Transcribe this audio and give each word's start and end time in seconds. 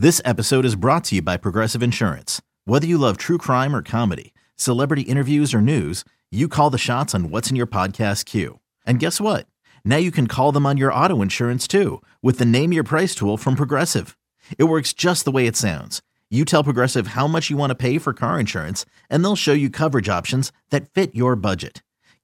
This 0.00 0.22
episode 0.24 0.64
is 0.64 0.76
brought 0.76 1.04
to 1.04 1.16
you 1.16 1.22
by 1.22 1.36
Progressive 1.36 1.82
Insurance. 1.82 2.40
Whether 2.64 2.86
you 2.86 2.96
love 2.96 3.18
true 3.18 3.36
crime 3.36 3.76
or 3.76 3.82
comedy, 3.82 4.32
celebrity 4.56 5.02
interviews 5.02 5.52
or 5.52 5.60
news, 5.60 6.06
you 6.30 6.48
call 6.48 6.70
the 6.70 6.78
shots 6.78 7.14
on 7.14 7.28
what's 7.28 7.50
in 7.50 7.54
your 7.54 7.66
podcast 7.66 8.24
queue. 8.24 8.60
And 8.86 8.98
guess 8.98 9.20
what? 9.20 9.46
Now 9.84 9.98
you 9.98 10.10
can 10.10 10.26
call 10.26 10.52
them 10.52 10.64
on 10.64 10.78
your 10.78 10.90
auto 10.90 11.20
insurance 11.20 11.68
too 11.68 12.00
with 12.22 12.38
the 12.38 12.46
Name 12.46 12.72
Your 12.72 12.82
Price 12.82 13.14
tool 13.14 13.36
from 13.36 13.56
Progressive. 13.56 14.16
It 14.56 14.64
works 14.64 14.94
just 14.94 15.26
the 15.26 15.30
way 15.30 15.46
it 15.46 15.54
sounds. 15.54 16.00
You 16.30 16.46
tell 16.46 16.64
Progressive 16.64 17.08
how 17.08 17.26
much 17.26 17.50
you 17.50 17.58
want 17.58 17.68
to 17.68 17.74
pay 17.74 17.98
for 17.98 18.14
car 18.14 18.40
insurance, 18.40 18.86
and 19.10 19.22
they'll 19.22 19.36
show 19.36 19.52
you 19.52 19.68
coverage 19.68 20.08
options 20.08 20.50
that 20.70 20.88
fit 20.88 21.14
your 21.14 21.36
budget. 21.36 21.82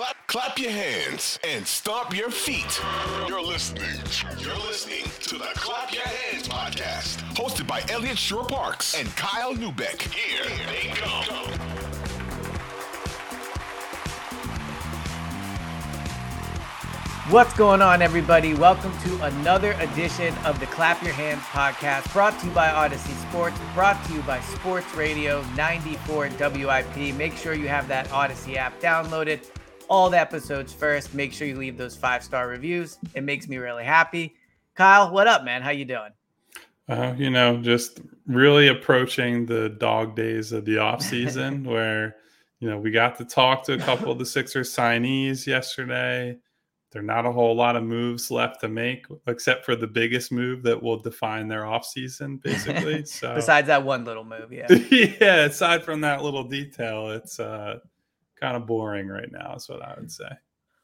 Clap, 0.00 0.26
clap, 0.28 0.58
your 0.58 0.70
hands 0.70 1.38
and 1.46 1.66
stomp 1.66 2.16
your 2.16 2.30
feet. 2.30 2.80
You're 3.28 3.42
listening. 3.42 3.84
You're 4.38 4.56
listening 4.56 5.04
to 5.24 5.36
the 5.36 5.50
Clap 5.54 5.92
Your 5.92 6.02
Hands 6.04 6.48
podcast, 6.48 7.18
hosted 7.34 7.66
by 7.66 7.84
Eliot 7.90 8.16
Shorr-Parks 8.16 8.98
and 8.98 9.14
Kyle 9.14 9.52
Neubeck. 9.52 10.00
Here 10.00 10.44
they 10.68 10.88
come. 10.94 11.52
What's 17.28 17.52
going 17.52 17.82
on, 17.82 18.00
everybody? 18.00 18.54
Welcome 18.54 18.98
to 19.00 19.24
another 19.24 19.72
edition 19.72 20.34
of 20.46 20.58
the 20.60 20.66
Clap 20.66 21.02
Your 21.02 21.12
Hands 21.12 21.42
podcast, 21.42 22.10
brought 22.14 22.40
to 22.40 22.46
you 22.46 22.52
by 22.52 22.68
Audacy 22.68 23.14
Sports, 23.28 23.60
brought 23.74 24.02
to 24.06 24.14
you 24.14 24.22
by 24.22 24.40
Sports 24.40 24.94
Radio 24.94 25.44
94 25.56 26.30
WIP. 26.40 27.14
Make 27.14 27.36
sure 27.36 27.52
you 27.52 27.68
have 27.68 27.86
that 27.88 28.08
Audacy 28.08 28.56
app 28.56 28.80
downloaded. 28.80 29.46
All 29.90 30.08
the 30.08 30.20
episodes 30.20 30.72
first. 30.72 31.14
Make 31.14 31.32
sure 31.32 31.48
you 31.48 31.56
leave 31.56 31.76
those 31.76 31.96
five 31.96 32.22
star 32.22 32.46
reviews. 32.46 32.98
It 33.14 33.24
makes 33.24 33.48
me 33.48 33.56
really 33.56 33.82
happy. 33.82 34.36
Kyle, 34.76 35.10
what 35.10 35.26
up, 35.26 35.42
man? 35.42 35.62
How 35.62 35.70
you 35.70 35.84
doing? 35.84 36.10
Uh, 36.88 37.12
you 37.18 37.28
know, 37.28 37.60
just 37.60 38.00
really 38.26 38.68
approaching 38.68 39.46
the 39.46 39.68
dog 39.68 40.14
days 40.14 40.52
of 40.52 40.64
the 40.64 40.78
off 40.78 41.02
season 41.02 41.64
where, 41.70 42.16
you 42.60 42.70
know, 42.70 42.78
we 42.78 42.92
got 42.92 43.18
to 43.18 43.24
talk 43.24 43.64
to 43.64 43.72
a 43.72 43.78
couple 43.78 44.12
of 44.12 44.18
the 44.20 44.24
Sixers 44.26 44.72
signees 44.72 45.44
yesterday. 45.44 46.38
There 46.92 47.02
are 47.02 47.04
not 47.04 47.26
a 47.26 47.32
whole 47.32 47.56
lot 47.56 47.74
of 47.74 47.82
moves 47.82 48.30
left 48.30 48.60
to 48.60 48.68
make, 48.68 49.06
except 49.26 49.64
for 49.64 49.74
the 49.74 49.86
biggest 49.88 50.30
move 50.30 50.62
that 50.62 50.80
will 50.80 50.98
define 50.98 51.48
their 51.48 51.62
offseason, 51.62 52.40
basically. 52.42 53.02
So 53.06 53.34
Besides 53.34 53.66
that 53.66 53.84
one 53.84 54.04
little 54.04 54.24
move, 54.24 54.52
yeah. 54.52 54.66
yeah, 54.70 55.44
aside 55.46 55.84
from 55.84 56.00
that 56.02 56.22
little 56.22 56.44
detail, 56.44 57.10
it's 57.10 57.40
uh, 57.40 57.80
kind 58.40 58.56
of 58.56 58.66
boring 58.66 59.08
right 59.08 59.30
now, 59.30 59.54
is 59.54 59.68
what 59.68 59.82
I 59.82 59.94
would 59.98 60.10
say. 60.10 60.28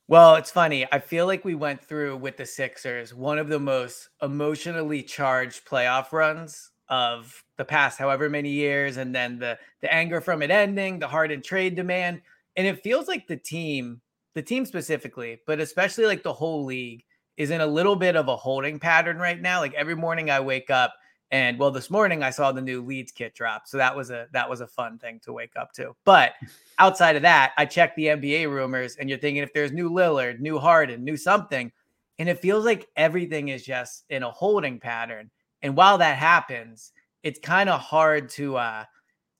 Well, 0.08 0.36
it's 0.36 0.52
funny. 0.52 0.86
I 0.92 1.00
feel 1.00 1.26
like 1.26 1.44
we 1.44 1.56
went 1.56 1.82
through 1.82 2.18
with 2.18 2.36
the 2.36 2.46
Sixers 2.46 3.12
one 3.12 3.38
of 3.38 3.48
the 3.48 3.58
most 3.58 4.08
emotionally 4.22 5.02
charged 5.02 5.66
playoff 5.66 6.12
runs 6.12 6.70
of 6.88 7.42
the 7.58 7.64
past 7.64 7.98
however 7.98 8.30
many 8.30 8.50
years 8.50 8.96
and 8.96 9.12
then 9.12 9.40
the 9.40 9.58
the 9.80 9.92
anger 9.92 10.20
from 10.20 10.42
it 10.42 10.50
ending, 10.52 11.00
the 11.00 11.08
Harden 11.08 11.42
trade 11.42 11.74
demand, 11.74 12.22
and 12.56 12.66
it 12.66 12.82
feels 12.82 13.08
like 13.08 13.26
the 13.26 13.36
team 13.36 14.00
the 14.34 14.42
team 14.42 14.66
specifically, 14.66 15.40
but 15.46 15.60
especially 15.60 16.04
like 16.04 16.22
the 16.22 16.32
whole 16.32 16.64
league 16.64 17.02
is 17.36 17.50
in 17.50 17.62
a 17.62 17.66
little 17.66 17.96
bit 17.96 18.16
of 18.16 18.28
a 18.28 18.36
holding 18.36 18.78
pattern 18.78 19.18
right 19.18 19.40
now. 19.40 19.60
Like 19.60 19.74
every 19.74 19.96
morning 19.96 20.30
I 20.30 20.40
wake 20.40 20.70
up 20.70 20.94
and 21.30 21.58
well 21.58 21.70
this 21.70 21.90
morning 21.90 22.22
I 22.22 22.30
saw 22.30 22.52
the 22.52 22.60
new 22.60 22.82
leads 22.82 23.12
kit 23.12 23.34
drop. 23.34 23.66
So 23.66 23.76
that 23.78 23.94
was 23.94 24.10
a 24.10 24.26
that 24.32 24.48
was 24.48 24.60
a 24.60 24.66
fun 24.66 24.98
thing 24.98 25.20
to 25.24 25.32
wake 25.32 25.52
up 25.56 25.72
to. 25.74 25.94
But 26.04 26.32
outside 26.78 27.16
of 27.16 27.22
that, 27.22 27.52
I 27.56 27.64
checked 27.64 27.96
the 27.96 28.06
NBA 28.06 28.50
rumors 28.50 28.96
and 28.96 29.08
you're 29.08 29.18
thinking 29.18 29.42
if 29.42 29.52
there's 29.52 29.72
new 29.72 29.90
Lillard, 29.90 30.40
new 30.40 30.58
Harden, 30.58 31.04
new 31.04 31.16
something, 31.16 31.72
and 32.18 32.28
it 32.28 32.38
feels 32.38 32.64
like 32.64 32.88
everything 32.96 33.48
is 33.48 33.64
just 33.64 34.04
in 34.10 34.22
a 34.22 34.30
holding 34.30 34.78
pattern. 34.78 35.30
And 35.62 35.76
while 35.76 35.98
that 35.98 36.16
happens, 36.16 36.92
it's 37.22 37.40
kind 37.40 37.68
of 37.68 37.80
hard 37.80 38.28
to 38.30 38.56
uh 38.56 38.84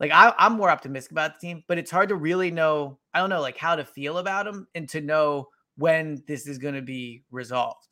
like 0.01 0.11
I, 0.13 0.35
I'm 0.39 0.55
more 0.55 0.71
optimistic 0.71 1.13
about 1.13 1.41
the 1.41 1.47
team, 1.47 1.65
but 1.69 1.79
it's 1.79 1.91
hard 1.91 2.09
to 2.11 2.17
really 2.17 2.51
know. 2.51 2.99
I 3.15 3.21
don't 3.21 3.31
know 3.31 3.41
like 3.41 3.57
how 3.57 3.77
to 3.77 3.85
feel 3.85 4.19
about 4.19 4.45
them 4.45 4.67
and 4.75 4.89
to 4.91 5.01
know 5.01 5.49
when 5.79 6.23
this 6.27 6.47
is 6.47 6.59
going 6.59 6.75
to 6.75 6.83
be 6.83 7.23
resolved. 7.31 7.86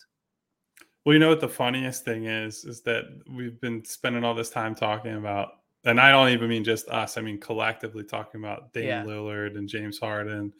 Well, 1.04 1.12
you 1.12 1.18
know 1.18 1.28
what 1.28 1.40
the 1.40 1.48
funniest 1.48 2.04
thing 2.04 2.24
is 2.24 2.64
is 2.64 2.80
that 2.82 3.04
we've 3.30 3.60
been 3.60 3.84
spending 3.84 4.24
all 4.24 4.34
this 4.34 4.50
time 4.50 4.74
talking 4.74 5.14
about, 5.16 5.48
and 5.84 6.00
I 6.00 6.10
don't 6.10 6.30
even 6.30 6.48
mean 6.48 6.64
just 6.64 6.88
us. 6.88 7.18
I 7.18 7.20
mean 7.20 7.38
collectively 7.38 8.04
talking 8.04 8.40
about 8.40 8.72
Dame 8.72 8.86
Yeah. 8.86 9.04
Lillard 9.04 9.56
and 9.58 9.68
James 9.68 9.98
Harden, 9.98 10.52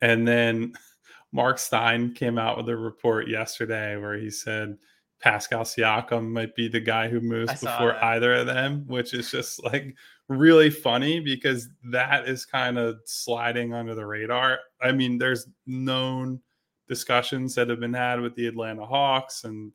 and 0.00 0.26
then 0.26 0.72
Mark 1.32 1.58
Stein 1.58 2.12
came 2.14 2.38
out 2.38 2.56
with 2.56 2.68
a 2.68 2.76
report 2.76 3.28
yesterday 3.28 3.96
where 3.96 4.16
he 4.16 4.30
said 4.30 4.76
Pascal 5.20 5.62
Siakam 5.64 6.28
might 6.30 6.54
be 6.56 6.66
the 6.68 6.80
guy 6.80 7.08
who 7.08 7.20
moves 7.20 7.52
before 7.60 7.92
that. 7.92 8.02
either 8.04 8.34
of 8.34 8.46
them, 8.46 8.84
which 8.86 9.12
is 9.14 9.30
just 9.30 9.62
like 9.64 9.94
really 10.28 10.70
funny 10.70 11.20
because 11.20 11.68
that 11.84 12.28
is 12.28 12.44
kind 12.46 12.78
of 12.78 13.00
sliding 13.04 13.74
under 13.74 13.94
the 13.94 14.06
radar. 14.06 14.58
I 14.80 14.92
mean, 14.92 15.18
there's 15.18 15.46
known 15.66 16.40
discussions 16.88 17.54
that 17.54 17.68
have 17.68 17.80
been 17.80 17.94
had 17.94 18.20
with 18.20 18.34
the 18.34 18.46
Atlanta 18.46 18.84
Hawks, 18.86 19.44
and 19.44 19.72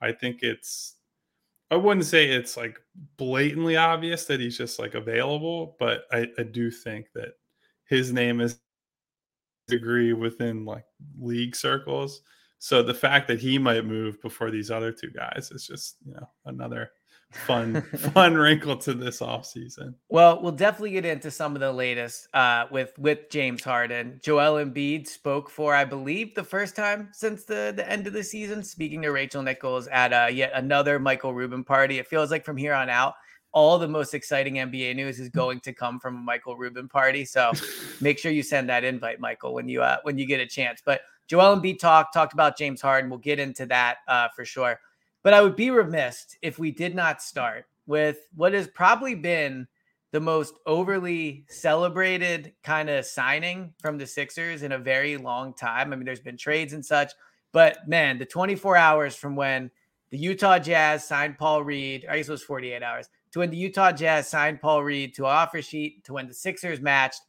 I 0.00 0.12
think 0.12 0.42
it's 0.42 0.96
I 1.70 1.76
wouldn't 1.76 2.06
say 2.06 2.28
it's 2.28 2.56
like 2.56 2.80
blatantly 3.16 3.76
obvious 3.76 4.24
that 4.26 4.40
he's 4.40 4.56
just 4.56 4.78
like 4.78 4.94
available, 4.94 5.76
but 5.80 6.04
I, 6.12 6.28
I 6.38 6.44
do 6.44 6.70
think 6.70 7.08
that 7.14 7.34
his 7.88 8.12
name 8.12 8.40
is 8.40 8.60
degree 9.66 10.12
within 10.12 10.64
like 10.64 10.84
league 11.18 11.56
circles. 11.56 12.22
So 12.58 12.82
the 12.82 12.94
fact 12.94 13.26
that 13.28 13.40
he 13.40 13.58
might 13.58 13.84
move 13.84 14.20
before 14.22 14.50
these 14.50 14.70
other 14.70 14.92
two 14.92 15.10
guys 15.10 15.50
is 15.50 15.66
just, 15.66 15.96
you 16.06 16.14
know, 16.14 16.28
another 16.46 16.90
fun 17.30 17.82
fun 18.12 18.34
wrinkle 18.34 18.76
to 18.76 18.94
this 18.94 19.20
offseason. 19.20 19.94
Well, 20.08 20.42
we'll 20.42 20.52
definitely 20.52 20.92
get 20.92 21.04
into 21.04 21.30
some 21.30 21.54
of 21.54 21.60
the 21.60 21.72
latest 21.72 22.28
uh, 22.34 22.66
with 22.70 22.98
with 22.98 23.30
James 23.30 23.62
Harden. 23.62 24.20
Joel 24.22 24.64
Embiid 24.64 25.06
spoke 25.06 25.50
for, 25.50 25.74
I 25.74 25.84
believe, 25.84 26.34
the 26.34 26.44
first 26.44 26.76
time 26.76 27.08
since 27.12 27.44
the 27.44 27.72
the 27.76 27.88
end 27.90 28.06
of 28.06 28.12
the 28.12 28.24
season, 28.24 28.62
speaking 28.62 29.02
to 29.02 29.10
Rachel 29.10 29.42
Nichols 29.42 29.86
at 29.88 30.12
uh, 30.12 30.28
yet 30.30 30.52
another 30.54 30.98
Michael 30.98 31.34
Rubin 31.34 31.64
party. 31.64 31.98
It 31.98 32.06
feels 32.06 32.30
like 32.30 32.44
from 32.44 32.56
here 32.56 32.74
on 32.74 32.88
out, 32.88 33.14
all 33.52 33.78
the 33.78 33.88
most 33.88 34.12
exciting 34.12 34.54
NBA 34.56 34.96
news 34.96 35.18
is 35.18 35.28
going 35.28 35.60
to 35.60 35.72
come 35.72 35.98
from 35.98 36.16
a 36.16 36.20
Michael 36.20 36.56
Rubin 36.56 36.88
party. 36.88 37.24
So 37.24 37.52
make 38.00 38.18
sure 38.18 38.30
you 38.30 38.42
send 38.42 38.68
that 38.68 38.84
invite, 38.84 39.20
Michael, 39.20 39.54
when 39.54 39.68
you 39.68 39.82
uh, 39.82 39.96
when 40.02 40.18
you 40.18 40.26
get 40.26 40.40
a 40.40 40.46
chance. 40.46 40.82
But 40.84 41.00
Joel 41.26 41.56
Embiid 41.56 41.78
talked 41.78 42.12
talked 42.14 42.32
about 42.32 42.56
James 42.58 42.80
Harden. 42.80 43.10
We'll 43.10 43.18
get 43.18 43.38
into 43.38 43.66
that 43.66 43.98
uh, 44.08 44.28
for 44.34 44.44
sure. 44.44 44.78
But 45.26 45.34
I 45.34 45.42
would 45.42 45.56
be 45.56 45.70
remiss 45.70 46.36
if 46.40 46.56
we 46.56 46.70
did 46.70 46.94
not 46.94 47.20
start 47.20 47.64
with 47.84 48.18
what 48.36 48.52
has 48.52 48.68
probably 48.68 49.16
been 49.16 49.66
the 50.12 50.20
most 50.20 50.54
overly 50.66 51.46
celebrated 51.48 52.52
kind 52.62 52.88
of 52.88 53.04
signing 53.04 53.74
from 53.80 53.98
the 53.98 54.06
Sixers 54.06 54.62
in 54.62 54.70
a 54.70 54.78
very 54.78 55.16
long 55.16 55.52
time. 55.52 55.92
I 55.92 55.96
mean, 55.96 56.04
there's 56.04 56.20
been 56.20 56.36
trades 56.36 56.74
and 56.74 56.86
such, 56.86 57.10
but 57.50 57.88
man, 57.88 58.18
the 58.18 58.24
24 58.24 58.76
hours 58.76 59.16
from 59.16 59.34
when 59.34 59.72
the 60.10 60.18
Utah 60.18 60.60
Jazz 60.60 61.04
signed 61.04 61.38
Paul 61.38 61.64
Reed, 61.64 62.06
I 62.08 62.18
guess 62.18 62.28
it 62.28 62.30
was 62.30 62.44
48 62.44 62.80
hours, 62.84 63.08
to 63.32 63.40
when 63.40 63.50
the 63.50 63.56
Utah 63.56 63.90
Jazz 63.90 64.28
signed 64.28 64.60
Paul 64.60 64.84
Reed 64.84 65.12
to 65.16 65.26
offer 65.26 65.60
sheet, 65.60 66.04
to 66.04 66.12
when 66.12 66.28
the 66.28 66.34
Sixers 66.34 66.80
matched. 66.80 67.22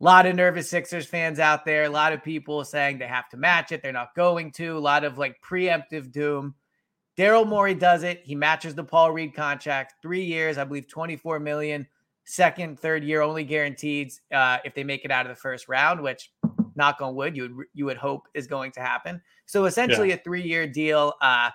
A 0.00 0.04
lot 0.04 0.26
of 0.26 0.36
nervous 0.36 0.70
Sixers 0.70 1.06
fans 1.06 1.40
out 1.40 1.64
there, 1.64 1.82
a 1.82 1.90
lot 1.90 2.12
of 2.12 2.22
people 2.22 2.64
saying 2.64 2.98
they 2.98 3.08
have 3.08 3.28
to 3.30 3.36
match 3.36 3.72
it, 3.72 3.82
they're 3.82 3.90
not 3.90 4.14
going 4.14 4.52
to, 4.52 4.78
a 4.78 4.78
lot 4.78 5.02
of 5.02 5.18
like 5.18 5.42
preemptive 5.42 6.12
doom. 6.12 6.54
Daryl 7.16 7.46
Morey 7.46 7.74
does 7.74 8.02
it. 8.02 8.22
He 8.24 8.34
matches 8.34 8.74
the 8.74 8.84
Paul 8.84 9.12
Reed 9.12 9.34
contract, 9.34 9.94
three 10.00 10.24
years, 10.24 10.58
I 10.58 10.64
believe, 10.64 10.88
24 10.88 11.40
million. 11.40 11.86
Second, 12.24 12.78
third 12.78 13.04
year 13.04 13.20
only 13.20 13.44
guaranteed 13.44 14.12
uh, 14.32 14.58
if 14.64 14.74
they 14.74 14.84
make 14.84 15.04
it 15.04 15.10
out 15.10 15.26
of 15.26 15.30
the 15.30 15.40
first 15.40 15.68
round, 15.68 16.00
which, 16.00 16.30
knock 16.74 17.00
on 17.00 17.14
wood, 17.14 17.36
you 17.36 17.42
would 17.42 17.66
you 17.74 17.84
would 17.84 17.96
hope 17.96 18.28
is 18.34 18.46
going 18.46 18.72
to 18.72 18.80
happen. 18.80 19.20
So 19.46 19.64
essentially, 19.64 20.12
a 20.12 20.16
three 20.16 20.42
year 20.42 20.66
deal. 20.66 21.14
Uh, 21.20 21.50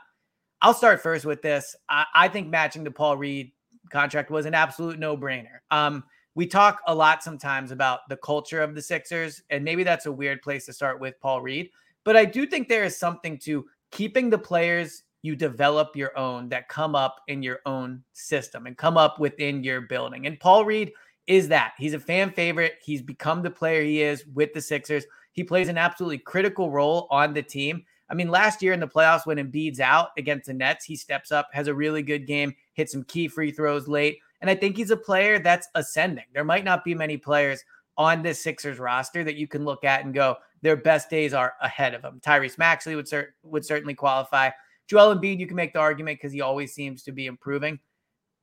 I'll 0.62 0.74
start 0.74 1.02
first 1.02 1.26
with 1.26 1.42
this. 1.42 1.76
I, 1.90 2.06
I 2.14 2.28
think 2.28 2.50
matching 2.50 2.84
the 2.84 2.92
Paul 2.92 3.18
Reed 3.18 3.52
contract 3.92 4.30
was 4.30 4.46
an 4.46 4.54
absolute 4.54 5.00
no 5.00 5.16
brainer. 5.18 5.60
Um, 5.72 6.04
we 6.36 6.46
talk 6.46 6.82
a 6.88 6.94
lot 6.94 7.24
sometimes 7.24 7.72
about 7.72 8.02
the 8.10 8.18
culture 8.18 8.62
of 8.62 8.76
the 8.76 8.82
Sixers, 8.82 9.42
and 9.50 9.64
maybe 9.64 9.84
that's 9.84 10.06
a 10.06 10.12
weird 10.12 10.42
place 10.42 10.66
to 10.66 10.74
start 10.74 11.00
with 11.00 11.20
Paul 11.20 11.42
Reed. 11.42 11.70
But 12.04 12.16
I 12.16 12.26
do 12.26 12.46
think 12.46 12.68
there 12.68 12.84
is 12.84 12.98
something 12.98 13.38
to 13.40 13.66
keeping 13.92 14.30
the 14.30 14.38
players 14.38 15.04
you 15.28 15.36
develop 15.36 15.96
your 15.96 16.18
own 16.18 16.50
that 16.50 16.70
come 16.70 16.96
up 16.96 17.22
in 17.28 17.44
your 17.44 17.60
own 17.66 18.02
system 18.14 18.66
and 18.66 18.78
come 18.78 18.98
up 18.98 19.20
within 19.20 19.64
your 19.64 19.82
building. 19.82 20.26
And 20.26 20.40
Paul 20.40 20.66
Reed 20.66 20.92
is 21.28 21.50
that 21.50 21.74
he's 21.78 21.94
a 21.94 22.00
fan 22.00 22.32
favorite. 22.32 22.76
He's 22.82 23.02
become 23.02 23.44
the 23.44 23.52
player 23.52 23.84
he 23.84 24.02
is 24.02 24.26
with 24.34 24.54
the 24.54 24.62
Sixers. 24.62 25.06
He 25.34 25.44
plays 25.44 25.68
an 25.68 25.78
absolutely 25.78 26.20
critical 26.20 26.72
role 26.72 27.08
on 27.12 27.34
the 27.34 27.44
team. 27.44 27.84
I 28.10 28.14
mean, 28.16 28.30
last 28.30 28.64
year 28.64 28.72
in 28.72 28.80
the 28.80 28.88
playoffs, 28.88 29.26
when 29.26 29.38
Embiid's 29.38 29.82
out 29.82 30.10
against 30.18 30.48
the 30.48 30.54
Nets, 30.54 30.86
he 30.86 30.96
steps 30.96 31.32
up, 31.32 31.50
has 31.52 31.68
a 31.68 31.74
really 31.74 32.02
good 32.02 32.26
game, 32.26 32.56
hits 32.74 32.94
some 32.94 33.04
key 33.04 33.28
free 33.28 33.52
throws 33.52 33.88
late. 33.88 34.20
And 34.40 34.50
I 34.50 34.56
think 34.56 34.78
he's 34.78 34.92
a 34.92 34.98
player 34.98 35.40
that's 35.40 35.68
ascending. 35.76 36.24
There 36.34 36.46
might 36.46 36.64
not 36.64 36.86
be 36.86 36.96
many 36.96 37.18
players 37.18 37.62
on 37.98 38.22
this 38.22 38.42
Sixers 38.42 38.80
roster 38.80 39.26
that 39.26 39.36
you 39.36 39.48
can 39.48 39.66
look 39.66 39.84
at 39.84 40.06
and 40.06 40.14
go, 40.14 40.38
their 40.62 40.78
best 40.78 41.10
days 41.10 41.34
are 41.34 41.54
ahead 41.62 41.94
of 41.94 42.02
them. 42.02 42.22
Tyrese 42.26 42.58
Maxey 42.58 42.96
would, 42.96 43.08
cer- 43.08 43.36
would 43.44 43.66
certainly 43.66 43.94
qualify. 43.94 44.50
Joel 44.88 45.16
Embiid, 45.16 45.40
you 45.40 45.48
can 45.48 45.56
make 45.56 45.74
the 45.74 45.80
argument 45.80 46.20
because 46.20 46.32
he 46.32 46.42
always 46.42 46.74
seems 46.74 47.04
to 47.04 47.12
be 47.12 47.26
improving. 47.26 47.80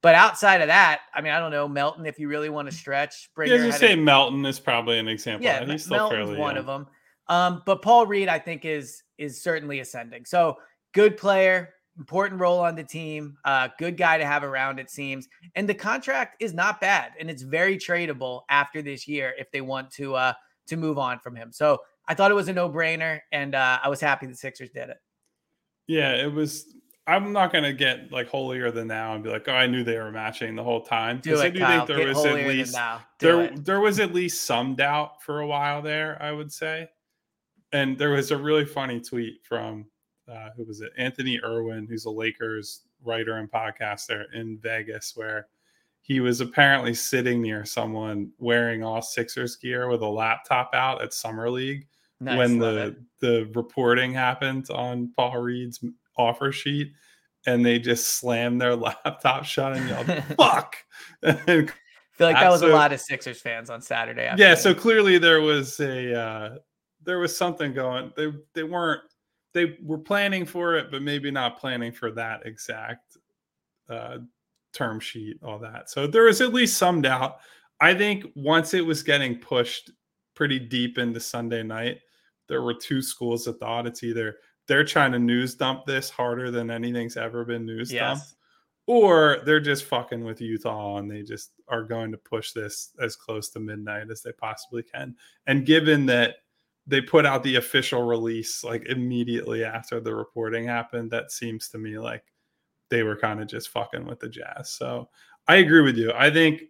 But 0.03 0.15
outside 0.15 0.61
of 0.61 0.67
that, 0.67 1.01
I 1.15 1.23
mean, 1.23 1.33
I 1.33 1.41
don't 1.41 1.51
know 1.51 1.67
Melton. 1.67 2.05
If 2.05 2.19
you 2.19 2.29
really 2.29 2.51
want 2.51 2.69
to 2.69 2.77
stretch, 2.77 3.25
Springer 3.25 3.57
yeah, 3.57 3.65
you 3.65 3.73
say 3.73 3.97
Melton 3.97 4.45
is 4.45 4.61
probably 4.61 4.99
an 4.99 5.09
example. 5.09 5.45
Yeah, 5.45 5.65
he's 5.65 5.85
still 5.85 5.97
Melton's 5.97 6.27
fairly 6.27 6.39
one 6.39 6.57
young. 6.57 6.61
of 6.61 6.67
them. 6.67 6.87
Um, 7.29 7.63
but 7.65 7.81
Paul 7.81 8.07
Reed, 8.07 8.29
I 8.29 8.39
think, 8.39 8.67
is 8.67 9.03
is 9.17 9.43
certainly 9.43 9.81
ascending. 9.81 10.27
So 10.27 10.59
good 10.93 11.17
player, 11.17 11.71
important 11.99 12.39
role 12.39 12.61
on 12.61 12.75
the 12.75 12.85
team, 12.85 13.39
uh, 13.47 13.69
good 13.79 13.97
guy 13.97 14.19
to 14.19 14.27
have 14.27 14.45
around. 14.45 14.79
It 14.79 14.91
seems, 14.91 15.27
and 15.55 15.67
the 15.67 15.75
contract 15.75 16.37
is 16.39 16.53
not 16.53 16.83
bad, 16.83 17.13
and 17.19 17.31
it's 17.31 17.43
very 17.43 17.79
tradable 17.79 18.43
after 18.51 18.83
this 18.83 19.09
year 19.09 19.33
if 19.39 19.51
they 19.53 19.63
want 19.63 19.91
to 19.93 20.17
uh, 20.17 20.33
to 20.67 20.77
move 20.77 20.99
on 20.99 21.19
from 21.19 21.35
him. 21.35 21.51
So 21.51 21.79
I 22.07 22.15
thought 22.15 22.31
it 22.31 22.35
was 22.35 22.49
a 22.49 22.53
no 22.53 22.69
brainer, 22.69 23.21
and 23.33 23.55
uh, 23.55 23.79
I 23.83 23.89
was 23.89 24.03
happy 24.03 24.27
the 24.27 24.35
Sixers 24.35 24.71
did 24.71 24.91
it. 24.91 24.99
Yeah, 25.87 26.15
it 26.15 26.33
was 26.33 26.75
I'm 27.07 27.33
not 27.33 27.53
gonna 27.53 27.73
get 27.73 28.11
like 28.11 28.29
holier 28.29 28.71
than 28.71 28.89
now 28.89 29.15
and 29.15 29.23
be 29.23 29.31
like, 29.31 29.47
oh, 29.49 29.53
I 29.53 29.67
knew 29.67 29.85
they 29.85 29.99
were 29.99 30.11
matching 30.11 30.55
the 30.55 30.63
whole 30.63 30.81
time. 30.81 31.21
Do 31.23 31.35
it, 31.35 31.41
I 31.41 31.51
do 31.51 31.59
Kyle. 31.59 31.87
think 31.87 31.89
there 31.89 32.07
get 32.07 32.17
was 32.17 32.25
at 32.25 32.47
least 32.47 32.77
there 33.19 33.41
it. 33.43 33.65
there 33.65 33.81
was 33.81 34.01
at 34.01 34.15
least 34.15 34.45
some 34.45 34.75
doubt 34.75 35.23
for 35.23 35.41
a 35.41 35.47
while 35.47 35.83
there. 35.83 36.21
I 36.23 36.33
would 36.33 36.51
say, 36.51 36.89
and 37.73 37.99
there 37.99 38.11
was 38.11 38.31
a 38.31 38.37
really 38.39 38.65
funny 38.65 39.01
tweet 39.01 39.41
from 39.47 39.85
uh, 40.31 40.51
who 40.57 40.65
was 40.65 40.81
it? 40.81 40.93
Anthony 40.97 41.41
Irwin, 41.45 41.87
who's 41.87 42.07
a 42.07 42.11
Lakers 42.11 42.83
writer 43.03 43.37
and 43.37 43.51
podcaster 43.51 44.25
in 44.33 44.59
Vegas, 44.59 45.13
where 45.15 45.49
he 46.01 46.21
was 46.21 46.41
apparently 46.41 46.95
sitting 46.95 47.43
near 47.43 47.67
someone 47.67 48.31
wearing 48.39 48.83
all 48.83 49.03
Sixers 49.03 49.57
gear 49.57 49.89
with 49.89 50.01
a 50.01 50.09
laptop 50.09 50.71
out 50.75 51.03
at 51.03 51.13
Summer 51.13 51.51
League 51.51 51.87
nice, 52.25 52.39
when 52.39 52.59
the 52.59 52.87
it. 52.87 52.97
the 53.21 53.51
reporting 53.55 54.13
happened 54.13 54.67
on 54.71 55.13
Paul 55.17 55.41
Reed's 55.41 55.83
offer 56.17 56.53
sheet 56.53 56.93
and 57.47 57.65
they 57.65 57.79
just 57.79 58.17
slammed 58.17 58.61
their 58.61 58.77
laptop 59.05 59.45
shut 59.45 59.77
and 59.77 59.89
yelled 59.89 60.25
"fuck." 60.37 60.77
and 61.23 61.39
I 61.39 62.17
feel 62.17 62.27
like 62.29 62.37
that 62.37 62.51
was 62.51 62.61
so, 62.61 62.71
a 62.71 62.73
lot 62.73 62.93
of 62.93 63.01
Sixers 63.01 63.41
fans 63.41 63.71
on 63.71 63.83
Saturday. 63.83 64.27
Afternoon. 64.27 64.51
Yeah, 64.51 64.55
so 64.55 64.75
clearly 64.75 65.19
there 65.19 65.41
was 65.41 65.81
a 65.81 66.19
uh, 66.19 66.57
there 67.03 67.19
was 67.19 67.37
something 67.37 67.73
going. 67.73 68.13
They 68.17 68.33
they 68.55 68.63
weren't 68.63 69.03
they 69.53 69.77
were 69.83 69.99
planning 69.99 70.45
for 70.47 70.77
it, 70.77 70.91
but 70.91 71.03
maybe 71.03 71.31
not 71.31 71.59
planning 71.59 71.93
for 71.93 72.11
that 72.13 72.47
exact 72.47 73.17
uh, 73.89 74.19
term 74.73 75.01
sheet, 75.01 75.39
all 75.43 75.59
that. 75.61 75.91
So 75.91 76.07
there 76.07 76.25
was 76.25 76.41
at 76.41 76.53
least 76.53 76.77
some 76.77 77.03
doubt. 77.03 77.39
I 77.81 77.95
think 77.95 78.27
once 78.35 78.75
it 78.75 78.85
was 78.85 79.03
getting 79.03 79.39
pushed 79.39 79.91
pretty 80.35 80.59
deep 80.59 80.99
into 80.99 81.21
Sunday 81.21 81.63
night, 81.63 81.99
there 82.49 82.63
were 82.63 82.75
two 82.75 83.03
schools 83.03 83.47
of 83.47 83.59
thought. 83.59 83.87
It's 83.87 84.03
either 84.03 84.37
they're 84.67 84.85
trying 84.85 85.13
to 85.13 85.19
news 85.19 85.55
dump 85.55 85.85
this 85.87 86.11
harder 86.11 86.51
than 86.51 86.71
anything's 86.71 87.17
ever 87.17 87.45
been 87.45 87.67
news 87.67 87.93
yes. 87.93 88.19
dumped, 88.19 88.35
or 88.87 89.39
they're 89.45 89.61
just 89.61 89.85
fucking 89.85 90.25
with 90.25 90.41
Utah 90.41 90.97
and 90.97 91.11
they 91.11 91.23
just 91.23 91.53
are 91.69 91.83
going 91.83 92.11
to 92.13 92.19
push 92.19 92.53
this 92.53 92.91
as 93.01 93.17
close 93.17 93.51
to 93.51 93.61
midnight 93.61 94.11
as 94.11 94.23
they 94.23 94.33
possibly 94.33 94.83
can. 94.83 95.15
And 95.47 95.67
given 95.67 96.07
that 96.07 96.37
they 96.87 97.01
put 97.01 97.25
out 97.25 97.43
the 97.43 97.57
official 97.57 98.03
release 98.03 98.63
like 98.63 98.87
immediately 98.87 99.65
after 99.65 100.01
the 100.01 100.15
reporting 100.15 100.67
happened, 100.67 101.11
that 101.11 101.33
seems 101.33 101.69
to 101.71 101.79
me 101.79 101.99
like 101.99 102.25
they 102.91 103.03
were 103.03 103.17
kind 103.17 103.41
of 103.41 103.49
just 103.49 103.71
fucking 103.71 104.05
with 104.05 104.21
the 104.21 104.29
Jazz. 104.29 104.71
So 104.71 105.09
I 105.49 105.57
agree 105.57 105.81
with 105.81 105.97
you. 105.97 106.13
I 106.15 106.31
think 106.31 106.65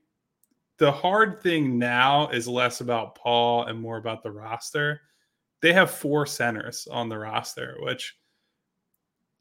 the 0.79 0.91
hard 0.91 1.43
thing 1.43 1.79
now 1.79 2.29
is 2.29 2.49
less 2.49 2.81
about 2.81 3.15
Paul 3.17 3.65
and 3.65 3.81
more 3.81 3.97
about 3.97 4.23
the 4.23 4.31
roster 4.31 5.01
they 5.65 5.73
have 5.73 5.91
four 5.91 6.27
centers 6.27 6.87
on 6.91 7.09
the 7.09 7.17
roster, 7.17 7.79
which 7.81 8.19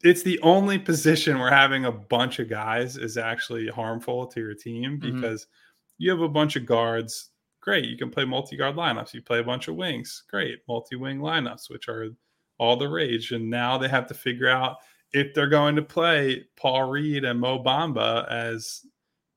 it's 0.02 0.22
the 0.22 0.40
only 0.40 0.78
position 0.78 1.38
where 1.38 1.50
having 1.50 1.84
a 1.84 1.92
bunch 1.92 2.38
of 2.38 2.48
guys 2.48 2.96
is 2.96 3.18
actually 3.18 3.68
harmful 3.68 4.26
to 4.28 4.40
your 4.40 4.54
team 4.54 4.98
mm-hmm. 4.98 5.20
because 5.20 5.42
mm-hmm. 5.42 5.94
you 5.98 6.10
have 6.10 6.22
a 6.22 6.28
bunch 6.28 6.56
of 6.56 6.64
guards. 6.64 7.28
Great. 7.60 7.84
You 7.84 7.98
can 7.98 8.08
play 8.08 8.24
multi 8.24 8.56
guard 8.56 8.74
lineups. 8.74 9.12
You 9.12 9.20
play 9.20 9.40
a 9.40 9.44
bunch 9.44 9.68
of 9.68 9.76
wings. 9.76 10.24
Great. 10.30 10.60
Multi 10.66 10.96
wing 10.96 11.18
lineups, 11.18 11.68
which 11.68 11.90
are 11.90 12.08
all 12.56 12.78
the 12.78 12.88
rage. 12.88 13.32
And 13.32 13.50
now 13.50 13.76
they 13.76 13.88
have 13.88 14.06
to 14.06 14.14
figure 14.14 14.48
out 14.48 14.78
if 15.12 15.34
they're 15.34 15.46
going 15.46 15.76
to 15.76 15.82
play 15.82 16.46
Paul 16.56 16.84
Reed 16.84 17.24
and 17.24 17.38
Mo 17.38 17.62
Bamba 17.62 18.26
as 18.30 18.80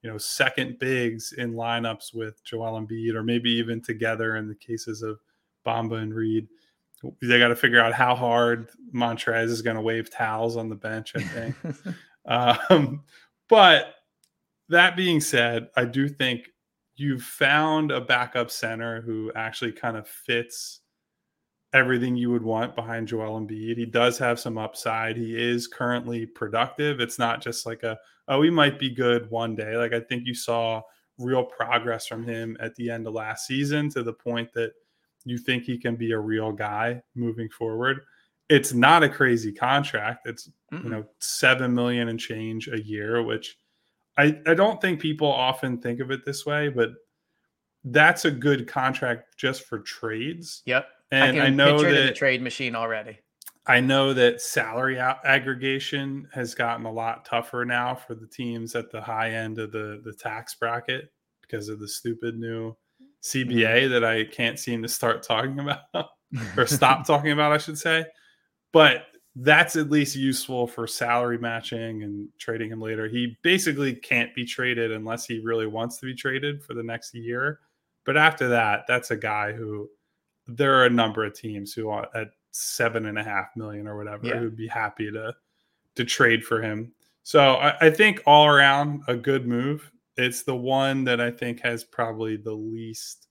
you 0.03 0.09
know 0.09 0.17
second 0.17 0.79
bigs 0.79 1.33
in 1.33 1.53
lineups 1.53 2.13
with 2.13 2.41
Joel 2.45 2.79
Embiid, 2.79 3.13
or 3.13 3.23
maybe 3.23 3.51
even 3.51 3.81
together 3.81 4.37
in 4.37 4.47
the 4.47 4.55
cases 4.55 5.01
of 5.01 5.19
Bamba 5.65 6.01
and 6.01 6.13
Reed 6.13 6.47
they 7.21 7.39
got 7.39 7.49
to 7.49 7.55
figure 7.55 7.79
out 7.79 7.93
how 7.93 8.15
hard 8.15 8.69
Montrez 8.93 9.45
is 9.45 9.61
going 9.61 9.75
to 9.75 9.81
wave 9.81 10.09
towels 10.09 10.57
on 10.57 10.69
the 10.69 10.75
bench. 10.75 11.13
I 11.15 11.21
think. 11.21 11.55
um, 12.25 13.03
but 13.49 13.95
that 14.69 14.95
being 14.95 15.21
said, 15.21 15.69
I 15.75 15.85
do 15.85 16.09
think 16.09 16.49
you've 16.95 17.23
found 17.23 17.91
a 17.91 18.01
backup 18.01 18.49
center 18.49 19.01
who 19.01 19.31
actually 19.35 19.71
kind 19.71 19.95
of 19.95 20.07
fits 20.07 20.81
everything 21.73 22.15
you 22.15 22.31
would 22.31 22.43
want 22.43 22.75
behind 22.75 23.07
Joel 23.07 23.39
Embiid. 23.39 23.77
He 23.77 23.85
does 23.85 24.17
have 24.17 24.39
some 24.39 24.57
upside. 24.57 25.15
He 25.15 25.35
is 25.35 25.67
currently 25.67 26.25
productive. 26.25 26.99
It's 26.99 27.19
not 27.19 27.41
just 27.41 27.65
like 27.65 27.83
a 27.83 27.97
oh 28.27 28.41
he 28.41 28.49
might 28.49 28.79
be 28.79 28.89
good 28.89 29.29
one 29.29 29.55
day. 29.55 29.77
Like 29.77 29.93
I 29.93 29.99
think 29.99 30.25
you 30.25 30.33
saw 30.33 30.81
real 31.17 31.43
progress 31.43 32.07
from 32.07 32.23
him 32.23 32.57
at 32.59 32.75
the 32.75 32.89
end 32.89 33.07
of 33.07 33.13
last 33.13 33.47
season 33.47 33.89
to 33.89 34.03
the 34.03 34.13
point 34.13 34.53
that 34.53 34.73
you 35.29 35.37
think 35.37 35.63
he 35.63 35.77
can 35.77 35.95
be 35.95 36.11
a 36.11 36.19
real 36.19 36.51
guy 36.51 37.01
moving 37.15 37.49
forward. 37.49 38.01
It's 38.49 38.73
not 38.73 39.03
a 39.03 39.09
crazy 39.09 39.51
contract. 39.51 40.27
It's 40.27 40.49
Mm-mm. 40.71 40.83
you 40.83 40.89
know 40.89 41.05
seven 41.19 41.73
million 41.73 42.09
and 42.09 42.19
change 42.19 42.67
a 42.67 42.81
year, 42.81 43.23
which 43.23 43.57
I 44.17 44.39
I 44.45 44.53
don't 44.53 44.81
think 44.81 44.99
people 44.99 45.27
often 45.27 45.79
think 45.79 45.99
of 45.99 46.11
it 46.11 46.25
this 46.25 46.45
way, 46.45 46.69
but 46.69 46.91
that's 47.83 48.25
a 48.25 48.31
good 48.31 48.67
contract 48.67 49.37
just 49.37 49.63
for 49.63 49.79
trades. 49.79 50.63
Yep. 50.65 50.87
And 51.11 51.39
I, 51.39 51.45
I 51.45 51.49
know 51.49 51.81
that 51.81 52.07
the 52.07 52.11
trade 52.11 52.41
machine 52.41 52.75
already. 52.75 53.19
I 53.65 53.81
know 53.81 54.13
that 54.13 54.41
salary 54.41 54.97
aggregation 54.97 56.27
has 56.33 56.55
gotten 56.55 56.85
a 56.85 56.91
lot 56.91 57.25
tougher 57.25 57.65
now 57.65 57.95
for 57.95 58.15
the 58.15 58.27
teams 58.27 58.75
at 58.75 58.91
the 58.91 59.01
high 59.01 59.31
end 59.31 59.59
of 59.59 59.71
the 59.71 60.01
the 60.03 60.13
tax 60.13 60.55
bracket 60.55 61.11
because 61.41 61.69
of 61.69 61.79
the 61.79 61.87
stupid 61.87 62.37
new 62.37 62.75
CBA 63.27 63.83
mm-hmm. 63.83 63.91
that 63.91 64.03
I 64.03 64.23
can't 64.25 64.59
seem 64.59 64.81
to 64.83 64.87
start 64.87 65.23
talking 65.23 65.59
about 65.59 65.81
or 66.57 66.65
stop 66.65 67.05
talking 67.07 67.31
about, 67.31 67.51
I 67.51 67.57
should 67.57 67.77
say. 67.77 68.05
But 68.71 69.05
that's 69.35 69.75
at 69.75 69.91
least 69.91 70.15
useful 70.15 70.67
for 70.67 70.87
salary 70.87 71.37
matching 71.37 72.03
and 72.03 72.27
trading 72.39 72.71
him 72.71 72.81
later. 72.81 73.07
He 73.07 73.37
basically 73.43 73.93
can't 73.93 74.33
be 74.33 74.45
traded 74.45 74.91
unless 74.91 75.25
he 75.25 75.39
really 75.39 75.67
wants 75.67 75.97
to 75.99 76.05
be 76.05 76.15
traded 76.15 76.63
for 76.63 76.73
the 76.73 76.83
next 76.83 77.13
year. 77.13 77.59
But 78.05 78.17
after 78.17 78.47
that, 78.49 78.85
that's 78.87 79.11
a 79.11 79.17
guy 79.17 79.51
who 79.51 79.89
there 80.47 80.75
are 80.75 80.85
a 80.85 80.89
number 80.89 81.23
of 81.25 81.33
teams 81.33 81.73
who 81.73 81.89
are 81.89 82.07
at 82.15 82.29
seven 82.51 83.05
and 83.05 83.19
a 83.19 83.23
half 83.23 83.49
million 83.55 83.87
or 83.87 83.97
whatever 83.97 84.25
yeah. 84.25 84.37
who'd 84.37 84.57
be 84.57 84.67
happy 84.67 85.11
to 85.11 85.35
to 85.95 86.05
trade 86.05 86.43
for 86.43 86.61
him. 86.61 86.93
So 87.23 87.55
I, 87.55 87.87
I 87.87 87.89
think 87.89 88.21
all 88.25 88.47
around 88.47 89.03
a 89.07 89.15
good 89.15 89.47
move 89.47 89.91
it's 90.17 90.43
the 90.43 90.55
one 90.55 91.03
that 91.05 91.21
I 91.21 91.31
think 91.31 91.61
has 91.61 91.83
probably 91.83 92.37
the 92.37 92.53
least 92.53 93.27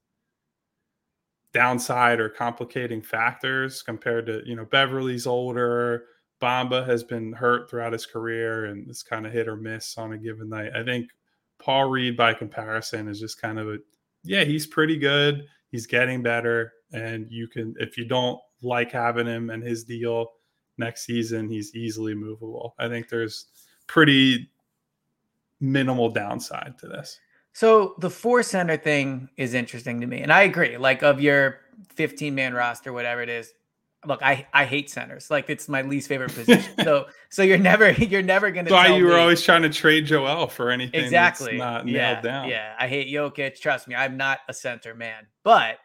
downside 1.52 2.20
or 2.20 2.28
complicating 2.28 3.02
factors 3.02 3.82
compared 3.82 4.26
to, 4.26 4.42
you 4.44 4.54
know, 4.54 4.64
Beverley's 4.64 5.26
older. 5.26 6.04
Bamba 6.40 6.86
has 6.86 7.02
been 7.02 7.32
hurt 7.32 7.68
throughout 7.70 7.94
his 7.94 8.04
career 8.04 8.66
and 8.66 8.88
it's 8.90 9.02
kind 9.02 9.26
of 9.26 9.32
hit 9.32 9.48
or 9.48 9.56
miss 9.56 9.96
on 9.96 10.12
a 10.12 10.18
given 10.18 10.50
night. 10.50 10.70
I 10.76 10.84
think 10.84 11.08
Paul 11.58 11.88
Reed, 11.88 12.16
by 12.16 12.34
comparison, 12.34 13.08
is 13.08 13.18
just 13.18 13.40
kind 13.40 13.58
of 13.58 13.68
a, 13.68 13.78
yeah, 14.22 14.44
he's 14.44 14.66
pretty 14.66 14.98
good. 14.98 15.46
He's 15.70 15.86
getting 15.86 16.22
better. 16.22 16.72
And 16.92 17.26
you 17.30 17.48
can, 17.48 17.74
if 17.78 17.96
you 17.96 18.04
don't 18.04 18.38
like 18.62 18.92
having 18.92 19.26
him 19.26 19.50
and 19.50 19.62
his 19.62 19.84
deal 19.84 20.28
next 20.76 21.06
season, 21.06 21.48
he's 21.48 21.74
easily 21.74 22.14
movable. 22.14 22.74
I 22.78 22.88
think 22.88 23.08
there's 23.08 23.46
pretty 23.86 24.50
minimal 25.60 26.10
downside 26.10 26.74
to 26.78 26.88
this. 26.88 27.18
So 27.52 27.94
the 27.98 28.10
four 28.10 28.42
center 28.42 28.76
thing 28.76 29.28
is 29.36 29.54
interesting 29.54 30.00
to 30.02 30.06
me. 30.06 30.20
And 30.20 30.32
I 30.32 30.42
agree. 30.42 30.76
Like 30.76 31.02
of 31.02 31.20
your 31.20 31.60
15 31.94 32.34
man 32.34 32.52
roster, 32.52 32.92
whatever 32.92 33.22
it 33.22 33.28
is, 33.28 33.52
look, 34.04 34.22
I 34.22 34.46
I 34.52 34.64
hate 34.64 34.90
centers. 34.90 35.30
Like 35.30 35.48
it's 35.48 35.68
my 35.68 35.82
least 35.82 36.08
favorite 36.08 36.34
position. 36.34 36.72
so 36.84 37.06
so 37.30 37.42
you're 37.42 37.58
never 37.58 37.92
you're 37.92 38.22
never 38.22 38.50
gonna. 38.50 38.70
Why 38.70 38.88
you 38.88 39.04
me, 39.04 39.10
were 39.10 39.18
always 39.18 39.42
trying 39.42 39.62
to 39.62 39.70
trade 39.70 40.06
Joel 40.06 40.48
for 40.48 40.70
anything 40.70 41.02
exactly 41.02 41.56
not 41.56 41.88
yeah, 41.88 42.12
nailed 42.12 42.24
down. 42.24 42.48
Yeah, 42.48 42.74
I 42.78 42.88
hate 42.88 43.08
Jokic. 43.08 43.58
Trust 43.58 43.88
me, 43.88 43.94
I'm 43.94 44.16
not 44.16 44.40
a 44.48 44.54
center 44.54 44.94
man. 44.94 45.26
But 45.42 45.78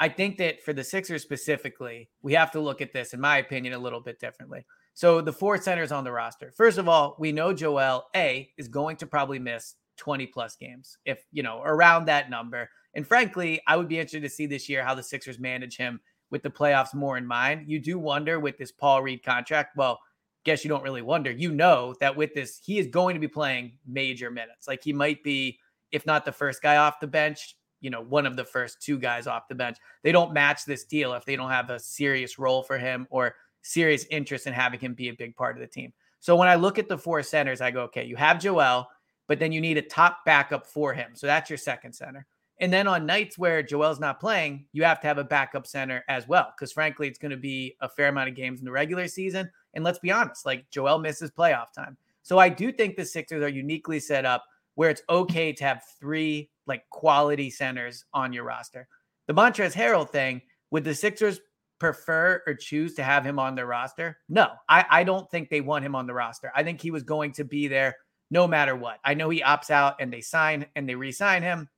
I 0.00 0.08
think 0.08 0.38
that 0.38 0.62
for 0.62 0.72
the 0.72 0.84
Sixers 0.84 1.22
specifically, 1.22 2.08
we 2.22 2.34
have 2.34 2.52
to 2.52 2.60
look 2.60 2.80
at 2.80 2.92
this, 2.92 3.14
in 3.14 3.20
my 3.20 3.38
opinion, 3.38 3.74
a 3.74 3.78
little 3.78 4.00
bit 4.00 4.20
differently. 4.20 4.64
So 4.98 5.20
the 5.20 5.32
four 5.32 5.56
centers 5.58 5.92
on 5.92 6.02
the 6.02 6.10
roster. 6.10 6.50
First 6.50 6.76
of 6.76 6.88
all, 6.88 7.14
we 7.20 7.30
know 7.30 7.52
Joel 7.52 8.06
A 8.16 8.50
is 8.58 8.66
going 8.66 8.96
to 8.96 9.06
probably 9.06 9.38
miss 9.38 9.76
20 9.96 10.26
plus 10.26 10.56
games, 10.56 10.98
if 11.04 11.24
you 11.30 11.44
know, 11.44 11.62
around 11.64 12.06
that 12.06 12.30
number. 12.30 12.68
And 12.94 13.06
frankly, 13.06 13.60
I 13.68 13.76
would 13.76 13.86
be 13.86 14.00
interested 14.00 14.24
to 14.24 14.28
see 14.28 14.46
this 14.46 14.68
year 14.68 14.82
how 14.82 14.96
the 14.96 15.02
Sixers 15.04 15.38
manage 15.38 15.76
him 15.76 16.00
with 16.32 16.42
the 16.42 16.50
playoffs 16.50 16.94
more 16.94 17.16
in 17.16 17.24
mind. 17.24 17.66
You 17.68 17.78
do 17.78 17.96
wonder 17.96 18.40
with 18.40 18.58
this 18.58 18.72
Paul 18.72 19.04
Reed 19.04 19.22
contract. 19.22 19.76
Well, 19.76 20.00
guess 20.42 20.64
you 20.64 20.68
don't 20.68 20.82
really 20.82 21.02
wonder. 21.02 21.30
You 21.30 21.52
know 21.52 21.94
that 22.00 22.16
with 22.16 22.34
this, 22.34 22.60
he 22.60 22.80
is 22.80 22.88
going 22.88 23.14
to 23.14 23.20
be 23.20 23.28
playing 23.28 23.74
major 23.86 24.32
minutes. 24.32 24.66
Like 24.66 24.82
he 24.82 24.92
might 24.92 25.22
be, 25.22 25.60
if 25.92 26.06
not 26.06 26.24
the 26.24 26.32
first 26.32 26.60
guy 26.60 26.76
off 26.76 26.98
the 26.98 27.06
bench, 27.06 27.54
you 27.80 27.90
know, 27.90 28.02
one 28.02 28.26
of 28.26 28.34
the 28.34 28.44
first 28.44 28.82
two 28.82 28.98
guys 28.98 29.28
off 29.28 29.46
the 29.46 29.54
bench. 29.54 29.76
They 30.02 30.10
don't 30.10 30.32
match 30.32 30.64
this 30.64 30.82
deal 30.82 31.12
if 31.12 31.24
they 31.24 31.36
don't 31.36 31.52
have 31.52 31.70
a 31.70 31.78
serious 31.78 32.36
role 32.36 32.64
for 32.64 32.78
him 32.78 33.06
or 33.10 33.36
serious 33.62 34.06
interest 34.10 34.46
in 34.46 34.52
having 34.52 34.80
him 34.80 34.94
be 34.94 35.08
a 35.08 35.14
big 35.14 35.36
part 35.36 35.56
of 35.56 35.60
the 35.60 35.66
team. 35.66 35.92
So 36.20 36.36
when 36.36 36.48
I 36.48 36.56
look 36.56 36.78
at 36.78 36.88
the 36.88 36.98
four 36.98 37.22
centers, 37.22 37.60
I 37.60 37.70
go, 37.70 37.82
okay, 37.82 38.04
you 38.04 38.16
have 38.16 38.40
Joel, 38.40 38.88
but 39.26 39.38
then 39.38 39.52
you 39.52 39.60
need 39.60 39.78
a 39.78 39.82
top 39.82 40.24
backup 40.24 40.66
for 40.66 40.92
him. 40.92 41.10
So 41.14 41.26
that's 41.26 41.50
your 41.50 41.58
second 41.58 41.92
center. 41.92 42.26
And 42.60 42.72
then 42.72 42.88
on 42.88 43.06
nights 43.06 43.38
where 43.38 43.62
Joel's 43.62 44.00
not 44.00 44.18
playing, 44.18 44.66
you 44.72 44.82
have 44.82 45.00
to 45.00 45.06
have 45.06 45.18
a 45.18 45.24
backup 45.24 45.66
center 45.66 46.04
as 46.08 46.26
well. 46.26 46.52
Because 46.56 46.72
frankly, 46.72 47.06
it's 47.06 47.18
going 47.18 47.30
to 47.30 47.36
be 47.36 47.76
a 47.80 47.88
fair 47.88 48.08
amount 48.08 48.30
of 48.30 48.34
games 48.34 48.58
in 48.58 48.64
the 48.64 48.72
regular 48.72 49.06
season. 49.06 49.48
And 49.74 49.84
let's 49.84 50.00
be 50.00 50.10
honest, 50.10 50.44
like 50.44 50.68
Joel 50.70 50.98
misses 50.98 51.30
playoff 51.30 51.72
time. 51.72 51.96
So 52.22 52.38
I 52.38 52.48
do 52.48 52.72
think 52.72 52.96
the 52.96 53.04
Sixers 53.04 53.42
are 53.42 53.48
uniquely 53.48 54.00
set 54.00 54.24
up 54.24 54.44
where 54.74 54.90
it's 54.90 55.02
okay 55.08 55.52
to 55.52 55.64
have 55.64 55.84
three 56.00 56.50
like 56.66 56.88
quality 56.90 57.48
centers 57.48 58.04
on 58.12 58.32
your 58.32 58.44
roster. 58.44 58.88
The 59.28 59.34
Montrezl 59.34 59.74
Harrell 59.74 60.08
thing, 60.08 60.42
would 60.70 60.84
the 60.84 60.94
Sixers 60.94 61.40
prefer 61.78 62.42
or 62.46 62.54
choose 62.54 62.94
to 62.94 63.02
have 63.02 63.24
him 63.24 63.38
on 63.38 63.54
their 63.54 63.66
roster? 63.66 64.18
No, 64.28 64.50
I, 64.68 64.84
I 64.90 65.04
don't 65.04 65.30
think 65.30 65.48
they 65.48 65.60
want 65.60 65.84
him 65.84 65.94
on 65.94 66.06
the 66.06 66.14
roster. 66.14 66.52
I 66.54 66.62
think 66.62 66.80
he 66.80 66.90
was 66.90 67.02
going 67.02 67.32
to 67.32 67.44
be 67.44 67.68
there 67.68 67.96
no 68.30 68.46
matter 68.46 68.76
what. 68.76 68.98
I 69.04 69.14
know 69.14 69.30
he 69.30 69.42
opts 69.42 69.70
out 69.70 69.96
and 70.00 70.12
they 70.12 70.20
sign 70.20 70.66
and 70.76 70.88
they 70.88 70.94
re-sign 70.94 71.42
him. 71.42 71.68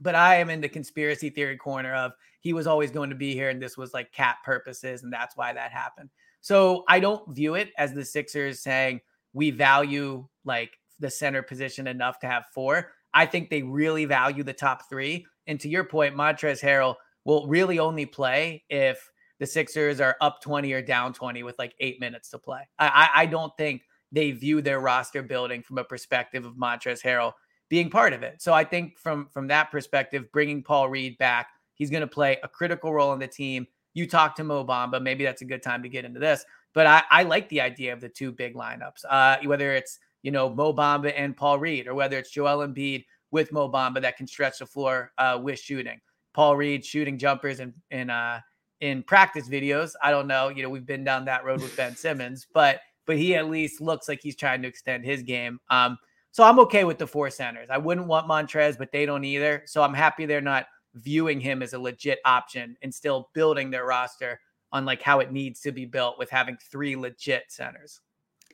But 0.00 0.14
I 0.16 0.36
am 0.36 0.50
in 0.50 0.60
the 0.60 0.68
conspiracy 0.68 1.30
theory 1.30 1.56
corner 1.56 1.94
of 1.94 2.12
he 2.40 2.52
was 2.52 2.66
always 2.66 2.90
going 2.90 3.10
to 3.10 3.16
be 3.16 3.32
here 3.32 3.48
and 3.48 3.62
this 3.62 3.76
was 3.76 3.94
like 3.94 4.12
cap 4.12 4.42
purposes 4.44 5.02
and 5.02 5.12
that's 5.12 5.36
why 5.36 5.52
that 5.52 5.70
happened. 5.70 6.10
So 6.40 6.84
I 6.88 7.00
don't 7.00 7.34
view 7.34 7.54
it 7.54 7.70
as 7.78 7.94
the 7.94 8.04
Sixers 8.04 8.60
saying 8.60 9.00
we 9.32 9.50
value 9.50 10.26
like 10.44 10.78
the 10.98 11.10
center 11.10 11.42
position 11.42 11.86
enough 11.86 12.18
to 12.20 12.26
have 12.26 12.46
four. 12.52 12.92
I 13.14 13.26
think 13.26 13.48
they 13.48 13.62
really 13.62 14.04
value 14.04 14.42
the 14.42 14.52
top 14.52 14.88
three. 14.88 15.26
And 15.46 15.60
to 15.60 15.68
your 15.68 15.84
point, 15.84 16.16
Montrezl 16.16 16.60
Harrell 16.60 16.96
will 17.24 17.46
really 17.46 17.78
only 17.78 18.04
play 18.04 18.64
if 18.68 19.10
the 19.44 19.50
Sixers 19.50 20.00
are 20.00 20.16
up 20.22 20.40
20 20.40 20.72
or 20.72 20.80
down 20.80 21.12
20 21.12 21.42
with 21.42 21.58
like 21.58 21.74
eight 21.78 22.00
minutes 22.00 22.30
to 22.30 22.38
play. 22.38 22.66
I, 22.78 23.10
I 23.14 23.26
don't 23.26 23.52
think 23.58 23.82
they 24.10 24.30
view 24.30 24.62
their 24.62 24.80
roster 24.80 25.22
building 25.22 25.62
from 25.62 25.76
a 25.76 25.84
perspective 25.84 26.46
of 26.46 26.54
Montrezl 26.54 27.02
Harrell 27.02 27.32
being 27.68 27.90
part 27.90 28.14
of 28.14 28.22
it. 28.22 28.40
So 28.40 28.54
I 28.54 28.64
think 28.64 28.98
from 28.98 29.28
from 29.30 29.48
that 29.48 29.70
perspective, 29.70 30.32
bringing 30.32 30.62
Paul 30.62 30.88
Reed 30.88 31.18
back, 31.18 31.48
he's 31.74 31.90
going 31.90 32.00
to 32.00 32.06
play 32.06 32.38
a 32.42 32.48
critical 32.48 32.90
role 32.90 33.12
in 33.12 33.18
the 33.18 33.26
team. 33.26 33.66
You 33.92 34.06
talk 34.08 34.34
to 34.36 34.44
Mo 34.44 34.64
Bamba, 34.64 35.02
maybe 35.02 35.24
that's 35.24 35.42
a 35.42 35.46
good 35.46 35.62
time 35.62 35.82
to 35.82 35.90
get 35.90 36.06
into 36.06 36.20
this. 36.20 36.42
But 36.72 36.86
I, 36.86 37.02
I 37.10 37.22
like 37.24 37.46
the 37.50 37.60
idea 37.60 37.92
of 37.92 38.00
the 38.00 38.08
two 38.08 38.32
big 38.32 38.54
lineups, 38.54 39.04
uh, 39.10 39.36
whether 39.44 39.72
it's 39.72 39.98
you 40.22 40.30
know 40.30 40.48
Mo 40.48 40.72
Bamba 40.72 41.12
and 41.14 41.36
Paul 41.36 41.58
Reed, 41.58 41.86
or 41.86 41.94
whether 41.94 42.16
it's 42.16 42.30
Joel 42.30 42.66
Embiid 42.66 43.04
with 43.30 43.52
Mo 43.52 43.70
Bamba 43.70 44.00
that 44.00 44.16
can 44.16 44.26
stretch 44.26 44.60
the 44.60 44.66
floor 44.66 45.12
uh, 45.18 45.38
with 45.42 45.58
shooting. 45.58 46.00
Paul 46.32 46.56
Reed 46.56 46.82
shooting 46.82 47.18
jumpers 47.18 47.60
and 47.60 47.74
and 47.90 48.10
uh, 48.10 48.38
in 48.84 49.02
practice 49.02 49.48
videos. 49.48 49.92
I 50.02 50.10
don't 50.10 50.26
know. 50.26 50.50
You 50.50 50.62
know, 50.62 50.68
we've 50.68 50.84
been 50.84 51.04
down 51.04 51.24
that 51.24 51.44
road 51.44 51.62
with 51.62 51.74
Ben 51.74 51.96
Simmons, 51.96 52.46
but 52.52 52.80
but 53.06 53.16
he 53.16 53.34
at 53.34 53.50
least 53.50 53.80
looks 53.80 54.08
like 54.08 54.20
he's 54.22 54.36
trying 54.36 54.62
to 54.62 54.68
extend 54.68 55.04
his 55.04 55.22
game. 55.22 55.58
Um, 55.70 55.98
so 56.30 56.44
I'm 56.44 56.58
okay 56.60 56.84
with 56.84 56.98
the 56.98 57.06
four 57.06 57.30
centers. 57.30 57.68
I 57.70 57.78
wouldn't 57.78 58.06
want 58.06 58.28
Montrez, 58.28 58.76
but 58.78 58.92
they 58.92 59.06
don't 59.06 59.24
either. 59.24 59.62
So 59.66 59.82
I'm 59.82 59.94
happy 59.94 60.26
they're 60.26 60.40
not 60.40 60.66
viewing 60.94 61.40
him 61.40 61.62
as 61.62 61.72
a 61.72 61.78
legit 61.78 62.18
option 62.24 62.76
and 62.82 62.94
still 62.94 63.30
building 63.34 63.70
their 63.70 63.86
roster 63.86 64.40
on 64.72 64.84
like 64.84 65.02
how 65.02 65.20
it 65.20 65.32
needs 65.32 65.60
to 65.60 65.72
be 65.72 65.84
built 65.86 66.18
with 66.18 66.30
having 66.30 66.56
three 66.70 66.96
legit 66.96 67.44
centers. 67.48 68.00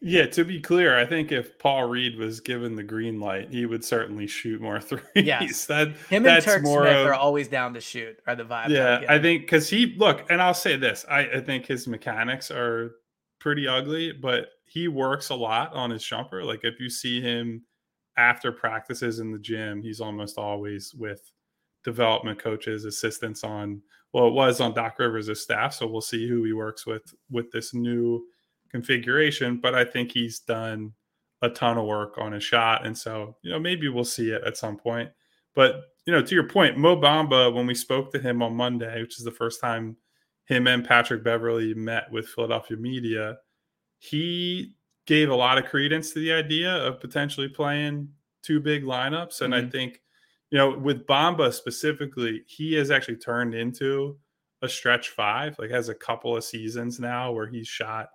Yeah, 0.03 0.27
to 0.27 0.45
be 0.45 0.61
clear, 0.61 0.99
I 0.99 1.05
think 1.05 1.31
if 1.31 1.59
Paul 1.59 1.87
Reed 1.87 2.17
was 2.17 2.41
given 2.41 2.75
the 2.75 2.83
green 2.83 3.21
light, 3.21 3.51
he 3.51 3.67
would 3.67 3.85
certainly 3.85 4.27
shoot 4.27 4.61
more 4.61 4.81
threes. 4.81 5.03
Yes. 5.15 5.67
that 5.67 5.89
him 6.09 6.27
and 6.27 6.43
Turk 6.43 6.63
Smith 6.63 6.75
of, 6.75 7.07
are 7.07 7.15
always 7.15 7.49
down 7.49 7.75
to 7.75 7.81
shoot. 7.81 8.19
Are 8.27 8.35
the 8.35 8.45
vibe? 8.45 8.71
Yeah, 8.71 9.05
I 9.09 9.19
think 9.19 9.43
because 9.43 9.69
he 9.69 9.95
look, 9.99 10.25
and 10.31 10.41
I'll 10.41 10.55
say 10.55 10.77
this: 10.77 11.05
I, 11.11 11.21
I 11.21 11.41
think 11.41 11.67
his 11.67 11.87
mechanics 11.87 12.51
are 12.51 12.93
pretty 13.41 13.69
ugly, 13.69 14.13
but 14.13 14.49
he 14.65 14.89
works 14.89 15.29
a 15.31 15.35
lot 15.35 15.75
on 15.75 15.91
his 15.91 16.03
jumper. 16.03 16.45
Like 16.45 16.61
if 16.63 16.81
you 16.81 16.89
see 16.89 17.21
him 17.21 17.65
after 18.17 18.53
practices 18.53 19.19
in 19.19 19.33
the 19.33 19.39
gym, 19.39 19.83
he's 19.83 20.01
almost 20.01 20.39
always 20.39 20.95
with 20.95 21.31
development 21.85 22.39
coaches, 22.39 22.87
assistants 22.87 23.45
on 23.45 23.83
well, 24.13 24.27
it 24.27 24.33
was 24.33 24.61
on 24.61 24.75
Doc 24.75 24.99
Rivers' 24.99 25.41
staff. 25.41 25.75
So 25.75 25.87
we'll 25.87 26.01
see 26.01 26.27
who 26.27 26.43
he 26.45 26.55
works 26.55 26.87
with 26.87 27.15
with 27.31 27.51
this 27.51 27.75
new 27.75 28.25
configuration. 28.71 29.59
But 29.59 29.75
I 29.75 29.85
think 29.85 30.13
he's 30.13 30.41
done 30.41 30.93
a 31.43 31.49
ton 31.49 31.79
of 31.79 31.87
work 31.87 32.19
on 32.19 32.33
his 32.33 32.45
shot. 32.45 32.87
And 32.87 32.97
so, 32.97 33.37
you 33.43 33.51
know, 33.51 33.59
maybe 33.59 33.89
we'll 33.89 34.05
see 34.05 34.31
it 34.31 34.43
at 34.45 34.57
some 34.57 34.77
point. 34.77 35.11
But, 35.55 35.83
you 36.07 36.13
know, 36.13 36.23
to 36.23 36.35
your 36.35 36.49
point, 36.49 36.77
Mo 36.77 36.97
Bamba, 36.97 37.53
when 37.53 37.67
we 37.67 37.75
spoke 37.75 38.13
to 38.13 38.19
him 38.19 38.43
on 38.43 38.55
Monday, 38.55 39.01
which 39.01 39.19
is 39.19 39.25
the 39.25 39.31
first 39.31 39.61
time 39.61 39.97
him 40.47 40.67
and 40.67 40.87
Patrick 40.87 41.25
Beverley 41.25 41.75
met 41.75 42.11
with 42.11 42.29
Philadelphia 42.29 42.77
media, 42.77 43.39
he 43.99 44.75
gave 45.07 45.31
a 45.31 45.35
lot 45.35 45.59
of 45.59 45.67
credence 45.67 46.13
to 46.13 46.21
the 46.21 46.33
idea 46.33 46.71
of 46.71 47.01
potentially 47.01 47.49
playing 47.49 48.09
two 48.43 48.61
big 48.61 48.85
lineups. 48.85 49.41
And 49.41 49.55
mm-hmm. 49.55 49.67
I 49.67 49.71
think, 49.71 50.01
you 50.51 50.59
know, 50.59 50.77
with 50.77 51.07
Bamba 51.07 51.53
specifically, 51.53 52.43
he 52.47 52.75
has 52.75 52.91
actually 52.91 53.17
turned 53.17 53.55
into 53.55 54.19
a 54.63 54.69
stretch 54.69 55.11
five, 55.11 55.59
like 55.59 55.71
has 55.71 55.89
a 55.89 55.95
couple 55.95 56.37
of 56.37 56.45
seasons 56.45 57.01
now 57.01 57.33
where 57.33 57.47
he's 57.47 57.69
shot 57.69 58.11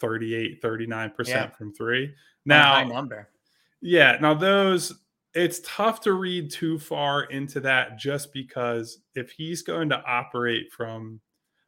38, 0.00 0.62
39% 0.62 1.28
yeah. 1.28 1.50
from 1.50 1.72
three. 1.72 2.14
Now, 2.44 2.82
number. 2.84 3.28
Yeah. 3.80 4.16
Now, 4.20 4.34
those, 4.34 4.92
it's 5.34 5.60
tough 5.64 6.00
to 6.02 6.12
read 6.12 6.50
too 6.50 6.78
far 6.78 7.24
into 7.24 7.60
that 7.60 7.98
just 7.98 8.32
because 8.32 8.98
if 9.14 9.30
he's 9.30 9.62
going 9.62 9.88
to 9.90 10.02
operate 10.04 10.72
from, 10.72 11.20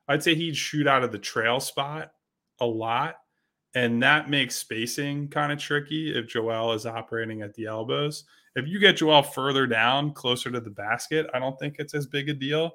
I'd 0.09 0.23
say 0.23 0.35
he'd 0.35 0.57
shoot 0.57 0.87
out 0.87 1.05
of 1.05 1.13
the 1.13 1.19
trail 1.19 1.61
spot 1.61 2.13
a 2.61 2.67
lot 2.67 3.17
and 3.75 4.03
that 4.03 4.29
makes 4.29 4.55
spacing 4.55 5.29
kind 5.29 5.53
of 5.53 5.59
tricky 5.59 6.17
if 6.17 6.29
Joel 6.29 6.73
is 6.73 6.87
operating 6.87 7.43
at 7.43 7.55
the 7.55 7.67
elbows. 7.67 8.25
If 8.55 8.69
you 8.69 8.79
get 8.79 8.99
Joel 8.99 9.23
further 9.23 9.67
down, 9.67 10.13
closer 10.13 10.51
to 10.51 10.61
the 10.61 10.71
basket, 10.71 11.27
I 11.33 11.39
don't 11.39 11.59
think 11.59 11.77
it's 11.79 11.95
as 11.95 12.07
big 12.07 12.29
a 12.29 12.35
deal. 12.35 12.73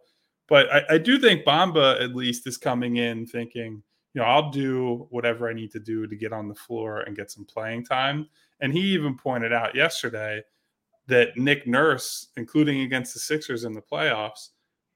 But 0.48 0.72
I, 0.74 0.96
I 0.96 0.98
do 0.98 1.20
think 1.20 1.46
Bamba 1.46 2.02
at 2.02 2.16
least 2.16 2.48
is 2.48 2.58
coming 2.58 2.98
in 2.98 3.28
thinking, 3.28 3.84
you 4.18 4.24
know, 4.24 4.30
I'll 4.30 4.50
do 4.50 5.06
whatever 5.12 5.48
I 5.48 5.54
need 5.54 5.70
to 5.74 5.80
do 5.80 6.08
to 6.08 6.16
get 6.16 6.34
on 6.34 6.48
the 6.48 6.56
floor 6.56 7.02
and 7.02 7.16
get 7.16 7.30
some 7.30 7.46
playing 7.46 7.86
time. 7.86 8.28
And 8.60 8.74
he 8.74 8.80
even 8.80 9.16
pointed 9.16 9.54
out 9.54 9.76
yesterday 9.76 10.42
that 11.06 11.38
Nick 11.38 11.68
Nurse, 11.68 12.30
including 12.36 12.82
against 12.82 13.14
the 13.14 13.20
Sixers 13.20 13.64
in 13.64 13.74
the 13.74 13.82
playoffs, 13.82 14.48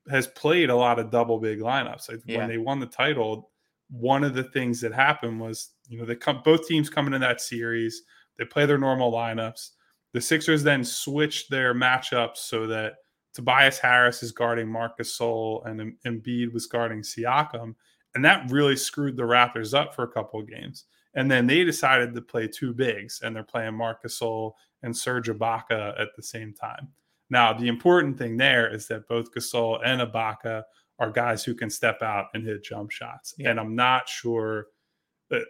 has 0.09 0.25
played 0.25 0.71
a 0.71 0.75
lot 0.75 0.97
of 0.97 1.11
double 1.11 1.37
big 1.37 1.59
lineups. 1.59 2.09
Like 2.09 2.21
yeah. 2.25 2.39
When 2.39 2.49
they 2.49 2.57
won 2.57 2.79
the 2.79 2.87
title, 2.87 3.51
one 3.91 4.23
of 4.23 4.33
the 4.33 4.45
things 4.45 4.81
that 4.81 4.91
happened 4.91 5.39
was 5.39 5.69
you 5.87 5.99
know, 5.99 6.05
they 6.05 6.15
come 6.15 6.41
both 6.43 6.67
teams 6.67 6.89
come 6.89 7.05
into 7.05 7.19
that 7.19 7.41
series. 7.41 8.01
They 8.39 8.45
play 8.45 8.65
their 8.65 8.79
normal 8.79 9.11
lineups. 9.11 9.69
The 10.13 10.21
Sixers 10.21 10.63
then 10.63 10.83
switched 10.83 11.51
their 11.51 11.75
matchups 11.75 12.37
so 12.37 12.65
that 12.65 12.93
Tobias 13.35 13.77
Harris 13.77 14.23
is 14.23 14.31
guarding 14.31 14.67
Marcus 14.67 15.15
Gasol 15.15 15.63
and 15.67 15.93
Embiid 16.07 16.51
was 16.51 16.65
guarding 16.65 17.01
Siakam, 17.01 17.75
and 18.15 18.23
that 18.25 18.49
really 18.51 18.75
screwed 18.75 19.17
the 19.17 19.23
Raptors 19.23 19.73
up 19.73 19.95
for 19.95 20.03
a 20.03 20.11
couple 20.11 20.39
of 20.39 20.49
games. 20.49 20.85
And 21.13 21.29
then 21.29 21.45
they 21.45 21.63
decided 21.63 22.13
to 22.13 22.21
play 22.21 22.47
two 22.47 22.73
bigs, 22.73 23.21
and 23.23 23.35
they're 23.35 23.43
playing 23.43 23.75
Marc 23.75 24.03
Gasol 24.03 24.53
and 24.83 24.95
Serge 24.95 25.29
Ibaka 25.29 25.99
at 25.99 26.09
the 26.15 26.23
same 26.23 26.53
time. 26.53 26.87
Now, 27.29 27.53
the 27.53 27.67
important 27.67 28.17
thing 28.17 28.37
there 28.37 28.73
is 28.73 28.87
that 28.87 29.07
both 29.07 29.33
Gasol 29.33 29.81
and 29.85 30.01
Ibaka 30.01 30.63
are 30.99 31.11
guys 31.11 31.43
who 31.43 31.53
can 31.53 31.69
step 31.69 32.01
out 32.01 32.27
and 32.33 32.45
hit 32.45 32.63
jump 32.63 32.91
shots. 32.91 33.33
Yeah. 33.37 33.49
And 33.51 33.59
I'm 33.59 33.75
not 33.75 34.07
sure– 34.07 34.67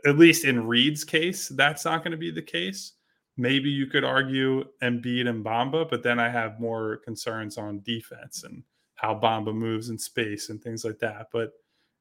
at 0.06 0.20
least 0.20 0.46
in 0.46 0.68
Reed's 0.68 1.04
case, 1.04 1.50
that's 1.50 1.86
not 1.86 2.04
going 2.04 2.12
to 2.12 2.18
be 2.18 2.30
the 2.30 2.42
case. 2.42 2.94
Maybe 3.36 3.72
you 3.72 3.88
could 3.88 4.04
argue 4.04 4.66
Embiid 4.84 5.28
and 5.28 5.44
Bamba, 5.44 5.90
but 5.90 6.04
then 6.04 6.20
I 6.20 6.30
have 6.30 6.60
more 6.60 6.98
concerns 6.98 7.58
on 7.58 7.82
defense 7.82 8.44
and 8.44 8.62
how 8.94 9.16
Bamba 9.16 9.56
moves 9.56 9.90
in 9.90 9.98
space 9.98 10.50
and 10.50 10.62
things 10.62 10.86
like 10.86 11.00
that. 11.00 11.30
But 11.34 11.54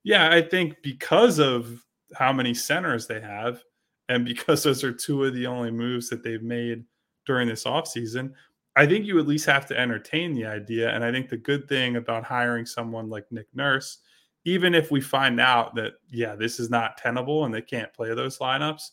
Yeah, 0.03 0.31
I 0.31 0.43
think 0.43 0.77
because 0.83 1.39
of 1.39 1.85
how 2.15 2.33
many 2.33 2.55
centers 2.55 3.07
they 3.07 3.21
have, 3.21 3.63
and 4.09 4.25
because 4.25 4.63
those 4.65 4.85
are 4.85 4.93
two 4.93 5.25
of 5.25 5.35
the 5.35 5.47
only 5.47 5.71
moves 5.71 6.09
that 6.11 6.23
they've 6.23 6.43
made 6.43 6.85
during 7.27 7.49
this 7.49 7.65
offseason, 7.65 8.33
I 8.77 8.87
think 8.87 9.05
you 9.05 9.19
at 9.19 9.27
least 9.27 9.47
have 9.47 9.67
to 9.67 9.79
entertain 9.79 10.35
the 10.35 10.47
idea. 10.47 10.91
And 10.91 11.05
I 11.05 11.11
think 11.11 11.29
the 11.29 11.37
good 11.37 11.69
thing 11.69 11.97
about 11.97 12.25
hiring 12.25 12.67
someone 12.67 13.11
like 13.11 13.31
Nick 13.31 13.49
Nurse, 13.55 13.99
even 14.45 14.75
if 14.75 14.91
we 14.91 15.01
find 15.01 15.41
out 15.41 15.75
that, 15.75 15.95
yeah, 16.09 16.35
this 16.35 16.61
is 16.61 16.71
not 16.71 16.97
tenable 16.97 17.45
and 17.45 17.55
they 17.55 17.63
can't 17.63 17.93
play 17.93 18.15
those 18.15 18.39
lineups, 18.39 18.91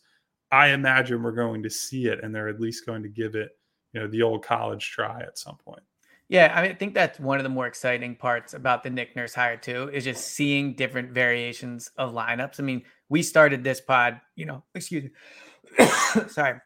I 0.51 0.69
imagine 0.69 1.23
we're 1.23 1.31
going 1.31 1.63
to 1.63 1.69
see 1.69 2.07
it 2.07 2.23
and 2.23 2.33
they're 2.33 2.49
at 2.49 2.59
least 2.59 2.85
going 2.85 3.03
to 3.03 3.09
give 3.09 3.35
it, 3.35 3.51
you 3.93 4.01
know, 4.01 4.07
the 4.07 4.23
old 4.23 4.43
college 4.43 4.89
try 4.89 5.21
at 5.21 5.37
some 5.37 5.57
point. 5.57 5.83
Yeah, 6.29 6.51
I, 6.53 6.61
mean, 6.61 6.71
I 6.71 6.73
think 6.73 6.93
that's 6.93 7.19
one 7.19 7.37
of 7.37 7.43
the 7.43 7.49
more 7.49 7.67
exciting 7.67 8.15
parts 8.15 8.53
about 8.53 8.83
the 8.83 8.89
Nick 8.89 9.15
Nurse 9.15 9.33
hire 9.33 9.55
too, 9.55 9.89
is 9.93 10.03
just 10.03 10.27
seeing 10.27 10.73
different 10.73 11.11
variations 11.11 11.89
of 11.97 12.13
lineups. 12.13 12.59
I 12.59 12.63
mean, 12.63 12.83
we 13.07 13.23
started 13.23 13.63
this 13.63 13.79
pod, 13.79 14.19
you 14.35 14.45
know, 14.45 14.63
excuse 14.75 15.05
me, 15.05 15.85
sorry, 16.27 16.59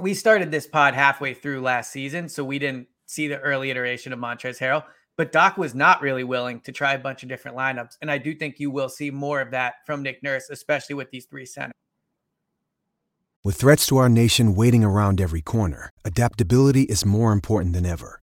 we 0.00 0.12
started 0.12 0.50
this 0.50 0.66
pod 0.66 0.94
halfway 0.94 1.32
through 1.32 1.62
last 1.62 1.90
season, 1.90 2.28
so 2.28 2.44
we 2.44 2.58
didn't 2.58 2.88
see 3.06 3.28
the 3.28 3.38
early 3.38 3.70
iteration 3.70 4.12
of 4.12 4.18
Montrezl 4.18 4.58
Harrell. 4.58 4.84
But 5.16 5.32
Doc 5.32 5.58
was 5.58 5.74
not 5.74 6.00
really 6.00 6.24
willing 6.24 6.60
to 6.60 6.72
try 6.72 6.94
a 6.94 6.98
bunch 6.98 7.22
of 7.22 7.28
different 7.28 7.56
lineups, 7.56 7.96
and 8.00 8.10
I 8.10 8.18
do 8.18 8.34
think 8.34 8.58
you 8.58 8.70
will 8.70 8.88
see 8.88 9.10
more 9.10 9.40
of 9.40 9.50
that 9.50 9.74
from 9.86 10.02
Nick 10.02 10.22
Nurse, 10.22 10.48
especially 10.50 10.94
with 10.94 11.10
these 11.10 11.26
three 11.26 11.44
centers. 11.44 11.74
With 13.44 13.56
threats 13.56 13.86
to 13.88 13.98
our 13.98 14.08
nation 14.08 14.54
waiting 14.54 14.84
around 14.84 15.20
every 15.20 15.42
corner, 15.42 15.90
adaptability 16.04 16.82
is 16.82 17.04
more 17.04 17.32
important 17.32 17.74
than 17.74 17.84
ever. 17.84 18.21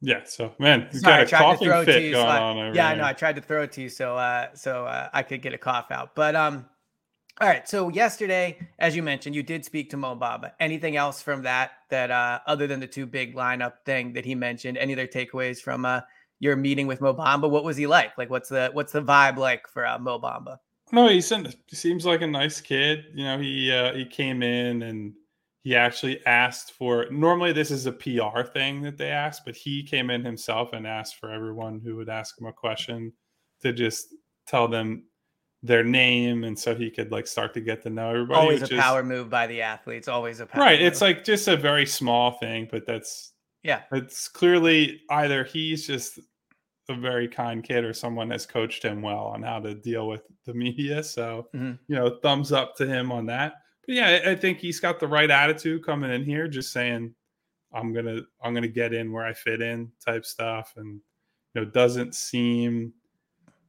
Yeah, 0.00 0.22
so 0.24 0.52
man, 0.58 0.88
you 0.92 1.00
Sorry, 1.00 1.24
got 1.26 1.32
a 1.32 1.36
coughing 1.58 1.84
fit 1.84 2.02
you, 2.04 2.12
going 2.12 2.24
so 2.24 2.28
I- 2.30 2.38
on 2.40 2.56
over 2.58 2.74
yeah, 2.76 2.88
I 2.88 2.94
know. 2.94 3.04
I 3.04 3.12
tried 3.12 3.36
to 3.36 3.42
throw 3.42 3.62
it 3.62 3.72
to 3.72 3.82
you 3.82 3.88
so 3.88 4.16
uh, 4.16 4.48
so 4.54 4.86
uh, 4.86 5.08
I 5.12 5.22
could 5.22 5.42
get 5.42 5.52
a 5.54 5.58
cough 5.58 5.90
out. 5.90 6.14
But 6.14 6.36
um, 6.36 6.66
all 7.40 7.48
right. 7.48 7.68
So 7.68 7.88
yesterday, 7.88 8.58
as 8.78 8.94
you 8.94 9.02
mentioned, 9.02 9.34
you 9.34 9.42
did 9.42 9.64
speak 9.64 9.90
to 9.90 9.96
Mo 9.96 10.14
Bamba. 10.16 10.52
Anything 10.60 10.96
else 10.96 11.20
from 11.22 11.42
that 11.42 11.70
that 11.90 12.10
uh, 12.10 12.38
other 12.46 12.66
than 12.66 12.78
the 12.80 12.86
two 12.86 13.06
big 13.06 13.34
lineup 13.34 13.74
thing 13.84 14.12
that 14.12 14.24
he 14.24 14.34
mentioned? 14.36 14.78
Any 14.78 14.92
other 14.92 15.06
takeaways 15.08 15.60
from 15.60 15.84
uh, 15.84 16.00
your 16.40 16.54
meeting 16.54 16.86
with 16.86 17.00
Mo 17.00 17.12
Bamba? 17.14 17.50
What 17.50 17.64
was 17.64 17.76
he 17.76 17.86
like? 17.88 18.16
Like, 18.18 18.30
what's 18.30 18.48
the 18.48 18.70
what's 18.72 18.92
the 18.92 19.02
vibe 19.02 19.36
like 19.36 19.66
for 19.68 19.84
uh, 19.84 19.98
Mo 19.98 20.20
Bamba? 20.20 20.58
No, 20.92 21.08
he 21.08 21.20
seems- 21.20 21.56
he 21.66 21.76
seems 21.76 22.06
like 22.06 22.22
a 22.22 22.26
nice 22.26 22.60
kid. 22.60 23.04
You 23.14 23.24
know, 23.24 23.38
he 23.38 23.72
uh, 23.72 23.94
he 23.94 24.04
came 24.04 24.42
in 24.44 24.82
and 24.82 25.12
he 25.62 25.74
actually 25.76 26.24
asked 26.26 26.72
for. 26.72 27.06
Normally, 27.10 27.52
this 27.52 27.70
is 27.70 27.86
a 27.86 27.92
PR 27.92 28.42
thing 28.42 28.82
that 28.82 28.96
they 28.96 29.10
ask, 29.10 29.44
but 29.44 29.56
he 29.56 29.82
came 29.82 30.10
in 30.10 30.24
himself 30.24 30.72
and 30.72 30.86
asked 30.86 31.16
for 31.16 31.30
everyone 31.30 31.80
who 31.84 31.96
would 31.96 32.08
ask 32.08 32.40
him 32.40 32.46
a 32.46 32.52
question 32.52 33.12
to 33.62 33.72
just 33.72 34.14
tell 34.46 34.68
them 34.68 35.04
their 35.64 35.82
name, 35.82 36.44
and 36.44 36.56
so 36.56 36.74
he 36.74 36.88
could 36.90 37.10
like 37.10 37.26
start 37.26 37.52
to 37.54 37.60
get 37.60 37.82
to 37.82 37.90
know 37.90 38.10
everybody. 38.10 38.40
Always 38.40 38.62
a 38.62 38.74
is- 38.74 38.80
power 38.80 39.02
move 39.02 39.28
by 39.28 39.46
the 39.48 39.60
athletes. 39.62 40.06
Always 40.06 40.38
a 40.40 40.46
power 40.46 40.62
right. 40.62 40.80
It's 40.80 41.00
like 41.00 41.24
just 41.24 41.48
a 41.48 41.56
very 41.56 41.84
small 41.86 42.32
thing, 42.38 42.68
but 42.70 42.86
that's 42.86 43.32
yeah, 43.64 43.82
it's 43.90 44.28
clearly 44.28 45.00
either 45.10 45.42
he's 45.42 45.84
just 45.86 46.20
a 46.88 46.94
very 46.94 47.26
kind 47.28 47.62
kid 47.64 47.84
or 47.84 47.92
someone 47.92 48.30
has 48.30 48.46
coached 48.46 48.84
him 48.84 49.02
well 49.02 49.24
on 49.24 49.42
how 49.42 49.58
to 49.58 49.74
deal 49.74 50.06
with 50.08 50.22
the 50.46 50.54
media. 50.54 51.02
So, 51.02 51.48
Mhm. 51.54 51.78
you 51.88 51.96
know, 51.96 52.18
thumbs 52.22 52.52
up 52.52 52.76
to 52.76 52.86
him 52.86 53.10
on 53.12 53.26
that. 53.26 53.54
Yeah, 53.88 54.20
I 54.24 54.32
I 54.32 54.36
think 54.36 54.58
he's 54.58 54.80
got 54.80 55.00
the 55.00 55.08
right 55.08 55.30
attitude 55.30 55.84
coming 55.84 56.12
in 56.12 56.22
here, 56.22 56.46
just 56.46 56.72
saying, 56.72 57.14
I'm 57.72 57.92
gonna 57.92 58.20
I'm 58.42 58.54
gonna 58.54 58.68
get 58.68 58.92
in 58.92 59.10
where 59.10 59.24
I 59.24 59.32
fit 59.32 59.62
in 59.62 59.90
type 60.04 60.24
stuff. 60.24 60.74
And 60.76 61.00
you 61.54 61.60
know, 61.62 61.64
doesn't 61.64 62.14
seem 62.14 62.92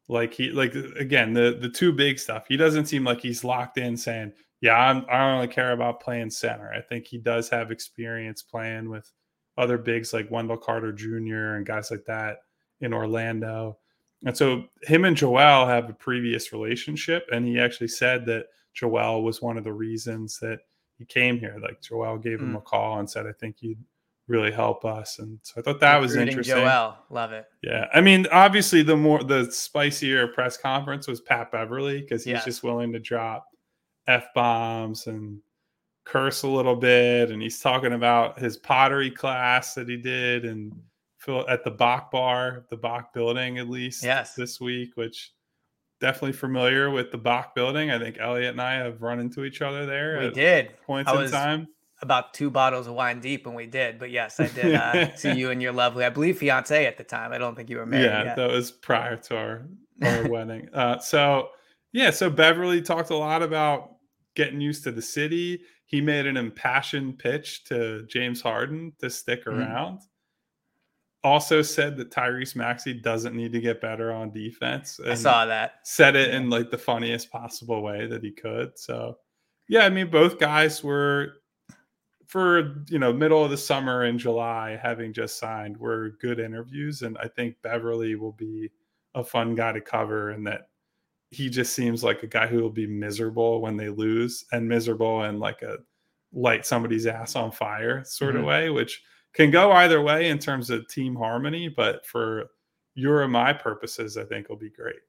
like 0.10 0.34
he 0.34 0.51
like 0.51 0.75
again, 0.75 1.34
the 1.34 1.58
the 1.60 1.69
two 1.69 1.93
big 1.93 2.19
stuff. 2.19 2.45
He 2.47 2.58
doesn't 2.58 2.88
seem 2.88 3.05
like 3.05 3.21
he's 3.21 3.45
locked 3.45 3.77
in 3.77 3.95
saying, 3.95 4.34
Yeah, 4.60 4.75
I'm 4.77 5.05
I 5.10 5.19
don't 5.19 5.36
really 5.36 5.47
care 5.47 5.71
about 5.71 6.01
playing 6.01 6.32
center. 6.32 6.71
I 6.73 6.82
think 6.82 7.08
he 7.08 7.17
does 7.17 7.49
have 7.49 7.71
experience 7.71 8.41
playing 8.41 8.89
with 8.89 9.10
other 9.58 9.77
bigs 9.77 10.13
like 10.13 10.29
Wendell 10.29 10.58
Carter 10.58 10.91
Jr. 10.91 11.55
and 11.55 11.65
guys 11.65 11.91
like 11.91 12.05
that 12.05 12.39
in 12.82 12.93
Orlando. 12.93 13.77
And 14.25 14.36
so 14.36 14.65
him 14.84 15.05
and 15.05 15.15
Joel 15.15 15.65
have 15.65 15.89
a 15.89 15.93
previous 15.93 16.51
relationship, 16.51 17.25
and 17.32 17.45
he 17.45 17.58
actually 17.58 17.88
said 17.88 18.25
that 18.25 18.47
Joel 18.73 19.23
was 19.23 19.41
one 19.41 19.58
of 19.58 19.63
the 19.63 19.73
reasons 19.73 20.39
that 20.39 20.60
he 20.97 21.05
came 21.05 21.39
here. 21.39 21.58
Like 21.62 21.82
Joel 21.82 22.17
gave 22.17 22.39
him 22.39 22.53
Mm. 22.53 22.58
a 22.58 22.62
call 22.62 22.99
and 22.99 23.10
said, 23.10 23.25
"I 23.27 23.32
think 23.34 23.58
you'd 23.62 23.84
really 24.27 24.51
help 24.51 24.86
us." 24.86 25.19
And 25.19 25.39
so 25.43 25.55
I 25.60 25.62
thought 25.63 25.79
that 25.79 25.99
was 25.99 26.12
Recruiting 26.12 26.32
interesting. 26.32 26.55
Joel, 26.58 26.97
love 27.10 27.32
it. 27.32 27.45
Yeah, 27.63 27.88
I 27.93 28.01
mean, 28.01 28.27
obviously, 28.32 28.82
the 28.84 28.95
more 28.97 29.23
the 29.23 29.51
spicier 29.51 30.27
press 30.34 30.58
conference 30.58 31.08
was 31.08 31.21
Pat 31.21 31.51
Beverley 31.51 32.01
because 32.01 32.23
he's 32.23 32.34
Yes. 32.34 32.45
just 32.45 32.63
willing 32.63 32.91
to 32.93 32.99
drop 32.99 33.47
f 34.08 34.27
bombs 34.34 35.08
and 35.08 35.41
curse 36.05 36.41
a 36.43 36.47
little 36.47 36.75
bit, 36.75 37.29
and 37.32 37.41
he's 37.41 37.60
talking 37.60 37.93
about 37.93 38.39
his 38.39 38.58
pottery 38.58 39.12
class 39.12 39.75
that 39.75 39.88
he 39.88 39.97
did 39.97 40.45
and 40.45 40.73
at 41.47 41.63
the 41.63 41.69
Bok 41.71 42.10
Bar, 42.10 42.65
the 42.69 42.77
Bok 42.77 43.13
Building, 43.13 43.60
at 43.60 43.69
least 43.69 44.03
Yes. 44.03 44.34
this 44.34 44.60
week, 44.60 44.95
which 44.95 45.32
definitely 45.99 46.33
familiar 46.33 46.89
with 46.89 47.12
the 47.12 47.17
Bok 47.17 47.55
Building. 47.55 47.91
I 47.91 47.99
think 47.99 48.17
Elliot 48.19 48.51
and 48.51 48.62
I 48.62 48.75
have 48.75 49.01
run 49.01 49.19
into 49.19 49.43
each 49.43 49.62
other 49.62 49.85
there. 49.85 50.19
We 50.19 50.29
did 50.31 50.71
points 50.85 51.12
I 51.12 51.23
in 51.23 51.31
time. 51.31 51.67
about 52.01 52.33
two 52.33 52.49
bottles 52.49 52.88
of 52.88 52.93
wine 52.93 53.19
deep 53.19 53.45
when 53.45 53.55
we 53.55 53.65
did. 53.65 53.99
But 53.99 54.09
yes, 54.12 54.39
I 54.39 54.47
did 54.47 54.75
uh, 54.75 55.15
see 55.15 55.33
you 55.33 55.51
and 55.51 55.62
your 55.62 55.71
lovely, 55.73 56.05
I 56.05 56.09
believe, 56.09 56.38
fiance 56.38 56.85
at 56.85 56.97
the 56.97 57.03
time. 57.03 57.31
I 57.33 57.38
don't 57.38 57.55
think 57.55 57.69
you 57.69 57.77
were 57.77 57.85
married 57.85 58.05
yeah 58.05 58.23
yet. 58.23 58.35
that 58.38 58.49
was 58.49 58.71
prior 58.71 59.15
to 59.17 59.38
our, 59.38 59.65
our 60.03 60.29
wedding 60.29 60.69
uh 60.73 60.97
so 60.99 61.49
yeah 61.91 62.09
so 62.09 62.29
beverley 62.29 62.81
talked 62.81 63.09
a 63.09 63.15
lot 63.15 63.43
about 63.43 63.95
getting 64.35 64.62
used 64.62 64.83
to 64.85 64.91
the 64.91 65.01
city 65.01 65.59
he 65.85 65.99
made 65.99 66.25
an 66.25 66.38
impassioned 66.38 67.17
pitch 67.19 67.65
to 67.65 68.05
james 68.07 68.39
harden 68.41 68.93
to 68.99 69.09
stick 69.09 69.43
Mhm. 69.45 69.57
around 69.57 69.99
also 71.23 71.62
said 71.62 71.97
that 71.97 72.12
tyrese 72.12 72.55
maxey 72.55 72.93
doesn't 72.93 73.36
need 73.36 73.51
to 73.51 73.60
get 73.60 73.82
better 73.82 74.12
on 74.12 74.32
defense 74.32 74.99
I 75.05 75.15
saw 75.15 75.45
that. 75.47 75.73
said 75.84 76.15
it 76.15 76.34
in 76.34 76.49
like 76.49 76.71
the 76.71 76.77
funniest 76.77 77.29
possible 77.32 77.82
way 77.82 78.08
that 78.08 78.23
he 78.23 78.32
could 78.32 78.77
so 78.79 79.17
yeah 79.67 79.86
i 79.86 79.89
mean 79.89 80.10
both 80.10 80.39
guys 80.39 80.84
were 80.84 81.34
for 82.27 82.84
you 82.89 82.99
know 82.99 83.12
middle 83.12 83.43
of 83.43 83.51
the 83.51 83.58
summer 83.58 84.05
in 84.05 84.17
july 84.17 84.79
having 84.82 85.12
just 85.13 85.38
signed 85.38 85.75
were 85.77 86.12
good 86.21 86.39
interviews 86.39 87.01
and 87.01 87.17
i 87.17 87.27
think 87.27 87.55
beverley 87.63 88.15
will 88.15 88.32
be 88.34 88.69
a 89.15 89.23
fun 89.23 89.55
guy 89.55 89.71
to 89.71 89.82
cover 89.82 90.29
and 90.29 90.45
that 90.45 90.69
he 91.32 91.49
just 91.49 91.73
seems 91.73 92.03
like 92.03 92.23
a 92.23 92.27
guy 92.27 92.47
who 92.47 92.62
will 92.62 92.69
be 92.71 92.88
miserable 92.88 93.62
when 93.62 93.75
they 93.77 93.89
lose 93.89 94.45
and 94.51 94.67
miserable 94.67 95.23
and 95.23 95.39
like 95.39 95.62
a 95.63 95.77
light 96.32 96.65
somebody's 96.65 97.08
ass 97.08 97.36
on 97.36 97.51
fire 97.51 98.03
sort 98.05 98.36
Mhm. 98.36 98.39
of 98.39 98.45
way 98.45 98.69
which 98.69 99.01
can 99.33 99.51
go 99.51 99.71
either 99.71 100.01
way 100.01 100.29
in 100.29 100.39
terms 100.39 100.69
of 100.69 100.87
team 100.87 101.15
harmony 101.15 101.67
but 101.69 102.05
for 102.05 102.45
your 102.95 103.23
and 103.23 103.31
my 103.31 103.53
purposes 103.53 104.17
i 104.17 104.23
think 104.23 104.49
will 104.49 104.55
be 104.57 104.69
great 104.69 104.99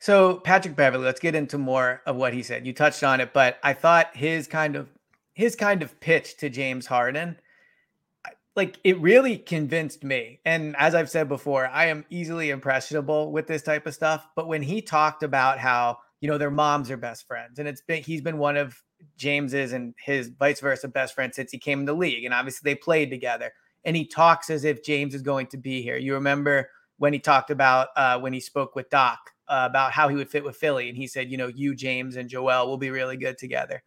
So 0.00 0.36
Patrick 0.40 0.76
Beverley, 0.76 1.04
let's 1.04 1.20
get 1.20 1.34
into 1.34 1.56
more 1.56 2.02
of 2.04 2.16
what 2.16 2.34
he 2.34 2.42
said. 2.42 2.66
You 2.66 2.74
touched 2.74 3.02
on 3.02 3.20
it, 3.20 3.32
but 3.32 3.58
I 3.62 3.72
thought 3.72 4.14
his 4.14 4.46
kind 4.46 4.76
of 4.76 4.90
his 5.32 5.56
kind 5.56 5.82
of 5.82 5.98
pitch 6.00 6.36
to 6.38 6.50
James 6.50 6.86
Harden, 6.86 7.38
like 8.56 8.78
it 8.84 8.98
really 9.00 9.38
convinced 9.38 10.04
me. 10.04 10.40
And 10.44 10.76
as 10.76 10.94
I've 10.94 11.10
said 11.10 11.28
before, 11.28 11.66
I 11.68 11.86
am 11.86 12.04
easily 12.10 12.50
impressionable 12.50 13.32
with 13.32 13.46
this 13.46 13.62
type 13.62 13.86
of 13.86 13.94
stuff. 13.94 14.26
But 14.36 14.46
when 14.46 14.62
he 14.62 14.82
talked 14.82 15.22
about 15.22 15.58
how 15.58 15.98
you 16.20 16.28
know 16.28 16.38
their 16.38 16.50
moms 16.50 16.90
are 16.90 16.96
best 16.98 17.26
friends, 17.26 17.58
and 17.58 17.66
it's 17.68 17.82
been 17.82 18.02
he's 18.02 18.20
been 18.20 18.38
one 18.38 18.56
of 18.56 18.80
James's 19.16 19.72
and 19.72 19.94
his 19.98 20.28
vice 20.28 20.60
versa 20.60 20.88
best 20.88 21.14
friend 21.14 21.34
since 21.34 21.50
he 21.50 21.58
came 21.58 21.80
in 21.80 21.84
the 21.86 21.94
league. 21.94 22.24
And 22.24 22.34
obviously 22.34 22.70
they 22.70 22.76
played 22.76 23.10
together. 23.10 23.52
And 23.84 23.96
he 23.96 24.06
talks 24.06 24.50
as 24.50 24.64
if 24.64 24.82
James 24.82 25.14
is 25.14 25.22
going 25.22 25.48
to 25.48 25.58
be 25.58 25.82
here. 25.82 25.96
You 25.96 26.14
remember 26.14 26.70
when 26.98 27.12
he 27.12 27.18
talked 27.18 27.50
about 27.50 27.88
uh, 27.96 28.18
when 28.18 28.32
he 28.32 28.40
spoke 28.40 28.74
with 28.74 28.88
Doc 28.90 29.18
uh, 29.48 29.66
about 29.68 29.92
how 29.92 30.08
he 30.08 30.16
would 30.16 30.30
fit 30.30 30.44
with 30.44 30.56
Philly. 30.56 30.88
And 30.88 30.96
he 30.96 31.06
said, 31.06 31.30
you 31.30 31.36
know, 31.36 31.48
you, 31.48 31.74
James, 31.74 32.16
and 32.16 32.28
Joel 32.28 32.66
will 32.66 32.78
be 32.78 32.90
really 32.90 33.16
good 33.16 33.36
together. 33.36 33.82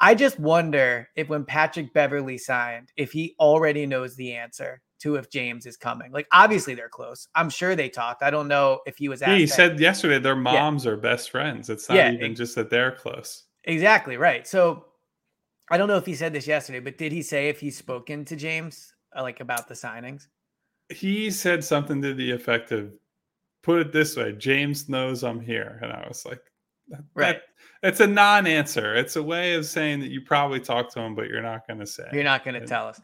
I 0.00 0.14
just 0.14 0.38
wonder 0.38 1.08
if 1.16 1.28
when 1.28 1.44
Patrick 1.44 1.92
Beverley 1.92 2.38
signed, 2.38 2.92
if 2.96 3.12
he 3.12 3.34
already 3.40 3.86
knows 3.86 4.14
the 4.14 4.34
answer 4.34 4.82
to 5.00 5.16
if 5.16 5.30
James 5.30 5.66
is 5.66 5.76
coming. 5.76 6.12
Like 6.12 6.26
obviously 6.32 6.74
they're 6.74 6.88
close. 6.88 7.28
I'm 7.34 7.50
sure 7.50 7.76
they 7.76 7.88
talked. 7.88 8.22
I 8.22 8.30
don't 8.30 8.48
know 8.48 8.80
if 8.86 8.96
he 8.96 9.08
was. 9.08 9.20
Yeah, 9.20 9.36
he 9.36 9.46
said 9.46 9.78
yesterday 9.78 10.18
their 10.18 10.36
moms 10.36 10.84
yeah. 10.84 10.92
are 10.92 10.96
best 10.96 11.30
friends. 11.30 11.68
It's 11.68 11.88
not 11.88 11.96
yeah, 11.96 12.12
even 12.12 12.32
it, 12.32 12.34
just 12.34 12.54
that 12.56 12.70
they're 12.70 12.92
close. 12.92 13.44
Exactly 13.66 14.16
right. 14.16 14.46
So 14.46 14.84
I 15.70 15.76
don't 15.76 15.88
know 15.88 15.96
if 15.96 16.06
he 16.06 16.14
said 16.14 16.32
this 16.32 16.46
yesterday, 16.46 16.80
but 16.80 16.98
did 16.98 17.12
he 17.12 17.22
say 17.22 17.48
if 17.48 17.60
he's 17.60 17.76
spoken 17.76 18.24
to 18.26 18.36
James 18.36 18.94
uh, 19.16 19.22
like 19.22 19.40
about 19.40 19.68
the 19.68 19.74
signings? 19.74 20.28
He 20.88 21.30
said 21.30 21.64
something 21.64 22.00
to 22.02 22.14
the 22.14 22.30
effect 22.30 22.70
of, 22.70 22.92
"Put 23.62 23.80
it 23.80 23.92
this 23.92 24.16
way, 24.16 24.32
James 24.32 24.88
knows 24.88 25.24
I'm 25.24 25.40
here," 25.40 25.80
and 25.82 25.92
I 25.92 26.06
was 26.06 26.24
like, 26.24 26.40
that, 26.88 27.00
"Right." 27.14 27.36
That, 27.36 27.42
it's 27.82 28.00
a 28.00 28.06
non-answer. 28.06 28.94
It's 28.94 29.16
a 29.16 29.22
way 29.22 29.54
of 29.54 29.66
saying 29.66 30.00
that 30.00 30.10
you 30.10 30.20
probably 30.20 30.60
talked 30.60 30.92
to 30.94 31.00
him, 31.00 31.14
but 31.14 31.28
you're 31.28 31.42
not 31.42 31.66
going 31.66 31.80
to 31.80 31.86
say. 31.86 32.08
You're 32.12 32.24
not 32.24 32.44
going 32.44 32.58
to 32.60 32.66
tell 32.66 32.86
us. 32.86 33.00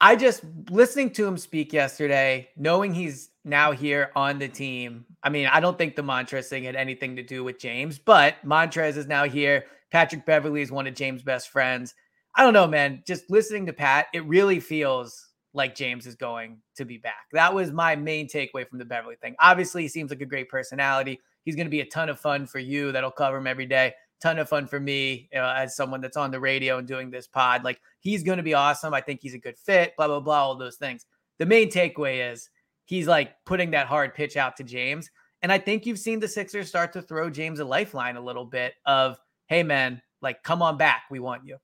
I 0.00 0.14
just 0.16 0.42
listening 0.70 1.10
to 1.12 1.26
him 1.26 1.38
speak 1.38 1.72
yesterday, 1.72 2.50
knowing 2.56 2.92
he's 2.92 3.30
now 3.44 3.72
here 3.72 4.10
on 4.14 4.38
the 4.38 4.48
team. 4.48 5.06
I 5.22 5.30
mean, 5.30 5.46
I 5.46 5.60
don't 5.60 5.78
think 5.78 5.96
the 5.96 6.02
Montrez 6.02 6.46
thing 6.46 6.64
had 6.64 6.76
anything 6.76 7.16
to 7.16 7.22
do 7.22 7.42
with 7.42 7.58
James, 7.58 7.98
but 7.98 8.34
Montrez 8.44 8.96
is 8.96 9.06
now 9.06 9.24
here. 9.24 9.64
Patrick 9.90 10.26
Beverley 10.26 10.60
is 10.60 10.70
one 10.70 10.86
of 10.86 10.94
James' 10.94 11.22
best 11.22 11.48
friends. 11.48 11.94
I 12.34 12.42
don't 12.42 12.52
know, 12.52 12.66
man. 12.66 13.02
Just 13.06 13.30
listening 13.30 13.64
to 13.66 13.72
Pat, 13.72 14.06
it 14.12 14.26
really 14.26 14.60
feels 14.60 15.28
like 15.54 15.74
James 15.74 16.06
is 16.06 16.14
going 16.14 16.58
to 16.76 16.84
be 16.84 16.98
back. 16.98 17.24
That 17.32 17.54
was 17.54 17.72
my 17.72 17.96
main 17.96 18.28
takeaway 18.28 18.68
from 18.68 18.78
the 18.78 18.84
Beverley 18.84 19.16
thing. 19.22 19.34
Obviously, 19.40 19.82
he 19.82 19.88
seems 19.88 20.10
like 20.10 20.20
a 20.20 20.26
great 20.26 20.50
personality. 20.50 21.18
He's 21.44 21.56
going 21.56 21.66
to 21.66 21.70
be 21.70 21.80
a 21.80 21.86
ton 21.86 22.10
of 22.10 22.20
fun 22.20 22.46
for 22.46 22.58
you. 22.58 22.92
That'll 22.92 23.10
cover 23.10 23.38
him 23.38 23.46
every 23.46 23.66
day 23.66 23.94
ton 24.20 24.38
of 24.38 24.48
fun 24.48 24.66
for 24.66 24.80
me 24.80 25.28
you 25.32 25.38
know, 25.38 25.48
as 25.48 25.76
someone 25.76 26.00
that's 26.00 26.16
on 26.16 26.30
the 26.30 26.40
radio 26.40 26.78
and 26.78 26.88
doing 26.88 27.10
this 27.10 27.26
pod. 27.26 27.64
Like 27.64 27.80
he's 28.00 28.22
going 28.22 28.38
to 28.38 28.42
be 28.42 28.54
awesome. 28.54 28.94
I 28.94 29.00
think 29.00 29.20
he's 29.22 29.34
a 29.34 29.38
good 29.38 29.58
fit, 29.58 29.94
blah, 29.96 30.06
blah, 30.06 30.20
blah, 30.20 30.42
all 30.42 30.56
those 30.56 30.76
things. 30.76 31.06
The 31.38 31.46
main 31.46 31.70
takeaway 31.70 32.32
is 32.32 32.48
he's 32.84 33.06
like 33.06 33.32
putting 33.44 33.70
that 33.72 33.86
hard 33.86 34.14
pitch 34.14 34.36
out 34.36 34.56
to 34.56 34.64
James. 34.64 35.10
And 35.42 35.52
I 35.52 35.58
think 35.58 35.84
you've 35.84 35.98
seen 35.98 36.18
the 36.18 36.28
Sixers 36.28 36.68
start 36.68 36.92
to 36.94 37.02
throw 37.02 37.28
James 37.28 37.60
a 37.60 37.64
lifeline 37.64 38.16
a 38.16 38.20
little 38.20 38.46
bit 38.46 38.74
of, 38.86 39.18
hey, 39.46 39.62
man, 39.62 40.00
like, 40.22 40.42
come 40.42 40.62
on 40.62 40.78
back. 40.78 41.02
We 41.10 41.20
want 41.20 41.42
you. 41.44 41.58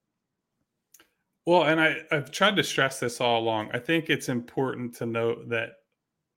Well, 1.46 1.64
and 1.64 1.80
I, 1.80 1.96
I've 2.12 2.30
tried 2.30 2.56
to 2.56 2.62
stress 2.62 3.00
this 3.00 3.20
all 3.20 3.40
along. 3.40 3.70
I 3.72 3.78
think 3.78 4.10
it's 4.10 4.28
important 4.28 4.94
to 4.96 5.06
note 5.06 5.48
that 5.48 5.70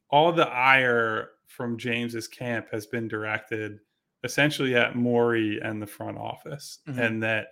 all 0.09 0.31
the 0.31 0.47
ire 0.47 1.31
from 1.45 1.77
James's 1.77 2.27
camp 2.27 2.67
has 2.71 2.87
been 2.87 3.07
directed 3.07 3.79
essentially 4.25 4.75
at 4.75 4.95
Morey 4.95 5.59
and 5.63 5.81
the 5.81 5.87
front 5.87 6.17
office, 6.17 6.79
mm-hmm. 6.87 6.99
and 6.99 7.23
that 7.23 7.47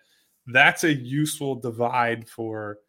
that's 0.48 0.84
a 0.84 0.94
useful 0.94 1.56
divide 1.56 2.28
for 2.28 2.80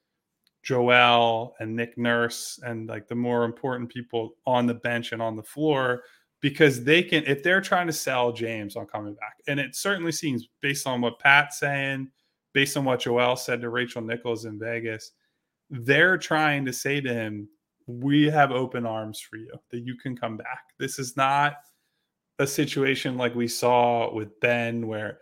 Joel 0.64 1.54
and 1.60 1.76
Nick 1.76 1.96
Nurse 1.96 2.58
and 2.64 2.88
like 2.88 3.06
the 3.06 3.14
more 3.14 3.44
important 3.44 3.92
people 3.92 4.36
on 4.46 4.66
the 4.66 4.74
bench 4.74 5.12
and 5.12 5.22
on 5.22 5.36
the 5.36 5.42
floor 5.42 6.02
because 6.40 6.82
they 6.82 7.02
can 7.02 7.24
if 7.26 7.42
they're 7.42 7.60
trying 7.60 7.86
to 7.86 7.92
sell 7.92 8.32
James 8.32 8.76
on 8.76 8.86
coming 8.86 9.14
back, 9.14 9.36
and 9.46 9.60
it 9.60 9.74
certainly 9.74 10.12
seems 10.12 10.48
based 10.60 10.86
on 10.86 11.00
what 11.00 11.18
Pat's 11.18 11.58
saying, 11.58 12.10
based 12.52 12.76
on 12.76 12.84
what 12.84 13.00
Joel 13.00 13.36
said 13.36 13.60
to 13.60 13.68
Rachel 13.68 14.02
Nichols 14.02 14.44
in 14.44 14.58
Vegas, 14.58 15.12
they're 15.70 16.18
trying 16.18 16.64
to 16.66 16.72
say 16.72 17.00
to 17.00 17.12
him, 17.12 17.48
"We 17.86 18.24
have 18.24 18.50
open 18.50 18.84
arms 18.84 19.20
for 19.20 19.36
you 19.36 19.54
that 19.70 19.80
you 19.80 19.96
can 19.96 20.16
come 20.16 20.36
back. 20.36 20.64
This 20.78 20.98
is 20.98 21.16
not." 21.16 21.56
A 22.38 22.46
situation 22.46 23.16
like 23.16 23.34
we 23.34 23.48
saw 23.48 24.12
with 24.12 24.38
Ben 24.40 24.86
where 24.86 25.18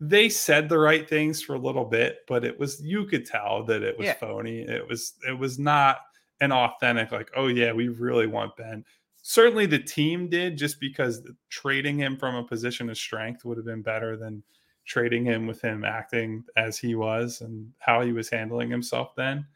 they 0.00 0.28
said 0.28 0.68
the 0.68 0.78
right 0.78 1.08
things 1.08 1.42
for 1.42 1.54
a 1.54 1.60
little 1.60 1.84
bit, 1.84 2.18
but 2.26 2.44
it 2.44 2.58
was 2.58 2.80
you 2.82 3.06
could 3.06 3.24
tell 3.24 3.64
that 3.66 3.82
it 3.82 3.96
was 3.96 4.06
yeah. 4.06 4.14
phony. 4.14 4.60
It 4.60 4.86
was 4.86 5.14
it 5.28 5.38
was 5.38 5.58
not 5.58 5.98
an 6.40 6.50
authentic, 6.50 7.12
like, 7.12 7.30
oh 7.36 7.46
yeah, 7.46 7.72
we 7.72 7.88
really 7.88 8.26
want 8.26 8.56
Ben. 8.56 8.84
Certainly 9.22 9.66
the 9.66 9.78
team 9.78 10.28
did 10.28 10.58
just 10.58 10.80
because 10.80 11.22
trading 11.50 11.96
him 11.98 12.16
from 12.16 12.34
a 12.34 12.42
position 12.42 12.90
of 12.90 12.98
strength 12.98 13.44
would 13.44 13.56
have 13.56 13.66
been 13.66 13.82
better 13.82 14.16
than 14.16 14.42
trading 14.84 15.24
him 15.24 15.46
with 15.46 15.60
him 15.60 15.84
acting 15.84 16.42
as 16.56 16.76
he 16.76 16.96
was 16.96 17.40
and 17.40 17.70
how 17.78 18.00
he 18.00 18.12
was 18.12 18.28
handling 18.28 18.68
himself 18.68 19.14
then. 19.16 19.46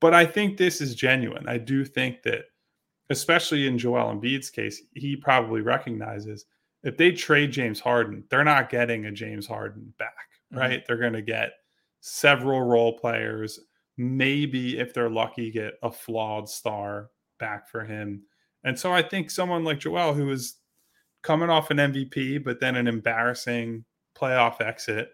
But 0.00 0.14
I 0.14 0.24
think 0.24 0.56
this 0.56 0.80
is 0.80 0.94
genuine. 0.94 1.48
I 1.48 1.58
do 1.58 1.84
think 1.84 2.22
that 2.22 2.44
especially 3.12 3.66
in 3.66 3.78
Joel 3.78 4.14
Embiid's 4.14 4.50
case, 4.50 4.82
he 4.94 5.14
probably 5.14 5.60
recognizes 5.60 6.46
if 6.82 6.96
they 6.96 7.12
trade 7.12 7.52
James 7.52 7.78
Harden, 7.78 8.24
they're 8.28 8.42
not 8.42 8.70
getting 8.70 9.06
a 9.06 9.12
James 9.12 9.46
Harden 9.46 9.94
back, 9.98 10.28
mm-hmm. 10.52 10.58
right? 10.58 10.70
Mm-hmm. 10.70 10.84
They're 10.88 10.96
going 10.96 11.12
to 11.12 11.22
get 11.22 11.52
several 12.00 12.62
role 12.62 12.98
players, 12.98 13.60
maybe 13.96 14.78
if 14.78 14.92
they're 14.92 15.10
lucky, 15.10 15.50
get 15.50 15.74
a 15.82 15.92
flawed 15.92 16.48
star 16.48 17.10
back 17.38 17.68
for 17.68 17.84
him. 17.84 18.22
And 18.64 18.78
so 18.78 18.92
I 18.92 19.02
think 19.02 19.30
someone 19.30 19.64
like 19.64 19.80
Joel, 19.80 20.14
who 20.14 20.30
is 20.30 20.56
coming 21.22 21.50
off 21.50 21.70
an 21.70 21.78
MVP, 21.78 22.42
but 22.44 22.60
then 22.60 22.76
an 22.76 22.88
embarrassing 22.88 23.84
playoff 24.16 24.60
exit, 24.60 25.10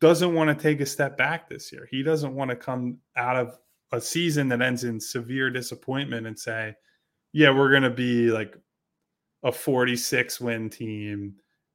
doesn't 0.00 0.34
want 0.34 0.48
to 0.48 0.60
take 0.60 0.80
a 0.80 0.86
step 0.86 1.16
back 1.16 1.48
this 1.48 1.72
year. 1.72 1.88
He 1.90 2.02
doesn't 2.02 2.34
want 2.34 2.50
to 2.50 2.56
come 2.56 2.98
out 3.16 3.36
of 3.36 3.58
a 3.92 4.00
season 4.00 4.48
that 4.48 4.62
ends 4.62 4.84
in 4.84 4.98
severe 4.98 5.50
disappointment 5.50 6.26
and 6.26 6.38
say, 6.38 6.74
yeah, 7.32 7.50
we're 7.50 7.70
going 7.70 7.82
to 7.82 7.90
be 7.90 8.30
like 8.30 8.56
a 9.42 9.52
46 9.52 10.40
win 10.40 10.70
team 10.70 11.34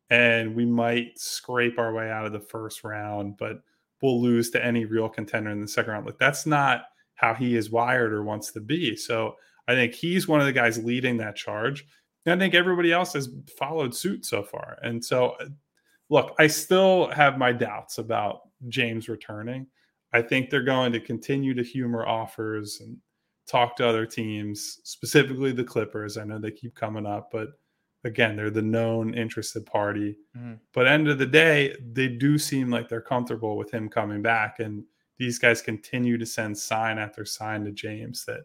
and 0.10 0.56
we 0.56 0.65
might 0.65 1.20
scrape 1.20 1.80
our 1.80 1.93
way 1.93 2.10
out 2.10 2.26
of 2.26 2.32
the 2.32 2.39
first 2.39 2.84
round, 2.84 3.38
but 3.38 3.62
we'll 4.02 4.22
lose 4.22 4.50
to 4.52 4.63
any 4.63 4.86
real 4.86 5.10
contender 5.10 5.50
in 5.50 5.62
the 5.62 5.67
second 5.67 5.91
round. 5.91 6.06
Like 6.06 6.20
that's 6.20 6.46
not 6.46 6.84
how 7.15 7.34
he 7.34 7.56
is 7.56 7.72
wired 7.72 8.13
or 8.13 8.24
wants 8.24 8.52
to 8.52 8.62
be. 8.62 8.96
So 8.96 9.36
I 9.67 9.74
think 9.74 9.93
he's 9.93 10.28
one 10.28 10.39
of 10.39 10.46
the 10.46 10.54
guys 10.54 10.84
leading 10.84 11.17
that 11.17 11.36
charge. 11.36 11.86
And 12.26 12.34
I 12.34 12.38
think 12.38 12.54
everybody 12.54 12.93
else 12.93 13.13
has 13.13 13.30
followed 13.58 13.96
suit 13.96 14.26
so 14.26 14.43
far. 14.43 14.78
And 14.82 15.04
so, 15.04 15.36
uh, 15.41 15.46
look, 16.10 16.36
I 16.39 16.48
still 16.48 17.10
have 17.12 17.38
my 17.38 17.52
doubts 17.52 17.98
about 17.98 18.41
James 18.70 19.10
returning. 19.10 19.67
I 20.13 20.22
think 20.22 20.50
they're 20.50 20.63
going 20.63 20.93
to 20.93 21.00
continue 21.00 21.54
to 21.54 21.63
humor 21.63 22.06
offers 22.06 22.80
and 22.82 22.98
talk 23.47 23.75
to 23.77 23.88
other 23.88 24.05
teams, 24.05 24.79
specifically 24.83 25.51
the 25.51 25.63
Clippers. 25.63 26.17
I 26.17 26.23
know 26.23 26.39
they 26.39 26.51
keep 26.51 26.75
coming 26.75 27.05
up, 27.05 27.29
but 27.31 27.49
again, 28.03 28.36
they're 28.36 28.49
the 28.49 28.62
known 28.62 29.13
interested 29.13 29.65
party. 29.65 30.17
Mm-hmm. 30.38 30.53
But 30.73 30.88
end 30.88 31.07
of 31.07 31.17
the 31.17 31.25
day, 31.25 31.75
they 31.93 32.07
do 32.07 32.38
seem 32.38 32.69
like 32.69 32.89
they're 32.89 33.01
comfortable 33.01 33.57
with 33.57 33.71
him 33.71 33.89
coming 33.89 34.21
back, 34.21 34.60
and 34.60 34.83
these 35.17 35.39
guys 35.39 35.62
continue 35.62 36.17
to 36.17 36.25
send 36.25 36.57
sign 36.57 36.99
after 36.99 37.25
sign 37.25 37.65
to 37.65 37.71
James 37.71 38.25
that 38.25 38.41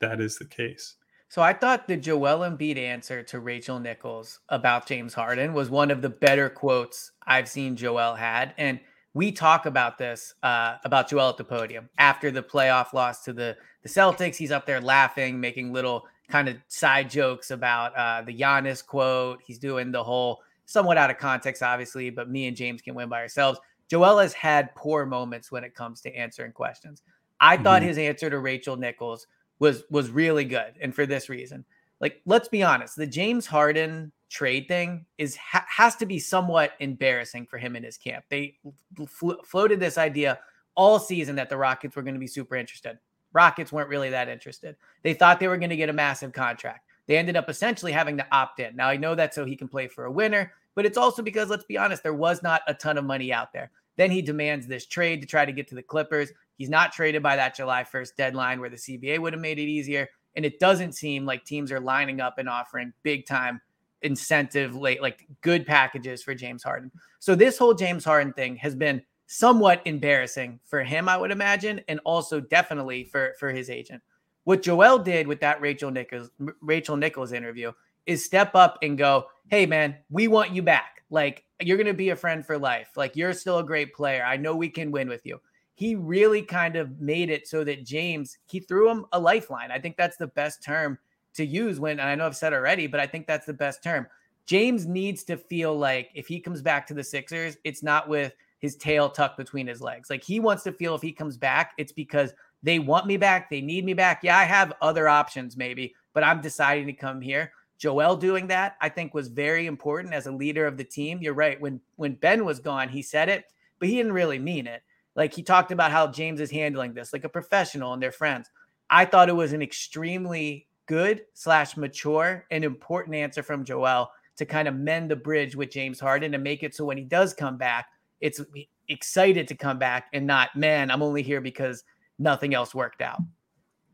that 0.00 0.20
is 0.20 0.38
the 0.38 0.46
case. 0.46 0.96
So 1.28 1.42
I 1.42 1.52
thought 1.52 1.88
the 1.88 1.96
Joel 1.96 2.48
Embiid 2.48 2.76
answer 2.76 3.22
to 3.24 3.40
Rachel 3.40 3.80
Nichols 3.80 4.40
about 4.50 4.86
James 4.86 5.14
Harden 5.14 5.52
was 5.52 5.68
one 5.68 5.90
of 5.90 6.00
the 6.00 6.10
better 6.10 6.48
quotes 6.48 7.10
I've 7.26 7.48
seen 7.48 7.76
Joel 7.76 8.14
had, 8.14 8.54
and 8.56 8.78
we 9.14 9.30
talk 9.30 9.66
about 9.66 9.96
this 9.96 10.34
uh, 10.42 10.76
about 10.84 11.08
Joel 11.08 11.30
at 11.30 11.36
the 11.36 11.44
podium 11.44 11.88
after 11.98 12.30
the 12.30 12.42
playoff 12.42 12.92
loss 12.92 13.22
to 13.24 13.32
the 13.32 13.56
the 13.82 13.88
Celtics. 13.88 14.36
He's 14.36 14.50
up 14.50 14.66
there 14.66 14.80
laughing, 14.80 15.40
making 15.40 15.72
little 15.72 16.06
kind 16.28 16.48
of 16.48 16.56
side 16.68 17.08
jokes 17.08 17.50
about 17.50 17.96
uh, 17.96 18.22
the 18.22 18.36
Giannis 18.36 18.84
quote. 18.84 19.40
He's 19.46 19.58
doing 19.58 19.92
the 19.92 20.02
whole 20.02 20.42
somewhat 20.66 20.98
out 20.98 21.10
of 21.10 21.18
context, 21.18 21.62
obviously, 21.62 22.10
but 22.10 22.28
me 22.28 22.48
and 22.48 22.56
James 22.56 22.82
can 22.82 22.94
win 22.94 23.08
by 23.08 23.20
ourselves. 23.20 23.60
Joel 23.88 24.18
has 24.18 24.32
had 24.32 24.74
poor 24.74 25.06
moments 25.06 25.52
when 25.52 25.62
it 25.62 25.74
comes 25.74 26.00
to 26.00 26.14
answering 26.14 26.52
questions. 26.52 27.02
I 27.40 27.54
mm-hmm. 27.54 27.64
thought 27.64 27.82
his 27.82 27.98
answer 27.98 28.30
to 28.30 28.38
Rachel 28.38 28.76
Nichols 28.76 29.26
was 29.60 29.84
was 29.90 30.10
really 30.10 30.44
good, 30.44 30.74
and 30.80 30.92
for 30.92 31.06
this 31.06 31.28
reason, 31.28 31.64
like 32.00 32.20
let's 32.26 32.48
be 32.48 32.64
honest, 32.64 32.96
the 32.96 33.06
James 33.06 33.46
Harden 33.46 34.10
trade 34.30 34.68
thing 34.68 35.06
is 35.18 35.36
ha- 35.36 35.66
has 35.68 35.96
to 35.96 36.06
be 36.06 36.18
somewhat 36.18 36.72
embarrassing 36.80 37.46
for 37.46 37.58
him 37.58 37.76
in 37.76 37.82
his 37.82 37.96
camp. 37.96 38.24
They 38.28 38.58
flo- 39.06 39.42
floated 39.44 39.80
this 39.80 39.98
idea 39.98 40.38
all 40.74 40.98
season 40.98 41.36
that 41.36 41.48
the 41.48 41.56
Rockets 41.56 41.94
were 41.94 42.02
going 42.02 42.14
to 42.14 42.20
be 42.20 42.26
super 42.26 42.56
interested. 42.56 42.98
Rockets 43.32 43.72
weren't 43.72 43.88
really 43.88 44.10
that 44.10 44.28
interested. 44.28 44.76
They 45.02 45.14
thought 45.14 45.40
they 45.40 45.48
were 45.48 45.56
going 45.56 45.70
to 45.70 45.76
get 45.76 45.88
a 45.88 45.94
massive 45.94 46.32
contract. 46.32 46.88
They 47.06 47.16
ended 47.16 47.36
up 47.36 47.50
essentially 47.50 47.92
having 47.92 48.16
to 48.16 48.26
opt 48.32 48.60
in. 48.60 48.76
Now 48.76 48.88
I 48.88 48.96
know 48.96 49.14
that 49.14 49.34
so 49.34 49.44
he 49.44 49.56
can 49.56 49.68
play 49.68 49.88
for 49.88 50.06
a 50.06 50.12
winner, 50.12 50.52
but 50.74 50.86
it's 50.86 50.98
also 50.98 51.22
because 51.22 51.48
let's 51.48 51.64
be 51.64 51.76
honest, 51.76 52.02
there 52.02 52.14
was 52.14 52.42
not 52.42 52.62
a 52.66 52.74
ton 52.74 52.98
of 52.98 53.04
money 53.04 53.32
out 53.32 53.52
there. 53.52 53.70
Then 53.96 54.10
he 54.10 54.22
demands 54.22 54.66
this 54.66 54.86
trade 54.86 55.20
to 55.20 55.26
try 55.26 55.44
to 55.44 55.52
get 55.52 55.68
to 55.68 55.74
the 55.74 55.82
Clippers. 55.82 56.32
He's 56.56 56.70
not 56.70 56.92
traded 56.92 57.22
by 57.22 57.36
that 57.36 57.54
July 57.54 57.84
1st 57.84 58.16
deadline 58.16 58.60
where 58.60 58.70
the 58.70 58.76
CBA 58.76 59.18
would 59.18 59.32
have 59.32 59.42
made 59.42 59.58
it 59.58 59.68
easier. 59.68 60.08
And 60.36 60.44
it 60.44 60.58
doesn't 60.58 60.92
seem 60.92 61.24
like 61.24 61.44
teams 61.44 61.70
are 61.70 61.80
lining 61.80 62.20
up 62.20 62.38
and 62.38 62.48
offering 62.48 62.92
big 63.02 63.26
time 63.26 63.60
incentive 64.04 64.76
late 64.76 65.02
like 65.02 65.26
good 65.40 65.66
packages 65.66 66.22
for 66.22 66.34
James 66.34 66.62
Harden. 66.62 66.90
So 67.18 67.34
this 67.34 67.58
whole 67.58 67.74
James 67.74 68.04
Harden 68.04 68.32
thing 68.32 68.56
has 68.56 68.74
been 68.74 69.02
somewhat 69.26 69.82
embarrassing 69.84 70.60
for 70.64 70.84
him, 70.84 71.08
I 71.08 71.16
would 71.16 71.30
imagine, 71.30 71.80
and 71.88 72.00
also 72.04 72.40
definitely 72.40 73.04
for 73.04 73.34
for 73.38 73.50
his 73.50 73.70
agent. 73.70 74.02
What 74.44 74.62
Joel 74.62 74.98
did 74.98 75.26
with 75.26 75.40
that 75.40 75.60
Rachel 75.60 75.90
Nichols 75.90 76.30
Rachel 76.60 76.96
Nichols 76.96 77.32
interview 77.32 77.72
is 78.06 78.24
step 78.24 78.54
up 78.54 78.78
and 78.82 78.98
go, 78.98 79.26
"Hey 79.48 79.66
man, 79.66 79.96
we 80.10 80.28
want 80.28 80.52
you 80.52 80.62
back. 80.62 81.02
Like 81.10 81.44
you're 81.60 81.78
going 81.78 81.86
to 81.86 81.94
be 81.94 82.10
a 82.10 82.16
friend 82.16 82.44
for 82.44 82.58
life. 82.58 82.90
Like 82.96 83.16
you're 83.16 83.32
still 83.32 83.58
a 83.58 83.64
great 83.64 83.94
player. 83.94 84.24
I 84.24 84.36
know 84.36 84.54
we 84.54 84.68
can 84.68 84.90
win 84.90 85.08
with 85.08 85.24
you." 85.24 85.40
He 85.76 85.96
really 85.96 86.42
kind 86.42 86.76
of 86.76 87.00
made 87.00 87.30
it 87.30 87.48
so 87.48 87.64
that 87.64 87.84
James, 87.84 88.38
he 88.46 88.60
threw 88.60 88.88
him 88.88 89.06
a 89.12 89.18
lifeline. 89.18 89.72
I 89.72 89.80
think 89.80 89.96
that's 89.96 90.16
the 90.16 90.28
best 90.28 90.62
term 90.62 90.98
to 91.34 91.44
use 91.44 91.80
when 91.80 92.00
and 92.00 92.08
I 92.08 92.14
know 92.14 92.26
I've 92.26 92.36
said 92.36 92.52
already, 92.52 92.86
but 92.86 93.00
I 93.00 93.06
think 93.06 93.26
that's 93.26 93.46
the 93.46 93.52
best 93.52 93.82
term. 93.82 94.06
James 94.46 94.86
needs 94.86 95.24
to 95.24 95.36
feel 95.36 95.76
like 95.76 96.10
if 96.14 96.26
he 96.26 96.38
comes 96.38 96.60
back 96.60 96.86
to 96.86 96.94
the 96.94 97.04
Sixers, 97.04 97.56
it's 97.64 97.82
not 97.82 98.08
with 98.08 98.34
his 98.58 98.76
tail 98.76 99.10
tucked 99.10 99.36
between 99.36 99.66
his 99.66 99.80
legs. 99.80 100.10
Like 100.10 100.22
he 100.22 100.40
wants 100.40 100.62
to 100.64 100.72
feel 100.72 100.94
if 100.94 101.02
he 101.02 101.12
comes 101.12 101.36
back, 101.36 101.72
it's 101.78 101.92
because 101.92 102.32
they 102.62 102.78
want 102.78 103.06
me 103.06 103.16
back, 103.16 103.50
they 103.50 103.60
need 103.60 103.84
me 103.84 103.94
back. 103.94 104.20
Yeah, 104.22 104.38
I 104.38 104.44
have 104.44 104.72
other 104.80 105.08
options 105.08 105.56
maybe, 105.56 105.94
but 106.12 106.24
I'm 106.24 106.40
deciding 106.40 106.86
to 106.86 106.92
come 106.92 107.20
here. 107.20 107.52
Joel 107.76 108.16
doing 108.16 108.46
that, 108.46 108.76
I 108.80 108.88
think, 108.88 109.14
was 109.14 109.28
very 109.28 109.66
important 109.66 110.14
as 110.14 110.26
a 110.26 110.32
leader 110.32 110.66
of 110.66 110.76
the 110.76 110.84
team. 110.84 111.18
You're 111.20 111.34
right. 111.34 111.60
When 111.60 111.80
when 111.96 112.14
Ben 112.14 112.44
was 112.44 112.60
gone, 112.60 112.88
he 112.88 113.02
said 113.02 113.28
it, 113.28 113.44
but 113.78 113.88
he 113.88 113.96
didn't 113.96 114.12
really 114.12 114.38
mean 114.38 114.66
it. 114.66 114.82
Like 115.16 115.34
he 115.34 115.42
talked 115.42 115.72
about 115.72 115.90
how 115.90 116.06
James 116.06 116.40
is 116.40 116.50
handling 116.50 116.94
this, 116.94 117.12
like 117.12 117.24
a 117.24 117.28
professional 117.28 117.92
and 117.92 118.02
their 118.02 118.12
friends. 118.12 118.48
I 118.88 119.04
thought 119.04 119.28
it 119.28 119.36
was 119.36 119.52
an 119.52 119.62
extremely 119.62 120.66
good 120.86 121.22
slash 121.34 121.76
mature 121.76 122.46
and 122.50 122.64
important 122.64 123.14
answer 123.14 123.42
from 123.42 123.64
Joel 123.64 124.10
to 124.36 124.44
kind 124.44 124.68
of 124.68 124.74
mend 124.74 125.10
the 125.10 125.16
bridge 125.16 125.56
with 125.56 125.70
James 125.70 126.00
Harden 126.00 126.34
and 126.34 126.42
make 126.42 126.62
it 126.62 126.74
so 126.74 126.84
when 126.84 126.96
he 126.96 127.04
does 127.04 127.32
come 127.34 127.56
back, 127.56 127.86
it's 128.20 128.40
excited 128.88 129.48
to 129.48 129.54
come 129.54 129.78
back 129.78 130.08
and 130.12 130.26
not, 130.26 130.54
man, 130.56 130.90
I'm 130.90 131.02
only 131.02 131.22
here 131.22 131.40
because 131.40 131.84
nothing 132.18 132.54
else 132.54 132.74
worked 132.74 133.02
out. 133.02 133.20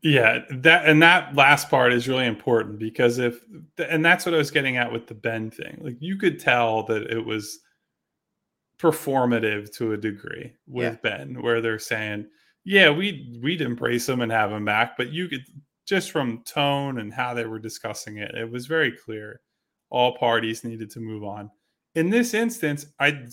Yeah, 0.03 0.39
that 0.49 0.87
and 0.87 1.01
that 1.03 1.35
last 1.35 1.69
part 1.69 1.93
is 1.93 2.07
really 2.07 2.25
important 2.25 2.79
because 2.79 3.19
if 3.19 3.39
and 3.77 4.03
that's 4.03 4.25
what 4.25 4.33
I 4.33 4.39
was 4.39 4.49
getting 4.49 4.77
at 4.77 4.91
with 4.91 5.05
the 5.05 5.13
Ben 5.13 5.51
thing. 5.51 5.79
Like 5.79 5.97
you 5.99 6.17
could 6.17 6.39
tell 6.39 6.83
that 6.83 7.03
it 7.03 7.23
was 7.23 7.59
performative 8.79 9.71
to 9.75 9.93
a 9.93 9.97
degree 9.97 10.53
with 10.65 10.93
yeah. 10.93 10.99
Ben, 11.03 11.41
where 11.43 11.61
they're 11.61 11.77
saying, 11.77 12.25
"Yeah, 12.63 12.89
we 12.89 13.37
we'd 13.43 13.61
embrace 13.61 14.09
him 14.09 14.21
and 14.21 14.31
have 14.31 14.51
him 14.51 14.65
back," 14.65 14.97
but 14.97 15.11
you 15.11 15.27
could 15.27 15.45
just 15.91 16.09
from 16.09 16.41
tone 16.45 16.99
and 16.99 17.13
how 17.13 17.33
they 17.33 17.43
were 17.43 17.59
discussing 17.59 18.17
it, 18.17 18.33
it 18.33 18.49
was 18.49 18.65
very 18.65 18.93
clear 18.93 19.41
all 19.89 20.15
parties 20.15 20.63
needed 20.63 20.89
to 20.89 21.01
move 21.01 21.21
on. 21.21 21.51
In 21.95 22.09
this 22.09 22.33
instance, 22.33 22.85
I 22.97 23.25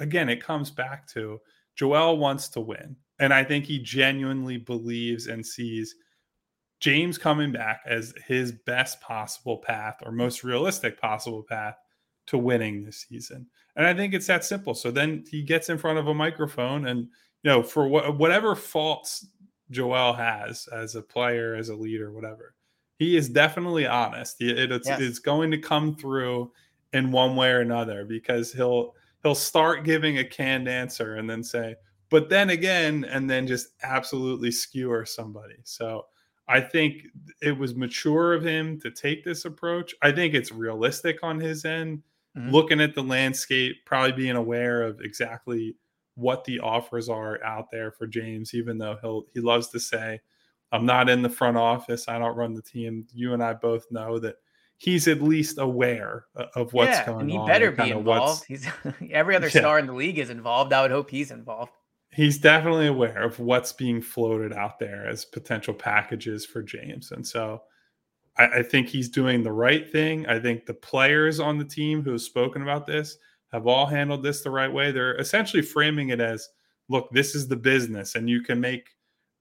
again, 0.00 0.28
it 0.28 0.42
comes 0.42 0.72
back 0.72 1.06
to 1.12 1.38
Joel 1.76 2.18
wants 2.18 2.48
to 2.48 2.60
win. 2.60 2.96
And 3.20 3.32
I 3.32 3.44
think 3.44 3.64
he 3.64 3.78
genuinely 3.78 4.56
believes 4.56 5.28
and 5.28 5.46
sees 5.46 5.94
James 6.80 7.16
coming 7.16 7.52
back 7.52 7.82
as 7.86 8.12
his 8.26 8.50
best 8.50 9.00
possible 9.00 9.58
path 9.58 9.98
or 10.04 10.10
most 10.10 10.42
realistic 10.42 11.00
possible 11.00 11.44
path 11.48 11.76
to 12.26 12.38
winning 12.38 12.82
this 12.82 13.06
season. 13.08 13.46
And 13.76 13.86
I 13.86 13.94
think 13.94 14.14
it's 14.14 14.26
that 14.26 14.44
simple. 14.44 14.74
So 14.74 14.90
then 14.90 15.22
he 15.30 15.44
gets 15.44 15.68
in 15.68 15.78
front 15.78 16.00
of 16.00 16.08
a 16.08 16.14
microphone 16.14 16.88
and, 16.88 17.02
you 17.44 17.50
know, 17.50 17.62
for 17.62 17.86
wh- 17.86 18.18
whatever 18.18 18.56
faults 18.56 19.28
Joel 19.72 20.12
has 20.12 20.68
as 20.68 20.94
a 20.94 21.02
player, 21.02 21.56
as 21.56 21.68
a 21.68 21.74
leader, 21.74 22.12
whatever, 22.12 22.54
he 22.98 23.16
is 23.16 23.28
definitely 23.28 23.86
honest. 23.86 24.40
It, 24.40 24.70
it's, 24.70 24.86
yes. 24.86 25.00
it's 25.00 25.18
going 25.18 25.50
to 25.50 25.58
come 25.58 25.96
through 25.96 26.52
in 26.92 27.10
one 27.10 27.34
way 27.34 27.50
or 27.50 27.60
another 27.60 28.04
because 28.04 28.52
he'll 28.52 28.94
he'll 29.22 29.34
start 29.34 29.84
giving 29.84 30.18
a 30.18 30.24
canned 30.24 30.68
answer 30.68 31.16
and 31.16 31.28
then 31.28 31.42
say, 31.42 31.74
but 32.10 32.28
then 32.28 32.50
again, 32.50 33.04
and 33.04 33.28
then 33.28 33.46
just 33.46 33.68
absolutely 33.82 34.50
skewer 34.50 35.06
somebody. 35.06 35.56
So 35.64 36.06
I 36.48 36.60
think 36.60 37.04
it 37.40 37.56
was 37.56 37.74
mature 37.74 38.34
of 38.34 38.44
him 38.44 38.80
to 38.80 38.90
take 38.90 39.24
this 39.24 39.44
approach. 39.44 39.94
I 40.02 40.12
think 40.12 40.34
it's 40.34 40.52
realistic 40.52 41.20
on 41.22 41.38
his 41.40 41.64
end, 41.64 42.02
mm-hmm. 42.36 42.50
looking 42.50 42.80
at 42.80 42.94
the 42.94 43.02
landscape, 43.02 43.76
probably 43.86 44.12
being 44.12 44.36
aware 44.36 44.82
of 44.82 45.00
exactly 45.00 45.76
what 46.14 46.44
the 46.44 46.60
offers 46.60 47.08
are 47.08 47.42
out 47.42 47.66
there 47.70 47.90
for 47.90 48.06
James, 48.06 48.54
even 48.54 48.78
though 48.78 48.98
he'll 49.00 49.24
he 49.32 49.40
loves 49.40 49.68
to 49.68 49.80
say, 49.80 50.20
I'm 50.72 50.86
not 50.86 51.08
in 51.08 51.22
the 51.22 51.28
front 51.28 51.56
office. 51.56 52.08
I 52.08 52.18
don't 52.18 52.36
run 52.36 52.54
the 52.54 52.62
team. 52.62 53.06
You 53.12 53.34
and 53.34 53.42
I 53.42 53.52
both 53.52 53.86
know 53.90 54.18
that 54.18 54.36
he's 54.78 55.06
at 55.06 55.22
least 55.22 55.58
aware 55.58 56.24
of 56.56 56.72
what's 56.72 56.90
yeah, 56.90 57.06
going 57.06 57.20
and 57.20 57.30
he 57.30 57.36
on. 57.36 57.46
better 57.46 57.70
be 57.70 57.90
involved. 57.90 58.44
He's 58.46 58.66
every 59.10 59.36
other 59.36 59.46
yeah. 59.54 59.60
star 59.60 59.78
in 59.78 59.86
the 59.86 59.92
league 59.92 60.18
is 60.18 60.30
involved. 60.30 60.72
I 60.72 60.82
would 60.82 60.90
hope 60.90 61.10
he's 61.10 61.30
involved. 61.30 61.72
He's 62.10 62.38
definitely 62.38 62.88
aware 62.88 63.22
of 63.22 63.38
what's 63.38 63.72
being 63.72 64.02
floated 64.02 64.52
out 64.52 64.78
there 64.78 65.06
as 65.06 65.24
potential 65.24 65.72
packages 65.72 66.44
for 66.44 66.62
James. 66.62 67.10
And 67.12 67.26
so 67.26 67.62
I, 68.36 68.46
I 68.46 68.62
think 68.62 68.88
he's 68.88 69.08
doing 69.08 69.42
the 69.42 69.52
right 69.52 69.90
thing. 69.90 70.26
I 70.26 70.38
think 70.38 70.66
the 70.66 70.74
players 70.74 71.40
on 71.40 71.58
the 71.58 71.64
team 71.64 72.02
who 72.02 72.10
have 72.12 72.20
spoken 72.20 72.62
about 72.62 72.86
this 72.86 73.16
have 73.52 73.66
all 73.66 73.86
handled 73.86 74.22
this 74.22 74.42
the 74.42 74.50
right 74.50 74.72
way. 74.72 74.90
They're 74.90 75.16
essentially 75.16 75.62
framing 75.62 76.08
it 76.08 76.20
as 76.20 76.48
look, 76.88 77.10
this 77.12 77.34
is 77.34 77.48
the 77.48 77.56
business, 77.56 78.14
and 78.14 78.28
you 78.28 78.42
can 78.42 78.60
make 78.60 78.90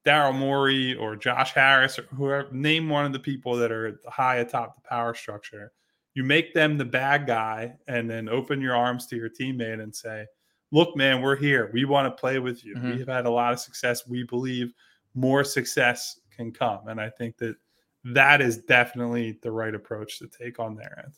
Daryl 0.05 0.33
Morey 0.33 0.95
or 0.95 1.15
Josh 1.15 1.53
Harris 1.53 1.99
or 1.99 2.03
whoever 2.15 2.51
name 2.51 2.89
one 2.89 3.05
of 3.05 3.13
the 3.13 3.19
people 3.19 3.55
that 3.57 3.71
are 3.71 3.99
high 4.07 4.37
atop 4.37 4.75
the 4.75 4.81
power 4.81 5.13
structure. 5.13 5.71
You 6.13 6.23
make 6.23 6.53
them 6.53 6.77
the 6.77 6.85
bad 6.85 7.25
guy 7.25 7.75
and 7.87 8.09
then 8.09 8.27
open 8.27 8.61
your 8.61 8.75
arms 8.75 9.05
to 9.07 9.15
your 9.15 9.29
teammate 9.29 9.81
and 9.81 9.95
say, 9.95 10.25
Look, 10.73 10.95
man, 10.95 11.21
we're 11.21 11.35
here. 11.35 11.69
We 11.73 11.83
want 11.83 12.05
to 12.07 12.19
play 12.19 12.39
with 12.39 12.63
you. 12.63 12.75
Mm-hmm. 12.75 12.91
We've 12.91 13.07
had 13.07 13.25
a 13.25 13.29
lot 13.29 13.51
of 13.51 13.59
success. 13.59 14.07
We 14.07 14.23
believe 14.23 14.73
more 15.13 15.43
success 15.43 16.19
can 16.35 16.51
come. 16.51 16.87
And 16.87 16.99
I 16.99 17.09
think 17.09 17.37
that 17.37 17.57
that 18.05 18.41
is 18.41 18.57
definitely 18.57 19.37
the 19.41 19.51
right 19.51 19.75
approach 19.75 20.17
to 20.19 20.27
take 20.27 20.59
on 20.59 20.75
their 20.75 21.03
end. 21.03 21.13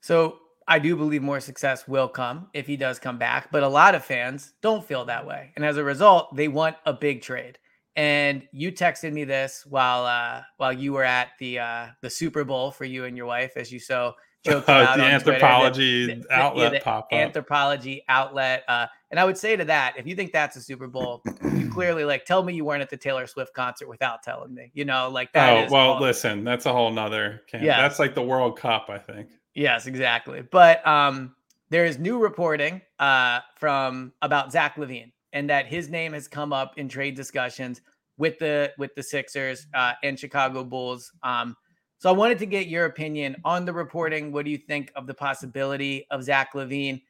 So 0.00 0.38
I 0.66 0.78
do 0.78 0.96
believe 0.96 1.22
more 1.22 1.40
success 1.40 1.86
will 1.86 2.08
come 2.08 2.48
if 2.54 2.66
he 2.66 2.76
does 2.76 2.98
come 2.98 3.18
back, 3.18 3.52
but 3.52 3.62
a 3.62 3.68
lot 3.68 3.94
of 3.94 4.04
fans 4.04 4.54
don't 4.62 4.84
feel 4.84 5.04
that 5.04 5.26
way. 5.26 5.52
And 5.56 5.64
as 5.64 5.76
a 5.76 5.84
result, 5.84 6.34
they 6.34 6.48
want 6.48 6.76
a 6.86 6.92
big 6.92 7.22
trade. 7.22 7.58
And 7.96 8.42
you 8.50 8.72
texted 8.72 9.12
me 9.12 9.24
this 9.24 9.64
while 9.68 10.04
uh, 10.04 10.42
while 10.56 10.72
you 10.72 10.92
were 10.92 11.04
at 11.04 11.28
the 11.38 11.60
uh, 11.60 11.86
the 12.00 12.10
Super 12.10 12.42
Bowl 12.42 12.72
for 12.72 12.84
you 12.84 13.04
and 13.04 13.16
your 13.16 13.26
wife, 13.26 13.52
as 13.56 13.70
you 13.70 13.78
so 13.78 14.14
joked 14.44 14.64
about 14.64 14.96
the 14.96 15.04
anthropology 15.04 16.06
the, 16.06 16.14
the, 16.16 16.32
outlet 16.32 16.72
yeah, 16.72 16.80
pop 16.82 17.08
anthropology 17.12 18.02
outlet. 18.08 18.64
Uh, 18.66 18.86
and 19.12 19.20
I 19.20 19.24
would 19.24 19.38
say 19.38 19.54
to 19.54 19.64
that, 19.66 19.94
if 19.96 20.08
you 20.08 20.16
think 20.16 20.32
that's 20.32 20.56
a 20.56 20.60
Super 20.60 20.88
Bowl, 20.88 21.22
you 21.54 21.70
clearly 21.72 22.04
like 22.04 22.24
tell 22.24 22.42
me 22.42 22.52
you 22.52 22.64
weren't 22.64 22.82
at 22.82 22.90
the 22.90 22.96
Taylor 22.96 23.28
Swift 23.28 23.54
concert 23.54 23.88
without 23.88 24.24
telling 24.24 24.52
me. 24.52 24.72
You 24.74 24.86
know, 24.86 25.08
like 25.08 25.32
that. 25.34 25.68
Oh 25.68 25.72
well, 25.72 26.00
listen, 26.00 26.42
that's 26.42 26.66
a 26.66 26.72
whole 26.72 26.90
nother. 26.90 27.42
Yeah, 27.52 27.80
that's 27.80 28.00
like 28.00 28.16
the 28.16 28.22
World 28.22 28.58
Cup, 28.58 28.86
I 28.88 28.98
think. 28.98 29.28
Yes, 29.54 29.86
exactly. 29.86 30.42
But 30.42 30.86
um, 30.86 31.34
there 31.70 31.84
is 31.84 31.98
new 31.98 32.18
reporting 32.18 32.82
uh, 32.98 33.40
from 33.56 34.12
about 34.22 34.52
Zach 34.52 34.76
LaVine 34.76 35.12
and 35.32 35.48
that 35.50 35.66
his 35.66 35.88
name 35.88 36.12
has 36.12 36.28
come 36.28 36.52
up 36.52 36.78
in 36.78 36.88
trade 36.88 37.14
discussions 37.14 37.80
with 38.16 38.38
the 38.38 38.72
with 38.78 38.94
the 38.94 39.02
Sixers 39.02 39.66
uh, 39.74 39.92
and 40.02 40.18
Chicago 40.18 40.64
Bulls. 40.64 41.12
Um, 41.22 41.56
so 41.98 42.08
I 42.10 42.12
wanted 42.12 42.38
to 42.40 42.46
get 42.46 42.66
your 42.66 42.84
opinion 42.84 43.36
on 43.44 43.64
the 43.64 43.72
reporting. 43.72 44.30
What 44.30 44.44
do 44.44 44.50
you 44.50 44.58
think 44.58 44.92
of 44.94 45.06
the 45.06 45.14
possibility 45.14 46.06
of 46.10 46.22
Zach 46.22 46.52
LaVine? 46.54 47.02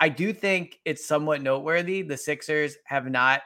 I 0.00 0.08
do 0.08 0.32
think 0.32 0.80
it's 0.84 1.06
somewhat 1.06 1.42
noteworthy. 1.42 2.02
The 2.02 2.16
Sixers 2.16 2.76
have 2.84 3.08
not 3.10 3.42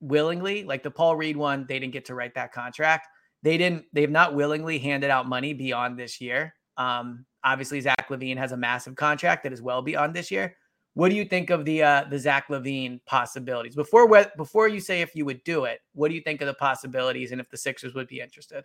willingly, 0.00 0.64
like 0.64 0.82
the 0.82 0.90
Paul 0.90 1.16
Reed 1.16 1.36
one, 1.36 1.66
they 1.68 1.78
didn't 1.78 1.92
get 1.92 2.06
to 2.06 2.14
write 2.14 2.34
that 2.34 2.52
contract. 2.52 3.06
They 3.42 3.58
didn't. 3.58 3.84
They 3.92 4.00
have 4.00 4.10
not 4.10 4.34
willingly 4.34 4.78
handed 4.78 5.10
out 5.10 5.28
money 5.28 5.52
beyond 5.52 5.98
this 5.98 6.20
year. 6.20 6.54
Um, 6.78 7.26
obviously, 7.44 7.80
Zach 7.80 8.08
LaVine 8.08 8.36
has 8.36 8.52
a 8.52 8.56
massive 8.56 8.96
contract 8.96 9.44
that 9.44 9.52
is 9.52 9.62
well 9.62 9.82
beyond 9.82 10.14
this 10.14 10.30
year. 10.30 10.56
What 10.94 11.10
do 11.10 11.16
you 11.16 11.24
think 11.24 11.50
of 11.50 11.64
the 11.64 11.82
uh, 11.82 12.04
the 12.08 12.18
Zach 12.18 12.48
LaVine 12.48 13.00
possibilities? 13.04 13.74
Before 13.74 14.08
before 14.36 14.68
you 14.68 14.80
say 14.80 15.00
if 15.00 15.14
you 15.14 15.24
would 15.24 15.42
do 15.44 15.64
it, 15.64 15.80
what 15.92 16.08
do 16.08 16.14
you 16.14 16.20
think 16.20 16.40
of 16.40 16.46
the 16.46 16.54
possibilities 16.54 17.32
and 17.32 17.40
if 17.40 17.50
the 17.50 17.56
Sixers 17.56 17.94
would 17.94 18.08
be 18.08 18.20
interested? 18.20 18.64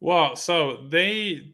Well, 0.00 0.36
so 0.36 0.86
they 0.88 1.52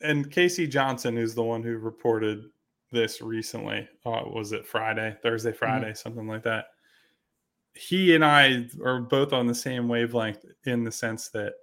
and 0.00 0.30
K.C. 0.30 0.66
Johnson, 0.66 1.16
is 1.16 1.34
the 1.34 1.42
one 1.42 1.62
who 1.62 1.78
reported 1.78 2.44
this 2.92 3.20
recently, 3.22 3.88
uh, 4.04 4.22
was 4.26 4.52
it 4.52 4.66
Friday, 4.66 5.16
Thursday, 5.22 5.50
mm-hmm. 5.50 5.58
Friday, 5.58 5.86
mm-hmm. 5.86 5.96
something 5.96 6.28
like 6.28 6.42
that. 6.44 6.66
He 7.72 8.14
and 8.14 8.24
I 8.24 8.66
are 8.84 9.00
both 9.00 9.32
on 9.32 9.46
the 9.46 9.54
same 9.54 9.88
wavelength 9.88 10.44
in 10.64 10.84
the 10.84 10.92
sense 10.92 11.28
that 11.30 11.54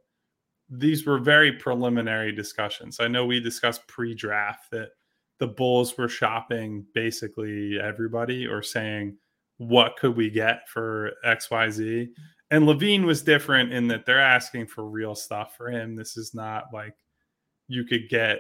these 0.72 1.06
were 1.06 1.20
very 1.20 1.52
preliminary 1.52 2.32
discussions. 2.32 3.00
I 3.02 3.08
know 3.10 3.26
we 3.26 3.42
discussed 3.42 3.86
pre-draft 3.88 4.72
that 4.72 4.92
the 5.38 5.48
Bulls 5.48 5.98
were 5.98 6.08
shopping 6.08 6.86
basically 6.94 7.78
everybody 7.80 8.48
or 8.48 8.64
saying, 8.64 9.18
what 9.58 9.98
could 9.98 10.16
we 10.16 10.30
get 10.30 10.68
for 10.70 11.12
XYZ? 11.26 12.10
And 12.52 12.66
LaVine 12.66 13.04
was 13.04 13.22
different 13.22 13.74
in 13.74 13.88
that 13.90 14.06
they're 14.06 14.20
asking 14.20 14.68
for 14.68 14.86
real 14.86 15.14
stuff 15.14 15.56
for 15.58 15.70
him. 15.70 15.96
This 15.96 16.16
is 16.16 16.34
not 16.34 16.66
like 16.74 16.96
you 17.68 17.84
could 17.84 18.10
get 18.10 18.40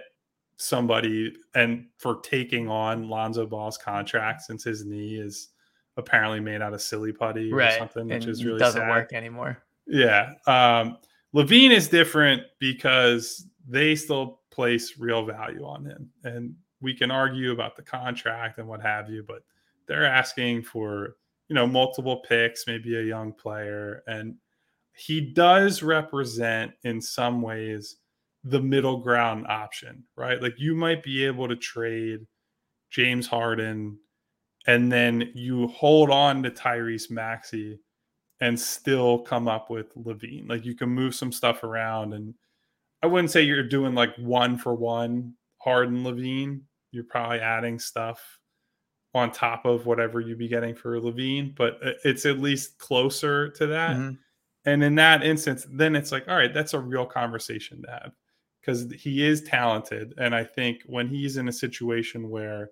somebody 0.57 1.33
and 1.53 1.87
for 1.97 2.21
taking 2.21 2.69
on 2.69 3.09
Lonzo 3.09 3.45
Ball's 3.45 3.77
contract 3.77 4.41
since 4.41 4.63
his 4.63 4.85
knee 4.85 5.15
is 5.15 5.49
apparently 5.97 6.39
made 6.39 6.61
out 6.61 6.73
of 6.73 6.81
silly 6.81 7.11
putty 7.11 7.51
right. 7.51 7.73
or 7.73 7.77
something, 7.77 8.07
which 8.07 8.23
and 8.23 8.31
is 8.31 8.45
really 8.45 8.59
doesn't 8.59 8.81
sad. 8.81 8.89
work 8.89 9.13
anymore. 9.13 9.61
Yeah. 9.87 10.33
Um, 10.47 10.97
LaVine 11.33 11.71
is 11.71 11.87
different 11.87 12.43
because 12.59 13.47
they 13.67 13.95
still 13.95 14.41
place 14.51 14.97
real 14.97 15.25
value 15.25 15.65
on 15.65 15.85
him. 15.85 16.09
And 16.23 16.55
we 16.81 16.93
can 16.93 17.11
argue 17.11 17.51
about 17.51 17.75
the 17.75 17.83
contract 17.83 18.57
and 18.57 18.67
what 18.67 18.81
have 18.81 19.09
you, 19.09 19.23
but 19.25 19.43
they're 19.87 20.05
asking 20.05 20.63
for, 20.63 21.15
you 21.47 21.55
know, 21.55 21.67
multiple 21.67 22.21
picks, 22.27 22.67
maybe 22.67 22.97
a 22.97 23.03
young 23.03 23.33
player. 23.33 24.03
And 24.07 24.35
he 24.93 25.21
does 25.21 25.81
represent 25.81 26.73
in 26.83 27.01
some 27.01 27.41
ways 27.41 27.97
the 28.43 28.59
middle 28.59 28.97
ground 28.97 29.47
option, 29.47 30.03
right? 30.15 30.41
Like 30.41 30.55
you 30.57 30.75
might 30.75 31.03
be 31.03 31.25
able 31.25 31.47
to 31.47 31.55
trade 31.55 32.25
James 32.89 33.27
Harden 33.27 33.97
and 34.67 34.91
then 34.91 35.31
you 35.33 35.67
hold 35.67 36.09
on 36.09 36.43
to 36.43 36.51
Tyrese 36.51 37.09
Maxey 37.09 37.79
and 38.41 38.59
still 38.59 39.19
come 39.19 39.47
up 39.47 39.69
with 39.69 39.95
LaVine. 39.95 40.49
Like 40.49 40.65
you 40.65 40.75
can 40.75 40.89
move 40.89 41.15
some 41.15 41.31
stuff 41.31 41.63
around 41.63 42.13
and 42.13 42.33
I 43.03 43.07
wouldn't 43.07 43.31
say 43.31 43.41
you're 43.41 43.63
doing 43.63 43.95
like 43.95 44.15
one 44.17 44.57
for 44.57 44.75
one 44.75 45.35
Harden 45.59 46.03
LaVine. 46.03 46.61
You're 46.91 47.03
probably 47.03 47.39
adding 47.39 47.79
stuff 47.79 48.39
on 49.13 49.31
top 49.31 49.65
of 49.65 49.85
whatever 49.85 50.19
you'd 50.19 50.37
be 50.37 50.47
getting 50.47 50.75
for 50.75 50.99
LaVine, 50.99 51.55
but 51.55 51.79
it's 52.03 52.25
at 52.25 52.39
least 52.39 52.77
closer 52.77 53.49
to 53.49 53.67
that. 53.67 53.95
Mm-hmm. 53.95 54.15
And 54.65 54.83
in 54.83 54.95
that 54.95 55.23
instance, 55.23 55.65
then 55.71 55.95
it's 55.95 56.11
like, 56.11 56.27
all 56.27 56.35
right, 56.35 56.53
that's 56.53 56.73
a 56.73 56.79
real 56.79 57.05
conversation 57.05 57.81
to 57.83 57.91
have 57.91 58.11
because 58.59 58.91
he 58.91 59.25
is 59.25 59.41
talented. 59.41 60.13
And 60.17 60.35
I 60.35 60.43
think 60.43 60.81
when 60.85 61.07
he's 61.07 61.37
in 61.37 61.47
a 61.47 61.53
situation 61.53 62.29
where 62.29 62.69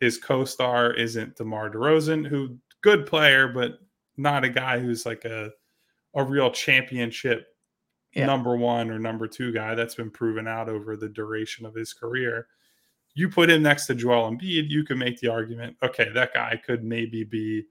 his 0.00 0.16
co-star 0.16 0.94
isn't 0.94 1.36
DeMar 1.36 1.70
DeRozan, 1.70 2.26
who 2.26 2.56
good 2.82 3.06
player, 3.06 3.48
but 3.48 3.78
not 4.18 4.44
a 4.44 4.48
guy 4.48 4.78
who's 4.78 5.06
like 5.06 5.24
a 5.24 5.50
a 6.14 6.24
real 6.24 6.50
championship 6.50 7.46
yeah. 8.14 8.26
number 8.26 8.56
one 8.56 8.90
or 8.90 8.98
number 8.98 9.26
two 9.26 9.52
guy 9.52 9.74
that's 9.74 9.94
been 9.94 10.10
proven 10.10 10.48
out 10.48 10.68
over 10.68 10.96
the 10.96 11.08
duration 11.08 11.66
of 11.66 11.74
his 11.74 11.92
career. 11.92 12.46
You 13.14 13.28
put 13.28 13.50
him 13.50 13.62
next 13.62 13.86
to 13.86 13.94
Joel 13.94 14.30
Embiid, 14.30 14.70
you 14.70 14.84
can 14.84 14.98
make 14.98 15.20
the 15.20 15.28
argument, 15.28 15.76
okay, 15.82 16.08
that 16.14 16.34
guy 16.34 16.60
could 16.64 16.84
maybe 16.84 17.24
be 17.24 17.64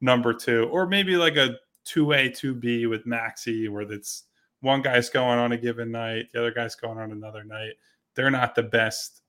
number 0.00 0.32
two, 0.32 0.68
or 0.70 0.86
maybe 0.86 1.16
like 1.16 1.36
a 1.36 1.56
two 1.84 2.12
A, 2.12 2.30
two 2.30 2.54
B 2.54 2.86
with 2.86 3.06
Maxey, 3.06 3.68
where 3.68 3.84
that's 3.84 4.24
one 4.60 4.82
guy's 4.82 5.08
going 5.08 5.38
on 5.38 5.52
a 5.52 5.56
given 5.56 5.90
night, 5.90 6.26
the 6.32 6.40
other 6.40 6.52
guy's 6.52 6.74
going 6.74 6.98
on 6.98 7.12
another 7.12 7.44
night. 7.44 7.72
They're 8.14 8.30
not 8.30 8.54
the 8.54 8.64
best 8.64 9.22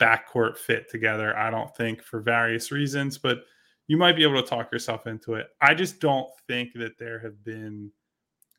backcourt 0.00 0.56
fit 0.56 0.90
together, 0.90 1.36
I 1.36 1.50
don't 1.50 1.74
think, 1.76 2.02
for 2.02 2.20
various 2.20 2.72
reasons, 2.72 3.18
but 3.18 3.42
you 3.90 3.96
might 3.96 4.14
be 4.14 4.22
able 4.22 4.40
to 4.40 4.48
talk 4.48 4.70
yourself 4.70 5.08
into 5.08 5.34
it. 5.34 5.48
I 5.60 5.74
just 5.74 5.98
don't 5.98 6.28
think 6.46 6.74
that 6.76 6.96
there 6.96 7.18
have 7.18 7.42
been 7.42 7.90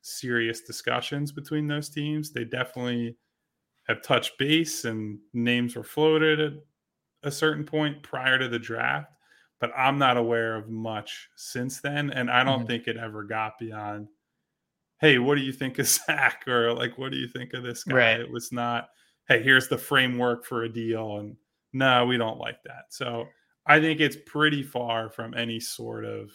serious 0.02 0.60
discussions 0.60 1.32
between 1.32 1.66
those 1.66 1.88
teams. 1.88 2.32
They 2.32 2.44
definitely 2.44 3.16
have 3.88 4.02
touched 4.02 4.36
base 4.36 4.84
and 4.84 5.18
names 5.32 5.74
were 5.74 5.84
floated 5.84 6.38
at 6.38 6.52
a 7.22 7.30
certain 7.30 7.64
point 7.64 8.02
prior 8.02 8.38
to 8.38 8.46
the 8.46 8.58
draft, 8.58 9.10
but 9.58 9.72
I'm 9.74 9.96
not 9.96 10.18
aware 10.18 10.54
of 10.54 10.68
much 10.68 11.30
since 11.36 11.80
then. 11.80 12.10
And 12.10 12.30
I 12.30 12.44
don't 12.44 12.58
mm-hmm. 12.58 12.66
think 12.66 12.86
it 12.86 12.98
ever 12.98 13.24
got 13.24 13.58
beyond, 13.58 14.08
hey, 15.00 15.16
what 15.16 15.36
do 15.36 15.40
you 15.40 15.52
think 15.54 15.78
of 15.78 15.86
Zach? 16.06 16.46
Or 16.46 16.74
like, 16.74 16.98
what 16.98 17.10
do 17.10 17.16
you 17.16 17.26
think 17.26 17.54
of 17.54 17.62
this 17.62 17.84
guy? 17.84 17.96
Right. 17.96 18.20
It 18.20 18.30
was 18.30 18.52
not, 18.52 18.90
hey, 19.28 19.42
here's 19.42 19.68
the 19.68 19.78
framework 19.78 20.44
for 20.44 20.64
a 20.64 20.68
deal. 20.68 21.20
And 21.20 21.36
no, 21.72 22.04
we 22.04 22.18
don't 22.18 22.36
like 22.38 22.62
that. 22.64 22.88
So 22.90 23.28
I 23.66 23.80
think 23.80 24.00
it's 24.00 24.16
pretty 24.26 24.62
far 24.62 25.08
from 25.08 25.34
any 25.34 25.60
sort 25.60 26.04
of, 26.04 26.30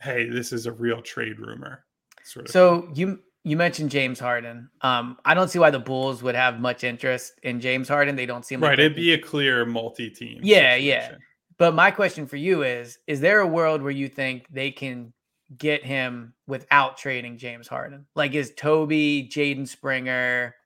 hey, 0.00 0.28
this 0.28 0.52
is 0.52 0.66
a 0.66 0.72
real 0.72 1.02
trade 1.02 1.38
rumor. 1.40 1.84
Sort 2.24 2.46
of 2.46 2.52
so 2.52 2.88
you 2.94 3.20
you 3.44 3.56
mentioned 3.56 3.90
James 3.90 4.18
Harden. 4.18 4.68
Um, 4.80 5.18
I 5.24 5.32
don't 5.34 5.48
see 5.48 5.60
why 5.60 5.70
the 5.70 5.78
Bulls 5.78 6.22
would 6.22 6.34
have 6.34 6.58
much 6.58 6.82
interest 6.82 7.34
in 7.44 7.60
James 7.60 7.88
Harden. 7.88 8.16
They 8.16 8.26
don't 8.26 8.44
seem 8.44 8.60
right. 8.60 8.70
Like 8.70 8.80
it'd 8.80 8.96
be 8.96 9.12
a 9.12 9.18
clear 9.18 9.64
multi-team. 9.64 10.40
Yeah, 10.42 10.74
situation. 10.74 11.12
yeah. 11.12 11.16
But 11.58 11.74
my 11.74 11.90
question 11.90 12.26
for 12.26 12.36
you 12.36 12.64
is: 12.64 12.98
Is 13.06 13.20
there 13.20 13.40
a 13.40 13.46
world 13.46 13.82
where 13.82 13.92
you 13.92 14.08
think 14.08 14.46
they 14.50 14.70
can 14.72 15.12
get 15.58 15.84
him 15.84 16.34
without 16.48 16.96
trading 16.96 17.38
James 17.38 17.68
Harden? 17.68 18.04
Like, 18.16 18.34
is 18.34 18.52
Toby, 18.56 19.30
Jaden 19.32 19.68
Springer, 19.68 20.56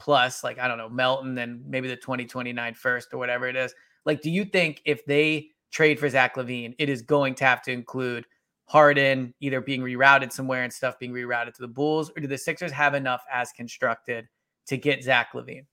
plus 0.00 0.44
like 0.44 0.58
I 0.58 0.68
don't 0.68 0.78
know 0.78 0.88
Melton 0.88 1.38
and 1.38 1.64
maybe 1.66 1.88
the 1.88 1.96
2029 1.96 2.74
first 2.74 3.14
or 3.14 3.18
whatever 3.18 3.48
it 3.48 3.56
is. 3.56 3.74
Like, 4.04 4.22
do 4.22 4.30
you 4.30 4.44
think 4.44 4.82
if 4.84 5.04
they 5.06 5.48
trade 5.70 5.98
for 5.98 6.08
Zach 6.08 6.36
LaVine, 6.36 6.74
it 6.78 6.88
is 6.88 7.02
going 7.02 7.34
to 7.36 7.44
have 7.44 7.62
to 7.62 7.72
include 7.72 8.26
Harden 8.66 9.34
either 9.40 9.60
being 9.60 9.82
rerouted 9.82 10.32
somewhere 10.32 10.62
and 10.62 10.72
stuff 10.72 10.98
being 10.98 11.12
rerouted 11.12 11.54
to 11.54 11.62
the 11.62 11.68
Bulls, 11.68 12.10
or 12.16 12.20
do 12.20 12.26
the 12.26 12.38
Sixers 12.38 12.72
have 12.72 12.94
enough 12.94 13.22
as 13.32 13.52
constructed 13.52 14.26
to 14.66 14.76
get 14.76 15.02
Zach 15.02 15.32
LaVine? 15.34 15.66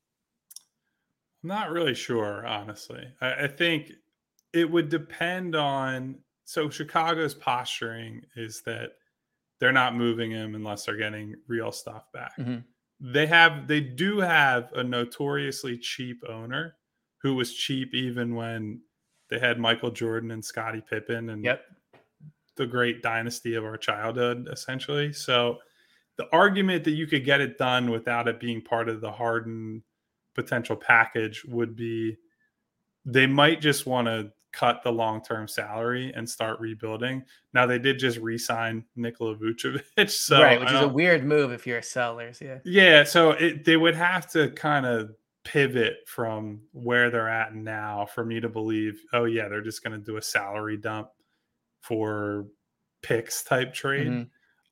I'm 1.44 1.48
not 1.48 1.72
really 1.72 1.96
sure, 1.96 2.46
honestly. 2.46 3.08
I, 3.22 3.44
I 3.44 3.48
think 3.48 3.91
it 4.54 4.70
would 4.70 4.89
depend 4.89 5.56
on. 5.56 6.20
So 6.46 6.70
Chicago's 6.70 7.34
posturing 7.34 8.24
is 8.36 8.62
that 8.65 8.91
they're 9.60 9.72
not 9.72 9.96
moving 9.96 10.32
him 10.32 10.56
unless 10.56 10.86
they're 10.86 10.98
getting 10.98 11.36
real 11.48 11.72
stuff 11.72 12.12
back. 12.12 12.34
Mm-hmm 12.38 12.60
they 13.02 13.26
have 13.26 13.67
they 13.67 13.82
do 13.82 14.20
have 14.20 14.72
a 14.74 14.84
notoriously 14.84 15.78
cheap 15.78 16.22
owner 16.30 16.76
who 17.21 17.36
was 17.36 17.53
cheap 17.53 17.93
even 17.93 18.36
when 18.36 18.81
they 19.29 19.39
had 19.39 19.60
Michael 19.60 19.91
Jordan 19.91 20.31
and 20.31 20.43
Scottie 20.43 20.84
Pippen 20.88 21.29
and 21.29 21.43
yep. 21.43 21.63
the 22.55 22.65
great 22.65 23.01
dynasty 23.01 23.55
of 23.55 23.63
our 23.63 23.77
childhood, 23.77 24.47
essentially. 24.51 25.13
So 25.13 25.60
the 26.17 26.27
argument 26.34 26.84
that 26.84 26.91
you 26.91 27.07
could 27.07 27.23
get 27.23 27.41
it 27.41 27.57
done 27.57 27.89
without 27.89 28.27
it 28.27 28.39
being 28.39 28.62
part 28.62 28.89
of 28.89 29.01
the 29.01 29.12
Harden 29.12 29.84
potential 30.36 30.75
package 30.75 31.43
would 31.45 31.75
be 31.75 32.17
they 33.05 33.25
might 33.25 33.62
just 33.62 33.86
want 33.86 34.07
to 34.07 34.31
cut 34.51 34.84
the 34.84 34.91
long 34.91 35.21
term 35.23 35.47
salary 35.47 36.12
and 36.15 36.29
start 36.29 36.60
rebuilding. 36.60 37.23
Now 37.53 37.65
they 37.65 37.79
did 37.79 37.99
just 37.99 38.17
re-sign 38.17 38.84
Nikola 38.95 39.36
Vucevic, 39.36 40.10
so 40.10 40.41
right, 40.41 40.60
which 40.60 40.71
is 40.71 40.81
a 40.81 40.88
weird 40.88 41.23
move 41.23 41.51
if 41.51 41.65
you're 41.65 41.79
a 41.79 41.84
sellers, 41.84 42.41
yeah. 42.41 42.60
Yeah, 42.65 43.03
so 43.03 43.31
it, 43.31 43.65
they 43.65 43.77
would 43.77 43.95
have 43.95 44.29
to 44.31 44.51
kind 44.51 44.86
of 44.86 45.12
pivot 45.43 45.97
from 46.06 46.62
where 46.71 47.10
they're 47.10 47.30
at 47.30 47.56
now 47.56 48.06
for 48.06 48.23
me 48.23 48.39
to 48.39 48.49
believe, 48.49 49.01
oh 49.13 49.25
yeah, 49.25 49.47
they're 49.47 49.62
just 49.62 49.84
going 49.84 49.97
to 49.97 50.06
do 50.06 50.17
a 50.17 50.21
salary 50.21 50.77
dump 50.77 51.10
for 51.82 52.45
picks 53.01 53.43
type 53.43 53.73
trade. 53.73 54.08
Mm-hmm. 54.08 54.23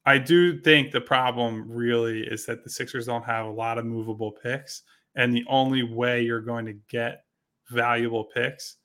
I 0.06 0.18
do 0.18 0.60
think 0.62 0.92
the 0.92 1.02
problem 1.02 1.70
really 1.70 2.22
is 2.22 2.46
that 2.46 2.64
the 2.64 2.70
Sixers 2.70 3.06
don't 3.06 3.26
have 3.26 3.46
a 3.46 3.52
lot 3.52 3.78
of 3.78 3.86
movable 3.86 4.32
picks, 4.32 4.84
and 5.16 5.34
the 5.34 5.46
only 5.48 5.84
way 5.84 6.22
you're 6.22 6.42
going 6.42 6.66
to 6.66 6.78
get 6.90 7.24
valuable 7.70 8.24
picks 8.24 8.78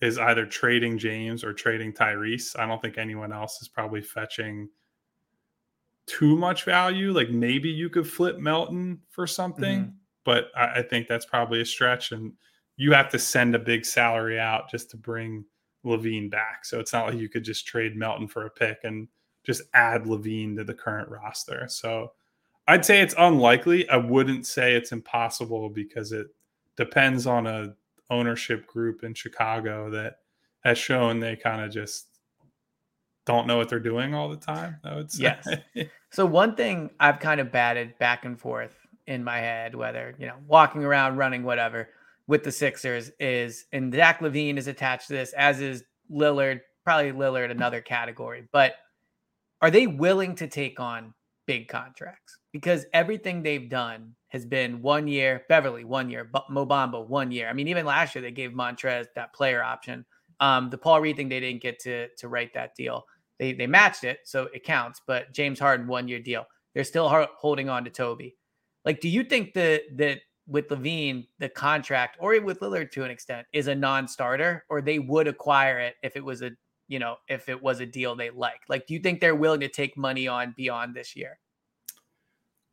is 0.00 0.18
either 0.18 0.46
trading 0.46 0.98
James 0.98 1.42
or 1.44 1.52
trading 1.52 1.92
Tyrese. 1.92 2.58
I 2.58 2.66
don't 2.66 2.80
think 2.82 2.98
anyone 2.98 3.32
else 3.32 3.60
is 3.62 3.68
probably 3.68 4.02
fetching 4.02 4.68
too 6.06 6.36
much 6.36 6.64
value. 6.64 7.12
Like 7.12 7.30
maybe 7.30 7.68
you 7.68 7.88
could 7.88 8.08
flip 8.08 8.38
Melton 8.38 9.00
for 9.10 9.26
something, 9.26 9.80
mm-hmm. 9.80 9.90
But 10.26 10.48
I, 10.54 10.80
I, 10.80 10.82
think 10.82 11.08
that's 11.08 11.24
probably 11.24 11.62
a 11.62 11.64
stretch. 11.64 12.12
And 12.12 12.32
you 12.76 12.92
have 12.92 13.08
to 13.10 13.18
send 13.18 13.54
a 13.54 13.58
big 13.58 13.86
salary 13.86 14.38
out 14.38 14.70
just 14.70 14.90
to 14.90 14.98
bring 14.98 15.44
LaVine 15.86 16.30
back. 16.30 16.64
So 16.64 16.80
it's 16.80 16.92
not 16.92 17.06
like 17.06 17.16
you 17.18 17.30
could 17.30 17.44
just 17.44 17.66
trade 17.66 17.96
Melton 17.96 18.28
for 18.28 18.44
a 18.44 18.50
pick 18.50 18.80
and 18.82 19.08
just 19.44 19.62
add 19.72 20.04
LaVine 20.04 20.56
to 20.56 20.64
the 20.64 20.74
current 20.74 21.08
roster. 21.08 21.66
So 21.68 22.12
I'd 22.68 22.84
say 22.84 23.00
it's 23.00 23.14
unlikely. 23.16 23.88
I 23.88 23.96
wouldn't 23.96 24.46
say 24.46 24.74
it's 24.74 24.92
impossible 24.92 25.70
because 25.70 26.12
it 26.12 26.26
depends 26.76 27.26
on 27.26 27.46
a 27.46 27.74
ownership 28.10 28.66
group 28.66 29.04
in 29.04 29.14
Chicago 29.14 29.90
that 29.90 30.16
has 30.64 30.76
shown 30.76 31.20
they 31.20 31.36
kind 31.36 31.62
of 31.62 31.70
just 31.70 32.08
don't 33.24 33.46
know 33.46 33.56
what 33.56 33.68
they're 33.68 33.78
doing 33.78 34.14
all 34.14 34.28
the 34.28 34.36
time. 34.36 34.76
I 34.84 34.96
would 34.96 35.10
say. 35.10 35.22
Yes. 35.22 35.88
so 36.10 36.26
one 36.26 36.56
thing 36.56 36.90
I've 36.98 37.20
kind 37.20 37.40
of 37.40 37.52
batted 37.52 37.98
back 37.98 38.24
and 38.24 38.38
forth 38.38 38.85
in 39.06 39.24
my 39.24 39.38
head, 39.38 39.74
whether 39.74 40.14
you 40.18 40.26
know 40.26 40.36
walking 40.46 40.84
around, 40.84 41.16
running, 41.16 41.42
whatever, 41.42 41.88
with 42.26 42.44
the 42.44 42.52
Sixers 42.52 43.10
is, 43.20 43.66
and 43.72 43.92
Zach 43.94 44.20
LaVine 44.20 44.58
is 44.58 44.66
attached 44.66 45.08
to 45.08 45.14
this, 45.14 45.32
as 45.34 45.60
is 45.60 45.84
Lillard, 46.10 46.60
probably 46.84 47.12
Lillard 47.12 47.50
another 47.50 47.80
category. 47.80 48.48
But 48.52 48.74
are 49.62 49.70
they 49.70 49.86
willing 49.86 50.34
to 50.36 50.48
take 50.48 50.80
on 50.80 51.14
big 51.46 51.68
contracts? 51.68 52.38
Because 52.52 52.86
everything 52.92 53.42
they've 53.42 53.68
done 53.68 54.14
has 54.28 54.44
been 54.44 54.82
one 54.82 55.08
year, 55.08 55.44
Beverley, 55.48 55.84
one 55.84 56.10
year, 56.10 56.30
Mo 56.50 56.66
Bamba, 56.66 57.06
one 57.06 57.30
year. 57.30 57.48
I 57.48 57.52
mean, 57.52 57.68
even 57.68 57.86
last 57.86 58.14
year 58.14 58.22
they 58.22 58.30
gave 58.30 58.50
Montrez 58.50 59.06
that 59.14 59.32
player 59.32 59.62
option. 59.62 60.04
Um, 60.40 60.68
the 60.70 60.78
Paul 60.78 61.00
Reed 61.00 61.16
thing 61.16 61.28
they 61.28 61.40
didn't 61.40 61.62
get 61.62 61.78
to 61.80 62.08
to 62.18 62.28
write 62.28 62.52
that 62.54 62.74
deal. 62.74 63.04
They 63.38 63.52
they 63.52 63.66
matched 63.66 64.04
it, 64.04 64.20
so 64.24 64.48
it 64.54 64.64
counts. 64.64 65.00
But 65.06 65.32
James 65.32 65.58
Harden 65.58 65.86
one 65.86 66.08
year 66.08 66.20
deal. 66.20 66.44
They're 66.74 66.84
still 66.84 67.08
holding 67.38 67.70
on 67.70 67.84
to 67.84 67.90
Toby. 67.90 68.36
Like, 68.86 69.00
do 69.00 69.08
you 69.08 69.24
think 69.24 69.52
that 69.54 69.82
that 69.96 70.20
with 70.46 70.68
LaVine, 70.68 71.26
the 71.40 71.48
contract 71.48 72.16
or 72.20 72.32
even 72.32 72.46
with 72.46 72.60
Lillard 72.60 72.90
to 72.92 73.04
an 73.04 73.10
extent 73.10 73.46
is 73.52 73.66
a 73.66 73.74
non-starter, 73.74 74.64
or 74.70 74.80
they 74.80 75.00
would 75.00 75.26
acquire 75.26 75.80
it 75.80 75.96
if 76.02 76.16
it 76.16 76.24
was 76.24 76.40
a 76.40 76.52
you 76.88 77.00
know, 77.00 77.16
if 77.28 77.48
it 77.48 77.60
was 77.60 77.80
a 77.80 77.86
deal 77.86 78.14
they 78.14 78.30
like? 78.30 78.60
Like, 78.68 78.86
do 78.86 78.94
you 78.94 79.00
think 79.00 79.20
they're 79.20 79.34
willing 79.34 79.60
to 79.60 79.68
take 79.68 79.96
money 79.96 80.28
on 80.28 80.54
beyond 80.56 80.94
this 80.94 81.16
year? 81.16 81.38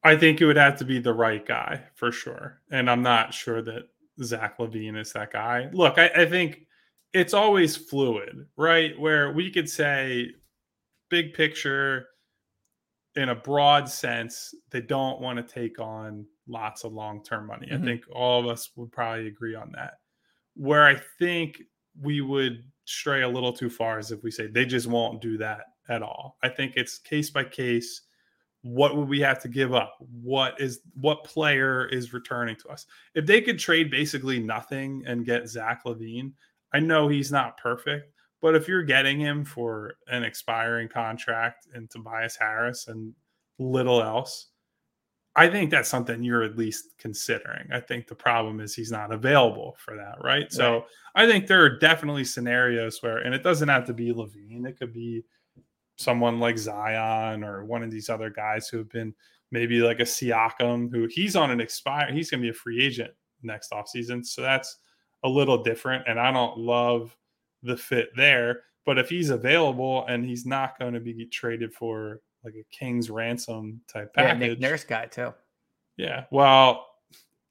I 0.03 0.15
think 0.15 0.39
it 0.39 0.45
would 0.45 0.57
have 0.57 0.77
to 0.79 0.85
be 0.85 0.99
the 0.99 1.13
right 1.13 1.45
guy 1.45 1.81
for 1.95 2.11
sure. 2.11 2.61
And 2.69 2.89
I'm 2.89 3.01
not 3.01 3.33
sure 3.33 3.61
that 3.63 3.87
Zach 4.21 4.59
LaVine 4.59 4.99
is 4.99 5.13
that 5.13 5.31
guy. 5.31 5.69
Look, 5.71 5.97
I, 5.97 6.11
I 6.15 6.25
think 6.25 6.67
it's 7.13 7.33
always 7.33 7.75
fluid, 7.75 8.45
right? 8.57 8.99
Where 8.99 9.31
we 9.31 9.49
could 9.49 9.69
say, 9.69 10.31
big 11.09 11.33
picture, 11.33 12.07
in 13.15 13.29
a 13.29 13.35
broad 13.35 13.87
sense, 13.89 14.53
they 14.71 14.81
don't 14.81 15.21
want 15.21 15.37
to 15.37 15.53
take 15.53 15.79
on 15.79 16.25
lots 16.47 16.83
of 16.83 16.93
long 16.93 17.23
term 17.23 17.47
money. 17.47 17.67
Mm-hmm. 17.67 17.83
I 17.83 17.85
think 17.85 18.03
all 18.11 18.39
of 18.39 18.47
us 18.47 18.71
would 18.75 18.91
probably 18.91 19.27
agree 19.27 19.55
on 19.55 19.71
that. 19.75 19.95
Where 20.55 20.85
I 20.85 20.99
think 21.19 21.61
we 22.01 22.21
would 22.21 22.63
stray 22.85 23.21
a 23.21 23.29
little 23.29 23.53
too 23.53 23.69
far 23.69 23.99
is 23.99 24.11
if 24.11 24.23
we 24.23 24.31
say 24.31 24.47
they 24.47 24.65
just 24.65 24.87
won't 24.87 25.21
do 25.21 25.37
that 25.37 25.61
at 25.89 26.01
all. 26.01 26.37
I 26.43 26.49
think 26.49 26.73
it's 26.75 26.97
case 26.97 27.29
by 27.29 27.43
case. 27.43 28.01
What 28.61 28.95
would 28.95 29.09
we 29.09 29.19
have 29.19 29.41
to 29.41 29.49
give 29.49 29.73
up? 29.73 29.97
What 29.99 30.59
is 30.59 30.79
what 30.93 31.25
player 31.25 31.85
is 31.87 32.13
returning 32.13 32.55
to 32.57 32.69
us? 32.69 32.85
If 33.13 33.25
they 33.25 33.41
could 33.41 33.59
trade 33.59 33.91
basically 33.91 34.39
nothing 34.39 35.03
and 35.05 35.25
get 35.25 35.49
Zach 35.49 35.83
LaVine, 35.85 36.31
I 36.73 36.79
know 36.79 37.07
he's 37.09 37.31
not 37.31 37.57
perfect, 37.57 38.12
but 38.43 38.55
if 38.55 38.67
you're 38.67 38.83
getting 38.83 39.21
him 39.21 39.45
for 39.45 39.93
an 40.07 40.23
expiring 40.23 40.89
contract 40.89 41.67
and 41.73 41.89
Tobias 41.89 42.35
Harris 42.35 42.89
and 42.89 43.13
little 43.57 44.03
else, 44.03 44.49
I 45.33 45.47
think 45.47 45.71
that's 45.71 45.87
something 45.87 46.21
you're 46.21 46.43
at 46.43 46.57
least 46.57 46.89
considering. 46.97 47.69
I 47.71 47.79
think 47.79 48.05
the 48.05 48.15
problem 48.15 48.59
is 48.59 48.75
he's 48.75 48.91
not 48.91 49.13
available 49.13 49.77
for 49.79 49.95
that, 49.95 50.17
right? 50.21 50.41
right. 50.41 50.51
So 50.51 50.85
I 51.15 51.25
think 51.25 51.47
there 51.47 51.63
are 51.63 51.79
definitely 51.79 52.25
scenarios 52.25 53.01
where, 53.01 53.19
and 53.19 53.33
it 53.33 53.43
doesn't 53.43 53.69
have 53.69 53.85
to 53.85 53.93
be 53.93 54.11
LaVine, 54.11 54.67
it 54.67 54.77
could 54.77 54.93
be 54.93 55.23
someone 55.95 56.41
like 56.41 56.57
Zion 56.57 57.45
or 57.45 57.63
one 57.63 57.81
of 57.81 57.91
these 57.91 58.09
other 58.09 58.29
guys 58.29 58.67
who 58.67 58.77
have 58.77 58.89
been 58.89 59.15
maybe 59.51 59.79
like 59.79 60.01
a 60.01 60.03
Siakam, 60.03 60.91
who 60.91 61.07
he's 61.09 61.37
on 61.37 61.49
an 61.49 61.61
expire, 61.61 62.11
he's 62.11 62.29
going 62.29 62.41
to 62.41 62.45
be 62.45 62.49
a 62.49 62.53
free 62.53 62.83
agent 62.83 63.11
next 63.41 63.71
offseason. 63.71 64.25
So 64.25 64.41
that's 64.41 64.79
a 65.23 65.29
little 65.29 65.63
different. 65.63 66.03
And 66.07 66.19
I 66.19 66.29
don't 66.33 66.57
love 66.57 67.15
the 67.63 67.77
fit 67.77 68.09
there. 68.15 68.61
But 68.85 68.99
if 68.99 69.09
he's 69.09 69.29
available 69.29 70.05
and 70.07 70.25
he's 70.25 70.45
not 70.45 70.77
going 70.77 70.93
to 70.93 70.99
be 70.99 71.25
traded 71.25 71.73
for 71.73 72.19
like 72.43 72.55
a 72.55 72.65
king's 72.75 73.09
ransom 73.09 73.81
type 73.87 74.13
package, 74.13 74.41
yeah, 74.41 74.47
Nick 74.47 74.59
Nurse 74.59 74.83
guy 74.83 75.05
too. 75.05 75.33
Yeah, 75.95 76.25
well, 76.31 76.87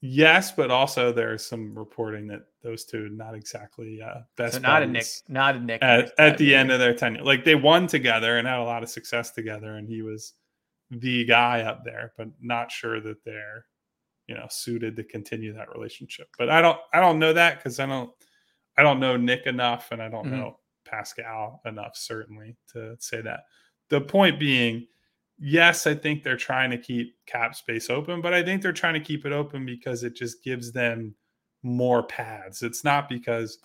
yes, 0.00 0.52
but 0.52 0.70
also 0.70 1.12
there's 1.12 1.44
some 1.44 1.74
reporting 1.74 2.26
that 2.28 2.42
those 2.62 2.84
two 2.84 3.08
not 3.08 3.34
exactly 3.34 4.02
uh, 4.02 4.20
best. 4.36 4.54
So 4.54 4.60
not 4.60 4.82
a 4.82 4.86
Nick, 4.86 5.06
not 5.28 5.56
a 5.56 5.60
Nick. 5.60 5.82
At, 5.82 6.12
at 6.18 6.38
the 6.38 6.54
end 6.54 6.70
of 6.70 6.78
their 6.78 6.94
tenure, 6.94 7.22
like 7.22 7.44
they 7.44 7.54
won 7.54 7.86
together 7.86 8.36
and 8.36 8.46
had 8.46 8.58
a 8.58 8.64
lot 8.64 8.82
of 8.82 8.90
success 8.90 9.30
together, 9.30 9.76
and 9.76 9.88
he 9.88 10.02
was 10.02 10.34
the 10.90 11.24
guy 11.24 11.62
up 11.62 11.84
there, 11.84 12.12
but 12.18 12.28
not 12.40 12.70
sure 12.70 13.00
that 13.00 13.24
they're 13.24 13.64
you 14.26 14.34
know 14.34 14.46
suited 14.50 14.96
to 14.96 15.04
continue 15.04 15.54
that 15.54 15.72
relationship. 15.74 16.28
But 16.36 16.50
I 16.50 16.60
don't, 16.60 16.78
I 16.92 17.00
don't 17.00 17.18
know 17.18 17.32
that 17.32 17.56
because 17.56 17.80
I 17.80 17.86
don't 17.86 18.10
I 18.76 18.82
don't 18.82 19.00
know 19.00 19.16
Nick 19.16 19.46
enough, 19.46 19.92
and 19.92 20.02
I 20.02 20.08
don't 20.08 20.26
mm-hmm. 20.26 20.36
know 20.36 20.58
Pascal 20.84 21.60
enough, 21.64 21.96
certainly, 21.96 22.56
to 22.72 22.96
say 22.98 23.20
that. 23.20 23.40
The 23.88 24.00
point 24.00 24.38
being, 24.38 24.86
yes, 25.38 25.86
I 25.86 25.94
think 25.94 26.22
they're 26.22 26.36
trying 26.36 26.70
to 26.70 26.78
keep 26.78 27.14
cap 27.26 27.54
space 27.54 27.90
open, 27.90 28.20
but 28.20 28.32
I 28.32 28.42
think 28.42 28.62
they're 28.62 28.72
trying 28.72 28.94
to 28.94 29.00
keep 29.00 29.26
it 29.26 29.32
open 29.32 29.66
because 29.66 30.04
it 30.04 30.16
just 30.16 30.42
gives 30.42 30.72
them 30.72 31.14
more 31.62 32.02
pads. 32.02 32.62
It's 32.62 32.84
not 32.84 33.08
because, 33.08 33.58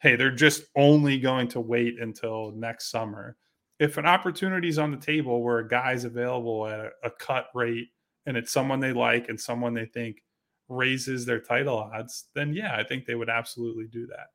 hey, 0.00 0.16
they're 0.16 0.30
just 0.30 0.64
only 0.76 1.18
going 1.18 1.48
to 1.48 1.60
wait 1.60 2.00
until 2.00 2.52
next 2.52 2.90
summer. 2.90 3.36
If 3.78 3.98
an 3.98 4.06
opportunity 4.06 4.68
is 4.68 4.78
on 4.78 4.90
the 4.90 4.96
table 4.96 5.42
where 5.42 5.58
a 5.58 5.68
guy's 5.68 6.04
available 6.04 6.66
at 6.66 6.80
a, 6.80 6.90
a 7.04 7.10
cut 7.10 7.48
rate 7.54 7.88
and 8.26 8.36
it's 8.36 8.52
someone 8.52 8.80
they 8.80 8.92
like 8.92 9.28
and 9.28 9.40
someone 9.40 9.74
they 9.74 9.86
think 9.86 10.22
raises 10.68 11.26
their 11.26 11.40
title 11.40 11.78
odds, 11.78 12.26
then 12.34 12.52
yeah, 12.54 12.76
I 12.76 12.84
think 12.84 13.04
they 13.04 13.14
would 13.14 13.28
absolutely 13.28 13.86
do 13.86 14.06
that. 14.06 14.28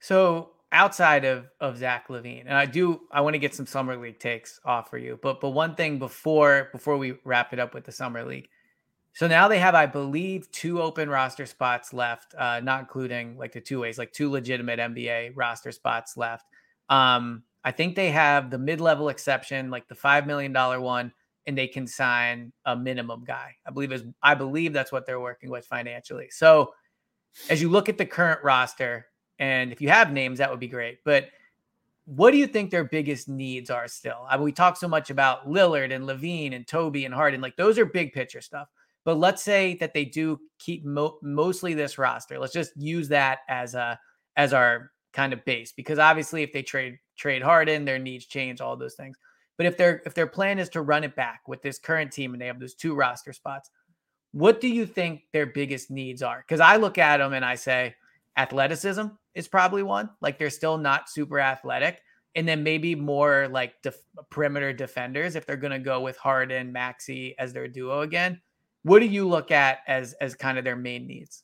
So 0.00 0.50
outside 0.72 1.24
of 1.24 1.46
of 1.60 1.78
Zach 1.78 2.08
LaVine, 2.08 2.44
and 2.46 2.54
I 2.54 2.66
do 2.66 3.00
I 3.10 3.20
want 3.20 3.34
to 3.34 3.38
get 3.38 3.54
some 3.54 3.66
summer 3.66 3.96
league 3.96 4.18
takes 4.18 4.60
off 4.64 4.90
for 4.90 4.98
you. 4.98 5.18
But 5.22 5.40
but 5.40 5.50
one 5.50 5.74
thing 5.74 5.98
before 5.98 6.68
before 6.72 6.96
we 6.98 7.14
wrap 7.24 7.52
it 7.52 7.58
up 7.58 7.74
with 7.74 7.84
the 7.84 7.92
summer 7.92 8.24
league. 8.24 8.48
So 9.14 9.26
now 9.26 9.48
they 9.48 9.58
have, 9.58 9.74
I 9.74 9.86
believe, 9.86 10.48
two 10.52 10.80
open 10.80 11.10
roster 11.10 11.44
spots 11.44 11.92
left, 11.92 12.36
uh, 12.36 12.60
not 12.60 12.80
including 12.80 13.36
like 13.36 13.50
the 13.50 13.60
two 13.60 13.80
ways, 13.80 13.98
like 13.98 14.12
two 14.12 14.30
legitimate 14.30 14.78
NBA 14.78 15.32
roster 15.34 15.72
spots 15.72 16.16
left. 16.16 16.46
Um, 16.88 17.42
I 17.64 17.72
think 17.72 17.96
they 17.96 18.10
have 18.10 18.48
the 18.48 18.58
mid-level 18.58 19.08
exception, 19.08 19.70
like 19.70 19.88
the 19.88 19.94
five 19.96 20.26
million 20.26 20.52
dollar 20.52 20.80
one, 20.80 21.12
and 21.48 21.58
they 21.58 21.66
can 21.66 21.86
sign 21.86 22.52
a 22.64 22.76
minimum 22.76 23.24
guy. 23.24 23.56
I 23.66 23.72
believe 23.72 23.90
is 23.90 24.04
I 24.22 24.34
believe 24.34 24.72
that's 24.72 24.92
what 24.92 25.04
they're 25.04 25.18
working 25.20 25.50
with 25.50 25.66
financially. 25.66 26.28
So 26.30 26.74
as 27.50 27.60
you 27.60 27.70
look 27.70 27.88
at 27.88 27.98
the 27.98 28.06
current 28.06 28.44
roster, 28.44 29.06
and 29.38 29.72
if 29.72 29.80
you 29.80 29.88
have 29.88 30.12
names, 30.12 30.38
that 30.38 30.50
would 30.50 30.60
be 30.60 30.68
great. 30.68 30.98
But 31.04 31.28
what 32.04 32.30
do 32.30 32.38
you 32.38 32.46
think 32.46 32.70
their 32.70 32.84
biggest 32.84 33.28
needs 33.28 33.70
are 33.70 33.86
still? 33.86 34.26
I 34.28 34.36
mean, 34.36 34.44
we 34.44 34.52
talk 34.52 34.76
so 34.76 34.88
much 34.88 35.10
about 35.10 35.46
Lillard 35.46 35.92
and 35.94 36.04
LaVine 36.04 36.54
and 36.54 36.66
Toby 36.66 37.04
and 37.04 37.14
Harden. 37.14 37.40
Like 37.40 37.56
those 37.56 37.78
are 37.78 37.84
big 37.84 38.12
picture 38.12 38.40
stuff. 38.40 38.68
But 39.04 39.18
let's 39.18 39.42
say 39.42 39.74
that 39.76 39.94
they 39.94 40.04
do 40.04 40.40
keep 40.58 40.84
mo- 40.84 41.18
mostly 41.22 41.74
this 41.74 41.98
roster. 41.98 42.38
Let's 42.38 42.52
just 42.52 42.72
use 42.76 43.08
that 43.08 43.40
as 43.48 43.74
a 43.74 43.98
as 44.36 44.52
our 44.52 44.90
kind 45.12 45.32
of 45.32 45.44
base 45.44 45.72
because 45.72 45.98
obviously 45.98 46.42
if 46.42 46.52
they 46.52 46.62
trade 46.62 46.98
trade 47.16 47.42
Harden, 47.42 47.84
their 47.84 47.98
needs 47.98 48.26
change, 48.26 48.60
all 48.60 48.76
those 48.76 48.94
things. 48.94 49.16
But 49.56 49.66
if 49.66 49.76
their 49.76 50.02
if 50.06 50.14
their 50.14 50.26
plan 50.26 50.58
is 50.58 50.68
to 50.70 50.82
run 50.82 51.04
it 51.04 51.16
back 51.16 51.42
with 51.46 51.62
this 51.62 51.78
current 51.78 52.12
team 52.12 52.32
and 52.32 52.40
they 52.40 52.46
have 52.46 52.60
those 52.60 52.74
two 52.74 52.94
roster 52.94 53.32
spots, 53.32 53.70
what 54.32 54.60
do 54.60 54.68
you 54.68 54.86
think 54.86 55.22
their 55.32 55.46
biggest 55.46 55.90
needs 55.90 56.22
are? 56.22 56.44
Because 56.46 56.60
I 56.60 56.76
look 56.76 56.96
at 56.96 57.18
them 57.18 57.32
and 57.32 57.44
I 57.44 57.54
say 57.54 57.96
athleticism 58.36 59.06
is 59.38 59.46
probably 59.46 59.84
one. 59.84 60.10
Like 60.20 60.36
they're 60.36 60.50
still 60.50 60.76
not 60.76 61.08
super 61.08 61.38
athletic. 61.38 62.02
And 62.34 62.46
then 62.46 62.62
maybe 62.62 62.94
more 62.94 63.48
like 63.48 63.80
def- 63.82 64.02
perimeter 64.30 64.72
defenders 64.72 65.36
if 65.36 65.46
they're 65.46 65.56
going 65.56 65.72
to 65.72 65.78
go 65.78 66.00
with 66.00 66.16
Harden, 66.16 66.72
Maxey 66.72 67.36
as 67.38 67.52
their 67.52 67.68
duo 67.68 68.00
again. 68.00 68.40
What 68.82 68.98
do 68.98 69.06
you 69.06 69.26
look 69.26 69.50
at 69.50 69.78
as 69.86 70.12
as 70.14 70.34
kind 70.34 70.58
of 70.58 70.64
their 70.64 70.76
main 70.76 71.06
needs? 71.06 71.42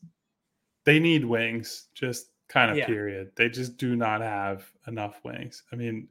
They 0.85 0.99
need 0.99 1.25
wings, 1.25 1.87
just 1.95 2.27
kind 2.49 2.71
of 2.71 2.77
yeah. 2.77 2.87
period. 2.87 3.31
They 3.37 3.49
just 3.49 3.77
do 3.77 3.97
not 3.97 4.21
have 4.21 4.71
enough 4.87 5.21
wings. 5.25 5.63
I 5.73 5.77
mean, 5.77 6.09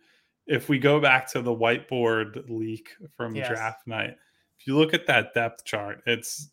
if 0.48 0.70
we 0.70 0.80
go 0.80 1.00
back 1.00 1.30
to 1.32 1.42
the 1.42 1.56
whiteboard 1.56 2.50
leak 2.50 2.90
from 3.16 3.36
yes. 3.36 3.50
draft 3.50 3.86
night, 3.88 4.16
if 4.60 4.68
you 4.68 4.78
look 4.78 4.94
at 4.94 5.06
that 5.08 5.34
depth 5.34 5.64
chart, 5.66 6.02
it's 6.06 6.50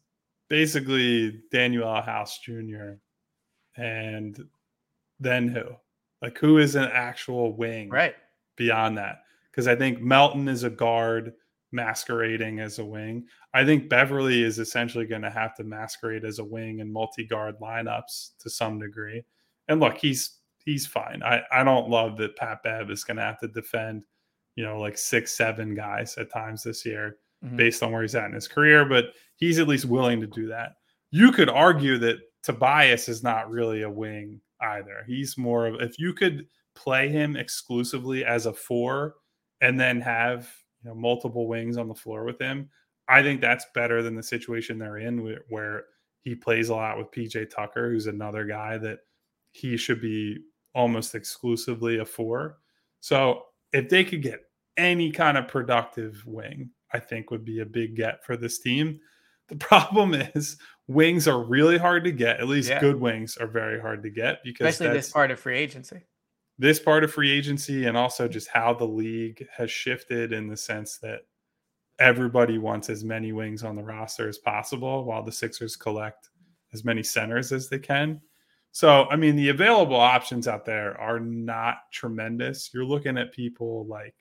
basically 0.48 1.40
Danuel 1.52 2.04
House 2.04 2.38
Jr. 2.38 2.94
and 3.76 4.38
then 5.20 5.48
who? 5.48 5.64
Like 6.22 6.38
who 6.38 6.58
is 6.58 6.74
an 6.74 6.90
actual 6.92 7.56
wing 7.56 7.88
right 7.88 8.14
beyond 8.56 8.98
that? 8.98 9.18
Because 9.50 9.68
I 9.68 9.76
think 9.76 10.00
Melton 10.00 10.48
is 10.48 10.64
a 10.64 10.70
guard 10.70 11.32
masquerading 11.72 12.60
as 12.60 12.78
a 12.78 12.84
wing. 12.84 13.26
I 13.54 13.64
think 13.64 13.88
Beverley 13.88 14.42
is 14.42 14.58
essentially 14.58 15.06
going 15.06 15.22
to 15.22 15.30
have 15.30 15.54
to 15.56 15.64
masquerade 15.64 16.24
as 16.24 16.38
a 16.38 16.44
wing 16.44 16.80
in 16.80 16.92
multi-guard 16.92 17.56
lineups 17.60 18.30
to 18.40 18.50
some 18.50 18.78
degree. 18.78 19.24
And 19.68 19.80
look, 19.80 19.96
he's 19.96 20.38
he's 20.64 20.86
fine. 20.86 21.22
I, 21.24 21.42
I 21.52 21.64
don't 21.64 21.88
love 21.88 22.16
that 22.18 22.36
Pat 22.36 22.62
Bev 22.62 22.90
is 22.90 23.04
going 23.04 23.16
to 23.16 23.22
have 23.22 23.38
to 23.40 23.48
defend, 23.48 24.02
you 24.56 24.64
know, 24.64 24.78
like 24.78 24.98
six, 24.98 25.32
seven 25.32 25.74
guys 25.74 26.16
at 26.18 26.30
times 26.30 26.62
this 26.62 26.84
year 26.84 27.16
mm-hmm. 27.44 27.56
based 27.56 27.82
on 27.82 27.92
where 27.92 28.02
he's 28.02 28.14
at 28.14 28.26
in 28.26 28.34
his 28.34 28.48
career, 28.48 28.84
but 28.84 29.06
he's 29.36 29.58
at 29.58 29.68
least 29.68 29.86
willing 29.86 30.20
to 30.20 30.26
do 30.26 30.48
that. 30.48 30.72
You 31.10 31.32
could 31.32 31.48
argue 31.48 31.98
that 31.98 32.18
Tobias 32.42 33.08
is 33.08 33.22
not 33.22 33.50
really 33.50 33.82
a 33.82 33.90
wing 33.90 34.40
either. 34.62 35.04
He's 35.06 35.38
more 35.38 35.66
of 35.66 35.80
if 35.80 35.98
you 35.98 36.12
could 36.12 36.46
play 36.74 37.08
him 37.08 37.36
exclusively 37.36 38.24
as 38.24 38.46
a 38.46 38.52
four 38.52 39.16
and 39.60 39.78
then 39.78 40.00
have 40.00 40.48
you 40.82 40.90
know 40.90 40.94
multiple 40.94 41.48
wings 41.48 41.76
on 41.76 41.88
the 41.88 41.94
floor 41.94 42.24
with 42.24 42.40
him, 42.40 42.68
I 43.08 43.22
think 43.22 43.40
that's 43.40 43.66
better 43.74 44.02
than 44.02 44.14
the 44.14 44.22
situation 44.22 44.78
they're 44.78 44.98
in 44.98 45.38
where 45.48 45.84
he 46.22 46.34
plays 46.34 46.68
a 46.68 46.74
lot 46.74 46.98
with 46.98 47.10
PJ 47.10 47.50
Tucker, 47.50 47.90
who's 47.90 48.06
another 48.06 48.44
guy 48.44 48.78
that 48.78 49.00
he 49.52 49.76
should 49.76 50.00
be 50.00 50.38
almost 50.74 51.14
exclusively 51.14 51.98
a 51.98 52.04
four. 52.04 52.58
So 53.00 53.46
if 53.72 53.88
they 53.88 54.04
could 54.04 54.22
get 54.22 54.44
any 54.76 55.10
kind 55.10 55.36
of 55.36 55.48
productive 55.48 56.22
wing, 56.26 56.70
I 56.92 56.98
think 56.98 57.30
would 57.30 57.44
be 57.44 57.60
a 57.60 57.66
big 57.66 57.96
get 57.96 58.24
for 58.24 58.36
this 58.36 58.58
team. 58.58 59.00
The 59.50 59.56
problem 59.56 60.14
is 60.14 60.56
wings 60.86 61.28
are 61.28 61.42
really 61.42 61.76
hard 61.76 62.04
to 62.04 62.12
get. 62.12 62.40
At 62.40 62.48
least 62.48 62.68
yeah. 62.68 62.80
good 62.80 63.00
wings 63.00 63.36
are 63.36 63.46
very 63.46 63.80
hard 63.80 64.02
to 64.04 64.10
get 64.10 64.42
because 64.44 64.68
especially 64.68 64.94
this 64.94 65.10
part 65.10 65.30
of 65.30 65.38
free 65.38 65.58
agency. 65.58 66.00
This 66.58 66.78
part 66.78 67.04
of 67.04 67.12
free 67.12 67.30
agency, 67.30 67.86
and 67.86 67.96
also 67.96 68.28
just 68.28 68.48
how 68.48 68.74
the 68.74 68.86
league 68.86 69.46
has 69.56 69.70
shifted 69.70 70.32
in 70.32 70.46
the 70.46 70.56
sense 70.56 70.98
that 70.98 71.20
everybody 71.98 72.58
wants 72.58 72.90
as 72.90 73.02
many 73.02 73.32
wings 73.32 73.64
on 73.64 73.76
the 73.76 73.82
roster 73.82 74.28
as 74.28 74.38
possible, 74.38 75.04
while 75.04 75.22
the 75.22 75.32
Sixers 75.32 75.74
collect 75.74 76.28
as 76.72 76.84
many 76.84 77.02
centers 77.02 77.50
as 77.50 77.68
they 77.68 77.78
can. 77.78 78.20
So, 78.72 79.06
I 79.10 79.16
mean, 79.16 79.36
the 79.36 79.48
available 79.48 79.96
options 79.96 80.46
out 80.46 80.64
there 80.64 81.00
are 81.00 81.18
not 81.18 81.78
tremendous. 81.92 82.70
You're 82.72 82.84
looking 82.84 83.18
at 83.18 83.32
people 83.32 83.86
like 83.86 84.14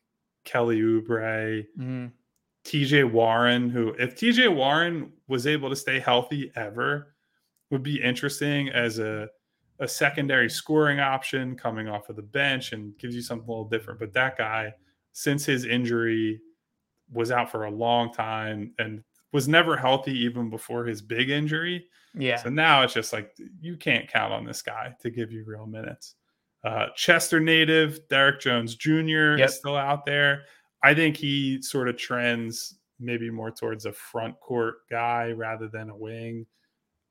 Kelly 0.46 0.80
Oubre, 0.80 1.66
Mm-hmm. 1.78 2.08
TJ 2.66 3.12
Warren, 3.12 3.70
who, 3.70 3.96
if 4.00 4.16
TJ 4.16 4.54
Warren 4.54 5.12
was 5.28 5.48
able 5.48 5.70
to 5.70 5.76
stay 5.76 6.00
healthy 6.00 6.52
ever, 6.56 7.16
would 7.72 7.84
be 7.84 8.02
interesting 8.02 8.70
as 8.70 9.00
a, 9.00 9.30
a 9.80 9.88
secondary 9.88 10.50
scoring 10.50 11.00
option 11.00 11.56
coming 11.56 11.88
off 11.88 12.10
of 12.10 12.16
the 12.16 12.22
bench 12.22 12.74
and 12.74 12.98
gives 12.98 13.16
you 13.16 13.22
something 13.22 13.48
a 13.48 13.52
little 13.52 13.70
different. 13.70 14.00
But 14.00 14.14
that 14.14 14.38
guy, 14.38 14.74
since 15.14 15.46
his 15.46 15.66
injury, 15.66 16.42
was 17.12 17.32
out 17.32 17.52
for 17.52 17.66
a 17.66 17.72
long 17.72 18.14
time 18.14 18.74
and 18.78 19.04
was 19.32 19.48
never 19.48 19.78
healthy 19.78 20.18
even 20.20 20.50
before 20.50 20.86
his 20.86 21.02
big 21.02 21.30
injury. 21.30 21.88
Yeah. 22.14 22.38
So 22.38 22.50
now 22.50 22.84
it's 22.84 22.94
just 22.94 23.14
like 23.14 23.36
you 23.62 23.78
can't 23.78 24.08
count 24.12 24.34
on 24.34 24.46
this 24.46 24.62
guy 24.62 24.96
to 25.02 25.10
give 25.10 25.32
you 25.32 25.44
real 25.46 25.66
minutes. 25.66 26.16
Uh, 26.64 26.88
Chester 26.96 27.40
native 27.40 28.00
Derrick 28.10 28.42
Jones 28.42 28.76
Jr. 28.76 29.38
Yep. 29.38 29.50
is 29.50 29.56
still 29.56 29.78
out 29.78 30.06
there. 30.06 30.44
I 30.84 30.94
think 30.94 31.18
he 31.18 31.62
sort 31.62 31.90
of 31.90 31.98
trends 31.98 32.78
maybe 33.00 33.30
more 33.30 33.52
towards 33.52 33.86
a 33.86 33.94
front 33.94 34.40
court 34.40 34.76
guy 34.90 35.32
rather 35.32 35.68
than 35.68 35.90
a 35.90 35.96
wing. 35.96 36.46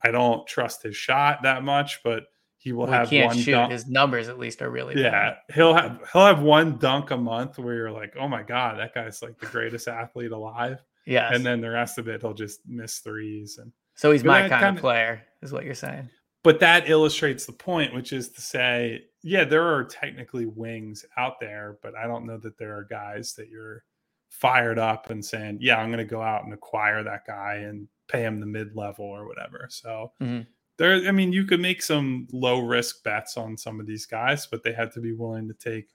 I 0.02 0.10
don't 0.10 0.46
trust 0.46 0.82
his 0.82 0.96
shot 0.96 1.42
that 1.42 1.62
much, 1.64 2.00
but 2.04 2.24
he 2.56 2.72
will 2.72 2.84
Well, 2.86 2.92
have 2.92 3.10
he 3.10 3.22
one 3.22 3.36
shoot. 3.36 3.52
dunk. 3.52 3.72
His 3.72 3.86
numbers 3.86 4.28
at 4.28 4.38
least 4.38 4.62
are 4.62 4.70
really 4.70 5.00
Yeah, 5.00 5.10
bad. 5.10 5.36
he'll 5.54 5.74
have 5.74 6.00
he'll 6.12 6.26
have 6.26 6.40
one 6.42 6.76
dunk 6.78 7.10
a 7.10 7.16
month 7.16 7.58
where 7.58 7.74
you're 7.74 7.90
like, 7.92 8.14
oh 8.18 8.28
my 8.28 8.42
god, 8.42 8.78
that 8.78 8.94
guy's 8.94 9.22
like 9.22 9.38
the 9.38 9.46
greatest 9.46 9.88
athlete 9.88 10.32
alive. 10.32 10.82
Yeah, 11.06 11.32
And 11.32 11.44
then 11.44 11.60
the 11.62 11.70
rest 11.70 11.96
of 11.98 12.06
it, 12.08 12.20
he'll 12.20 12.34
just 12.34 12.60
miss 12.66 12.98
threes 12.98 13.58
and 13.58 13.72
so 13.94 14.12
he's 14.12 14.22
my 14.24 14.40
kind 14.40 14.52
kinda- 14.52 14.68
of 14.68 14.76
player, 14.78 15.22
is 15.42 15.52
what 15.52 15.64
you're 15.64 15.74
saying. 15.74 16.08
but 16.44 16.60
that 16.60 16.88
illustrates 16.88 17.46
the 17.46 17.52
point, 17.52 17.94
which 17.94 18.12
is 18.12 18.28
to 18.30 18.40
say, 18.40 19.06
yeah, 19.22 19.44
there 19.44 19.64
are 19.64 19.84
technically 19.84 20.46
wings 20.46 21.04
out 21.16 21.40
there, 21.40 21.78
but 21.82 21.94
I 21.96 22.06
don't 22.06 22.26
know 22.26 22.38
that 22.38 22.58
there 22.58 22.76
are 22.76 22.84
guys 22.84 23.34
that 23.34 23.48
you're 23.48 23.84
fired 24.30 24.78
up 24.78 25.10
and 25.10 25.24
saying, 25.24 25.58
yeah, 25.60 25.78
I'm 25.78 25.88
going 25.88 25.98
to 25.98 26.04
go 26.04 26.22
out 26.22 26.44
and 26.44 26.52
acquire 26.52 27.02
that 27.02 27.26
guy 27.26 27.56
and 27.56 27.88
pay 28.08 28.22
him 28.22 28.40
the 28.40 28.46
mid 28.46 28.76
level 28.76 29.04
or 29.06 29.26
whatever. 29.26 29.66
So 29.70 30.12
Mhm. 30.20 30.46
there, 30.76 31.08
I 31.08 31.12
mean, 31.12 31.32
you 31.32 31.44
could 31.44 31.60
make 31.60 31.82
some 31.82 32.28
low 32.32 32.60
risk 32.60 33.02
bets 33.02 33.36
on 33.36 33.56
some 33.56 33.80
of 33.80 33.86
these 33.86 34.06
guys, 34.06 34.46
but 34.46 34.62
they 34.62 34.72
have 34.72 34.92
to 34.94 35.00
be 35.00 35.12
willing 35.12 35.48
to 35.48 35.54
take 35.54 35.90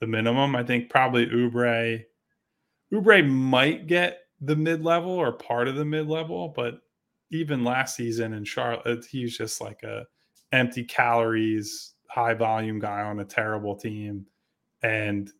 the 0.00 0.06
minimum. 0.06 0.56
I 0.56 0.64
think 0.64 0.90
probably 0.90 1.26
Oubre, 1.26 2.04
Oubre 2.92 3.28
might 3.28 3.86
get 3.86 4.20
the 4.40 4.56
mid 4.56 4.82
level 4.82 5.10
or 5.12 5.32
part 5.32 5.68
of 5.68 5.76
the 5.76 5.84
mid 5.84 6.08
level, 6.08 6.48
but 6.48 6.80
even 7.30 7.64
last 7.64 7.96
season 7.96 8.32
in 8.32 8.44
Charlotte, 8.44 9.04
he's 9.04 9.36
just 9.36 9.60
like 9.60 9.82
a 9.82 10.06
empty 10.52 10.84
calories, 10.84 11.94
high 12.14 12.34
volume 12.34 12.78
guy 12.78 13.02
on 13.02 13.18
a 13.18 13.24
terrible 13.24 13.74
team, 13.74 14.26
and 14.82 15.30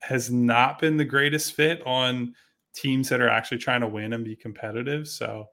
has 0.00 0.30
not 0.30 0.80
been 0.80 0.96
the 0.96 1.04
greatest 1.04 1.52
fit 1.52 1.80
on 1.86 2.34
teams 2.74 3.08
that 3.08 3.20
are 3.20 3.28
actually 3.28 3.58
trying 3.58 3.80
to 3.80 3.86
win 3.86 4.12
and 4.12 4.24
be 4.24 4.34
competitive. 4.34 5.06
So, 5.06 5.48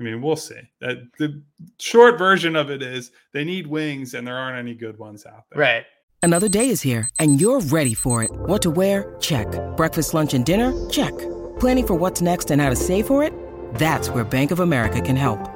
I 0.00 0.02
mean, 0.02 0.22
we'll 0.22 0.36
see. 0.36 0.60
That 0.80 0.98
the 1.18 1.42
short 1.78 2.18
version 2.18 2.56
of 2.56 2.70
it 2.70 2.82
is 2.82 3.12
they 3.32 3.44
need 3.44 3.66
wings, 3.66 4.14
and 4.14 4.26
there 4.26 4.36
aren't 4.36 4.58
any 4.58 4.74
good 4.74 4.98
ones 4.98 5.26
out 5.26 5.44
there. 5.50 5.60
Right. 5.60 5.84
Another 6.22 6.48
day 6.48 6.70
is 6.70 6.80
here, 6.80 7.10
and 7.18 7.38
you're 7.40 7.60
ready 7.60 7.94
for 7.94 8.22
it. 8.22 8.30
What 8.32 8.62
to 8.62 8.70
wear? 8.70 9.14
Check. 9.20 9.48
Breakfast, 9.76 10.14
lunch, 10.14 10.32
and 10.32 10.46
dinner? 10.46 10.72
Check. 10.88 11.16
Planning 11.60 11.86
for 11.86 11.94
what's 11.94 12.22
next 12.22 12.50
and 12.50 12.60
how 12.60 12.70
to 12.70 12.76
save 12.76 13.06
for 13.06 13.22
it? 13.22 13.34
That's 13.74 14.08
where 14.08 14.24
Bank 14.24 14.50
of 14.50 14.60
America 14.60 15.00
can 15.00 15.16
help. 15.16 15.55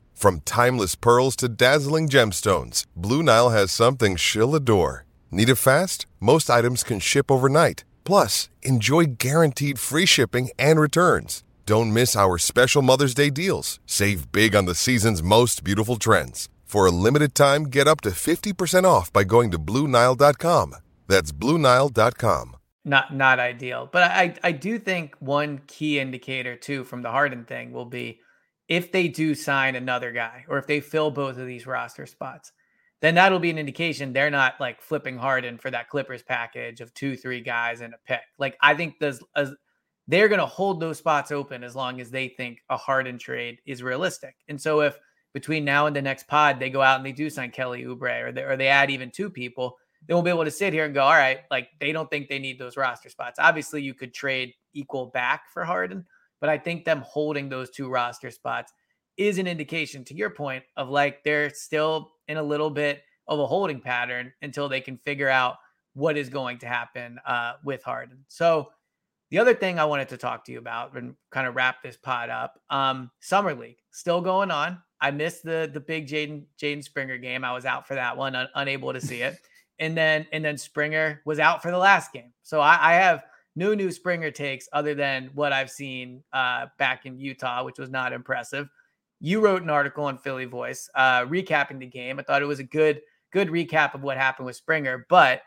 From 0.21 0.41
timeless 0.41 0.93
pearls 0.93 1.35
to 1.37 1.49
dazzling 1.49 2.07
gemstones, 2.07 2.85
Blue 2.95 3.23
Nile 3.23 3.49
has 3.49 3.71
something 3.71 4.15
she'll 4.15 4.53
adore. 4.53 5.05
Need 5.31 5.49
it 5.49 5.55
fast? 5.55 6.05
Most 6.19 6.47
items 6.47 6.83
can 6.83 6.99
ship 6.99 7.31
overnight. 7.31 7.85
Plus, 8.03 8.47
enjoy 8.61 9.05
guaranteed 9.17 9.79
free 9.79 10.05
shipping 10.05 10.51
and 10.59 10.79
returns. 10.79 11.43
Don't 11.65 11.91
miss 11.91 12.15
our 12.15 12.37
special 12.37 12.83
Mother's 12.83 13.15
Day 13.15 13.31
deals. 13.31 13.79
Save 13.87 14.31
big 14.31 14.55
on 14.55 14.65
the 14.65 14.75
season's 14.75 15.23
most 15.23 15.63
beautiful 15.63 15.95
trends. 15.95 16.49
For 16.65 16.85
a 16.85 16.91
limited 16.91 17.33
time, 17.33 17.63
get 17.63 17.87
up 17.87 18.01
to 18.01 18.11
50% 18.11 18.83
off 18.83 19.11
by 19.11 19.23
going 19.23 19.49
to 19.49 19.57
BlueNile.com. 19.57 20.75
That's 21.07 21.31
BlueNile.com. 21.31 22.57
Not 22.85 23.13
not 23.13 23.39
ideal. 23.39 23.89
But 23.91 24.03
I 24.03 24.35
I 24.43 24.51
do 24.53 24.79
think 24.79 25.15
one 25.19 25.61
key 25.67 25.99
indicator 25.99 26.55
too 26.55 26.83
from 26.83 27.03
the 27.03 27.11
Harden 27.11 27.45
thing 27.45 27.73
will 27.73 27.85
be 27.85 28.20
if 28.71 28.89
they 28.89 29.09
do 29.09 29.35
sign 29.35 29.75
another 29.75 30.13
guy 30.13 30.45
or 30.47 30.57
if 30.57 30.65
they 30.65 30.79
fill 30.79 31.11
both 31.11 31.37
of 31.37 31.45
these 31.45 31.67
roster 31.67 32.05
spots, 32.05 32.53
then 33.01 33.15
that'll 33.15 33.37
be 33.37 33.49
an 33.49 33.57
indication 33.57 34.13
they're 34.13 34.29
not 34.29 34.53
like 34.61 34.81
flipping 34.81 35.17
Harden 35.17 35.57
for 35.57 35.69
that 35.69 35.89
Clippers 35.89 36.23
package 36.23 36.79
of 36.79 36.93
two, 36.93 37.17
three 37.17 37.41
guys 37.41 37.81
and 37.81 37.93
a 37.93 37.97
pick. 38.05 38.21
Like 38.37 38.57
I 38.61 38.73
think 38.73 38.95
there's 38.97 39.19
as 39.35 39.51
they're 40.07 40.29
going 40.29 40.39
to 40.39 40.45
hold 40.45 40.79
those 40.79 40.97
spots 40.97 41.33
open 41.33 41.65
as 41.65 41.75
long 41.75 41.99
as 41.99 42.11
they 42.11 42.29
think 42.29 42.59
a 42.69 42.77
Harden 42.77 43.17
trade 43.17 43.59
is 43.65 43.83
realistic. 43.83 44.35
And 44.47 44.59
so 44.59 44.79
if 44.79 44.97
between 45.33 45.65
now 45.65 45.87
and 45.87 45.95
the 45.95 46.01
next 46.01 46.29
pod 46.29 46.57
they 46.57 46.69
go 46.69 46.81
out 46.81 46.95
and 46.95 47.05
they 47.05 47.11
do 47.11 47.29
sign 47.29 47.51
Kelly 47.51 47.83
Oubre 47.83 48.23
or 48.23 48.31
they, 48.31 48.43
or 48.43 48.55
they 48.55 48.69
add 48.69 48.89
even 48.89 49.11
two 49.11 49.29
people, 49.29 49.75
they 50.07 50.13
won't 50.13 50.23
be 50.23 50.31
able 50.31 50.45
to 50.45 50.51
sit 50.51 50.71
here 50.71 50.85
and 50.85 50.93
go, 50.93 51.03
all 51.03 51.11
right, 51.11 51.39
like 51.51 51.67
they 51.81 51.91
don't 51.91 52.09
think 52.09 52.29
they 52.29 52.39
need 52.39 52.57
those 52.57 52.77
roster 52.77 53.09
spots. 53.09 53.37
Obviously, 53.37 53.81
you 53.81 53.93
could 53.93 54.13
trade 54.13 54.53
equal 54.73 55.07
back 55.07 55.49
for 55.53 55.65
Harden, 55.65 56.05
but 56.41 56.49
I 56.49 56.57
think 56.57 56.83
them 56.83 57.03
holding 57.05 57.47
those 57.47 57.69
two 57.69 57.87
roster 57.87 58.31
spots 58.31 58.73
is 59.15 59.37
an 59.37 59.47
indication 59.47 60.03
to 60.05 60.15
your 60.15 60.31
point 60.31 60.63
of 60.75 60.89
like 60.89 61.23
they're 61.23 61.51
still 61.51 62.11
in 62.27 62.37
a 62.37 62.43
little 62.43 62.69
bit 62.69 63.03
of 63.27 63.39
a 63.39 63.45
holding 63.45 63.79
pattern 63.79 64.33
until 64.41 64.67
they 64.67 64.81
can 64.81 64.97
figure 64.97 65.29
out 65.29 65.55
what 65.93 66.17
is 66.17 66.27
going 66.27 66.57
to 66.57 66.67
happen 66.67 67.19
uh, 67.25 67.53
with 67.63 67.83
Harden. 67.83 68.23
So 68.27 68.71
the 69.29 69.39
other 69.39 69.53
thing 69.53 69.79
I 69.79 69.85
wanted 69.85 70.09
to 70.09 70.17
talk 70.17 70.43
to 70.45 70.51
you 70.51 70.59
about 70.59 70.95
and 70.97 71.15
kind 71.29 71.47
of 71.47 71.55
wrap 71.55 71.81
this 71.81 71.97
pod 71.97 72.29
up, 72.29 72.59
um, 72.69 73.11
summer 73.19 73.53
league 73.53 73.77
still 73.91 74.21
going 74.21 74.51
on. 74.51 74.81
I 74.99 75.11
missed 75.11 75.43
the 75.43 75.69
the 75.71 75.79
big 75.79 76.07
Jaden 76.07 76.43
Jaden 76.61 76.83
Springer 76.83 77.17
game. 77.17 77.43
I 77.43 77.53
was 77.53 77.65
out 77.65 77.87
for 77.87 77.95
that 77.95 78.15
one, 78.15 78.35
un- 78.35 78.49
unable 78.55 78.93
to 78.93 79.01
see 79.01 79.21
it. 79.21 79.37
And 79.79 79.97
then 79.97 80.27
and 80.31 80.45
then 80.45 80.59
Springer 80.59 81.23
was 81.25 81.39
out 81.39 81.63
for 81.63 81.71
the 81.71 81.77
last 81.77 82.13
game. 82.13 82.33
So 82.43 82.59
I, 82.59 82.91
I 82.91 82.93
have 82.93 83.23
no 83.55 83.73
new 83.73 83.91
Springer 83.91 84.31
takes 84.31 84.67
other 84.73 84.95
than 84.95 85.29
what 85.33 85.51
I've 85.53 85.69
seen 85.69 86.23
uh, 86.33 86.67
back 86.77 87.05
in 87.05 87.19
Utah, 87.19 87.63
which 87.63 87.77
was 87.79 87.89
not 87.89 88.13
impressive. 88.13 88.69
You 89.19 89.39
wrote 89.39 89.61
an 89.61 89.69
article 89.69 90.05
on 90.05 90.17
Philly 90.17 90.45
Voice 90.45 90.89
uh, 90.95 91.21
recapping 91.25 91.79
the 91.79 91.85
game. 91.85 92.19
I 92.19 92.23
thought 92.23 92.41
it 92.41 92.45
was 92.45 92.59
a 92.59 92.63
good 92.63 93.01
good 93.31 93.47
recap 93.49 93.93
of 93.93 94.01
what 94.01 94.17
happened 94.17 94.45
with 94.45 94.55
Springer. 94.55 95.05
But 95.09 95.41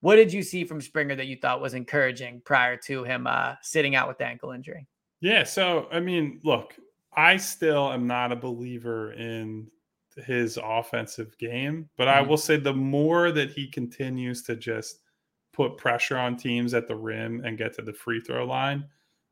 what 0.00 0.16
did 0.16 0.32
you 0.32 0.42
see 0.42 0.64
from 0.64 0.80
Springer 0.80 1.14
that 1.14 1.26
you 1.26 1.36
thought 1.36 1.60
was 1.60 1.74
encouraging 1.74 2.40
prior 2.44 2.76
to 2.86 3.04
him 3.04 3.26
uh, 3.26 3.54
sitting 3.62 3.94
out 3.94 4.08
with 4.08 4.18
the 4.18 4.24
ankle 4.24 4.50
injury? 4.52 4.86
Yeah. 5.20 5.44
So, 5.44 5.86
I 5.92 6.00
mean, 6.00 6.40
look, 6.42 6.74
I 7.14 7.36
still 7.36 7.92
am 7.92 8.06
not 8.06 8.32
a 8.32 8.36
believer 8.36 9.12
in 9.12 9.70
his 10.16 10.58
offensive 10.62 11.36
game, 11.38 11.88
but 11.96 12.08
I 12.08 12.22
Mhm. 12.22 12.28
will 12.28 12.36
say 12.36 12.56
the 12.56 12.72
more 12.72 13.30
that 13.32 13.50
he 13.50 13.68
continues 13.68 14.42
to 14.44 14.56
just 14.56 15.00
put 15.52 15.76
pressure 15.76 16.16
on 16.16 16.36
teams 16.36 16.74
at 16.74 16.86
the 16.86 16.94
rim 16.96 17.42
and 17.44 17.58
get 17.58 17.74
to 17.74 17.82
the 17.82 17.92
free 17.92 18.20
throw 18.20 18.44
line, 18.44 18.84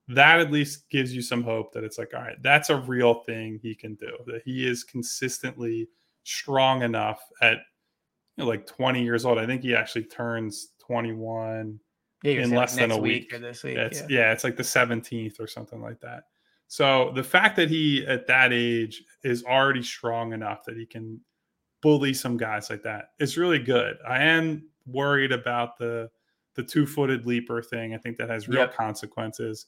that 0.08 0.40
at 0.40 0.50
least 0.50 0.88
gives 0.90 1.14
you 1.14 1.22
some 1.22 1.42
hope 1.42 1.72
that 1.72 1.84
it's 1.84 1.98
like, 1.98 2.12
all 2.14 2.22
right, 2.22 2.42
that's 2.42 2.70
a 2.70 2.76
real 2.76 3.22
thing 3.24 3.58
he 3.62 3.74
can 3.74 3.94
do, 3.94 4.10
that 4.26 4.42
he 4.44 4.66
is 4.66 4.84
consistently 4.84 5.88
strong 6.24 6.82
enough 6.82 7.20
at 7.42 7.58
you 8.36 8.44
know, 8.44 8.46
like 8.46 8.66
20 8.66 9.02
years 9.02 9.24
old. 9.24 9.38
I 9.38 9.46
think 9.46 9.62
he 9.62 9.74
actually 9.74 10.04
turns 10.04 10.68
21 10.78 11.78
Yeah, 12.22 12.32
in 12.32 12.50
like, 12.50 12.58
less 12.58 12.76
than 12.76 12.90
a 12.90 12.98
week. 12.98 13.30
this 13.30 13.64
week. 13.64 13.76
Yeah, 13.76 13.84
it's, 13.84 14.00
yeah. 14.02 14.06
yeah, 14.08 14.32
it's 14.32 14.44
like 14.44 14.56
the 14.56 14.62
17th 14.62 15.40
or 15.40 15.46
something 15.46 15.82
like 15.82 16.00
that. 16.00 16.24
So 16.68 17.12
the 17.14 17.24
fact 17.24 17.56
that 17.56 17.70
he 17.70 18.06
at 18.06 18.26
that 18.26 18.52
age 18.52 19.02
is 19.24 19.42
already 19.44 19.82
strong 19.82 20.32
enough 20.32 20.64
that 20.64 20.76
he 20.76 20.86
can 20.86 21.20
bully 21.80 22.12
some 22.12 22.36
guys 22.36 22.70
like 22.70 22.82
that 22.82 23.12
is 23.18 23.38
really 23.38 23.58
good. 23.58 23.96
I 24.06 24.22
am 24.22 24.68
worried 24.88 25.32
about 25.32 25.78
the 25.78 26.10
the 26.54 26.62
two-footed 26.64 27.26
leaper 27.26 27.62
thing. 27.62 27.94
I 27.94 27.98
think 27.98 28.16
that 28.16 28.28
has 28.28 28.48
real 28.48 28.60
Yep. 28.62 28.74
consequences. 28.74 29.66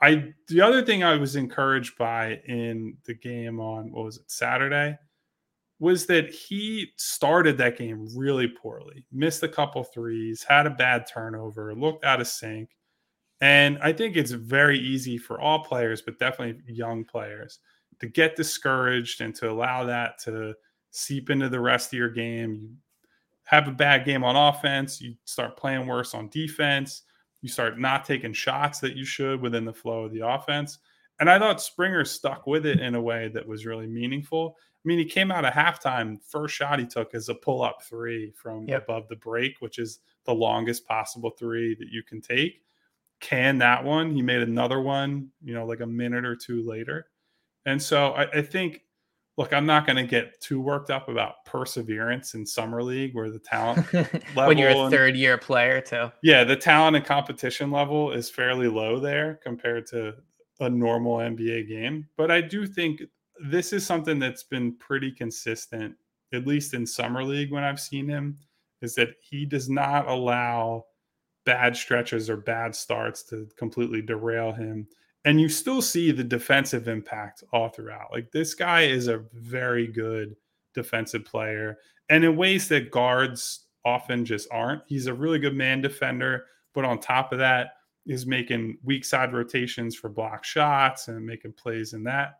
I 0.00 0.32
the 0.48 0.60
other 0.60 0.84
thing 0.84 1.02
I 1.04 1.16
was 1.16 1.36
encouraged 1.36 1.96
by 1.98 2.40
in 2.46 2.96
the 3.04 3.14
game 3.14 3.60
on 3.60 3.90
what 3.92 4.04
was 4.04 4.18
it 4.18 4.30
Saturday 4.30 4.98
was 5.78 6.06
that 6.06 6.30
he 6.30 6.92
started 6.96 7.58
that 7.58 7.76
game 7.76 8.06
really 8.16 8.46
poorly, 8.46 9.04
missed 9.10 9.42
a 9.42 9.48
couple 9.48 9.82
threes, 9.82 10.44
had 10.44 10.66
a 10.66 10.70
bad 10.70 11.06
turnover, 11.12 11.74
looked 11.74 12.04
out 12.04 12.20
of 12.20 12.28
sync. 12.28 12.70
And 13.40 13.78
I 13.82 13.92
think 13.92 14.16
it's 14.16 14.30
very 14.30 14.78
easy 14.78 15.18
for 15.18 15.40
all 15.40 15.64
players, 15.64 16.00
but 16.00 16.20
definitely 16.20 16.62
young 16.72 17.04
players, 17.04 17.58
to 17.98 18.06
get 18.06 18.36
discouraged 18.36 19.20
and 19.20 19.34
to 19.36 19.50
allow 19.50 19.84
that 19.86 20.18
to 20.20 20.54
seep 20.92 21.30
into 21.30 21.48
the 21.48 21.58
rest 21.58 21.92
of 21.92 21.98
your 21.98 22.10
game. 22.10 22.52
You 22.52 22.76
have 23.44 23.68
a 23.68 23.72
bad 23.72 24.04
game 24.04 24.24
on 24.24 24.36
offense, 24.36 25.00
you 25.00 25.14
start 25.24 25.56
playing 25.56 25.86
worse 25.86 26.14
on 26.14 26.28
defense, 26.28 27.02
you 27.40 27.48
start 27.48 27.78
not 27.78 28.04
taking 28.04 28.32
shots 28.32 28.78
that 28.80 28.96
you 28.96 29.04
should 29.04 29.40
within 29.40 29.64
the 29.64 29.72
flow 29.72 30.04
of 30.04 30.12
the 30.12 30.26
offense. 30.26 30.78
And 31.20 31.28
I 31.28 31.38
thought 31.38 31.60
Springer 31.60 32.04
stuck 32.04 32.46
with 32.46 32.66
it 32.66 32.80
in 32.80 32.94
a 32.94 33.02
way 33.02 33.28
that 33.28 33.46
was 33.46 33.66
really 33.66 33.86
meaningful. 33.86 34.56
I 34.58 34.88
mean, 34.88 34.98
he 34.98 35.04
came 35.04 35.30
out 35.30 35.44
of 35.44 35.52
halftime. 35.52 36.18
First 36.24 36.54
shot 36.54 36.80
he 36.80 36.86
took 36.86 37.14
is 37.14 37.28
a 37.28 37.34
pull 37.34 37.62
up 37.62 37.82
three 37.82 38.32
from 38.32 38.66
yep. 38.68 38.84
above 38.84 39.08
the 39.08 39.16
break, 39.16 39.60
which 39.60 39.78
is 39.78 40.00
the 40.24 40.34
longest 40.34 40.86
possible 40.86 41.30
three 41.30 41.74
that 41.76 41.88
you 41.90 42.02
can 42.02 42.20
take. 42.20 42.62
Can 43.20 43.58
that 43.58 43.84
one? 43.84 44.12
He 44.12 44.22
made 44.22 44.42
another 44.42 44.80
one, 44.80 45.28
you 45.44 45.54
know, 45.54 45.64
like 45.64 45.80
a 45.80 45.86
minute 45.86 46.24
or 46.24 46.34
two 46.34 46.62
later. 46.62 47.06
And 47.66 47.80
so 47.80 48.12
I, 48.12 48.28
I 48.30 48.42
think, 48.42 48.82
look, 49.36 49.52
I'm 49.52 49.66
not 49.66 49.86
going 49.86 49.96
to 49.96 50.04
get 50.04 50.40
too 50.40 50.60
worked 50.60 50.90
up 50.90 51.08
about 51.08 51.44
perseverance 51.46 52.34
in 52.34 52.44
summer 52.44 52.82
league 52.82 53.14
where 53.14 53.30
the 53.30 53.38
talent 53.38 53.92
level 53.92 54.20
when 54.34 54.58
you're 54.58 54.70
a 54.70 54.90
third 54.90 55.10
and, 55.10 55.18
year 55.18 55.38
player 55.38 55.80
too. 55.80 56.12
Yeah, 56.22 56.44
the 56.44 56.56
talent 56.56 56.96
and 56.96 57.04
competition 57.04 57.70
level 57.70 58.12
is 58.12 58.28
fairly 58.28 58.68
low 58.68 59.00
there 59.00 59.40
compared 59.42 59.86
to 59.88 60.14
a 60.60 60.68
normal 60.68 61.16
NBA 61.18 61.68
game. 61.68 62.08
But 62.16 62.30
I 62.30 62.40
do 62.40 62.66
think 62.66 63.02
this 63.42 63.72
is 63.72 63.84
something 63.84 64.18
that's 64.18 64.44
been 64.44 64.76
pretty 64.76 65.10
consistent, 65.10 65.94
at 66.32 66.46
least 66.46 66.74
in 66.74 66.86
summer 66.86 67.24
league 67.24 67.50
when 67.50 67.64
I've 67.64 67.80
seen 67.80 68.08
him, 68.08 68.38
is 68.82 68.94
that 68.96 69.14
he 69.20 69.46
does 69.46 69.68
not 69.68 70.08
allow 70.08 70.84
bad 71.44 71.76
stretches 71.76 72.30
or 72.30 72.36
bad 72.36 72.74
starts 72.74 73.22
to 73.24 73.48
completely 73.56 74.02
derail 74.02 74.52
him. 74.52 74.86
And 75.24 75.40
you 75.40 75.48
still 75.48 75.82
see 75.82 76.10
the 76.10 76.24
defensive 76.24 76.88
impact 76.88 77.44
all 77.52 77.68
throughout. 77.68 78.10
Like 78.10 78.32
this 78.32 78.54
guy 78.54 78.82
is 78.82 79.06
a 79.06 79.24
very 79.32 79.86
good 79.86 80.34
defensive 80.74 81.24
player, 81.24 81.78
and 82.08 82.24
in 82.24 82.36
ways 82.36 82.68
that 82.68 82.90
guards 82.90 83.66
often 83.84 84.24
just 84.24 84.48
aren't. 84.50 84.82
He's 84.86 85.06
a 85.06 85.14
really 85.14 85.38
good 85.38 85.54
man 85.54 85.80
defender, 85.80 86.46
but 86.74 86.84
on 86.84 86.98
top 86.98 87.32
of 87.32 87.38
that, 87.38 87.72
is 88.06 88.26
making 88.26 88.76
weak 88.82 89.04
side 89.04 89.32
rotations 89.32 89.94
for 89.94 90.08
block 90.08 90.44
shots 90.44 91.08
and 91.08 91.24
making 91.24 91.52
plays 91.52 91.92
in 91.92 92.02
that 92.04 92.38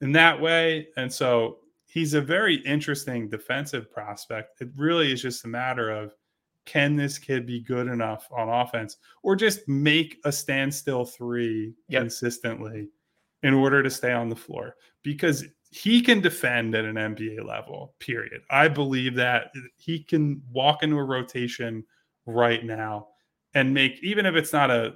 in 0.00 0.12
that 0.12 0.40
way. 0.40 0.88
And 0.96 1.12
so 1.12 1.58
he's 1.86 2.14
a 2.14 2.20
very 2.20 2.56
interesting 2.56 3.28
defensive 3.28 3.90
prospect. 3.92 4.60
It 4.60 4.70
really 4.76 5.12
is 5.12 5.22
just 5.22 5.44
a 5.44 5.48
matter 5.48 5.90
of 5.90 6.14
can 6.66 6.96
this 6.96 7.18
kid 7.18 7.46
be 7.46 7.60
good 7.60 7.88
enough 7.88 8.28
on 8.36 8.48
offense 8.48 8.96
or 9.22 9.36
just 9.36 9.68
make 9.68 10.20
a 10.24 10.32
standstill 10.32 11.04
three 11.04 11.74
yep. 11.88 12.02
consistently 12.02 12.88
in 13.42 13.52
order 13.52 13.82
to 13.82 13.90
stay 13.90 14.12
on 14.12 14.28
the 14.28 14.36
floor? 14.36 14.76
Because 15.02 15.44
he 15.70 16.00
can 16.00 16.20
defend 16.20 16.74
at 16.74 16.84
an 16.84 16.94
NBA 16.94 17.44
level, 17.44 17.94
period. 17.98 18.42
I 18.48 18.68
believe 18.68 19.14
that 19.16 19.52
he 19.76 20.02
can 20.02 20.40
walk 20.52 20.82
into 20.82 20.96
a 20.98 21.04
rotation 21.04 21.84
right 22.26 22.64
now 22.64 23.08
and 23.54 23.74
make, 23.74 23.98
even 24.02 24.24
if 24.24 24.34
it's 24.36 24.52
not 24.52 24.70
a 24.70 24.94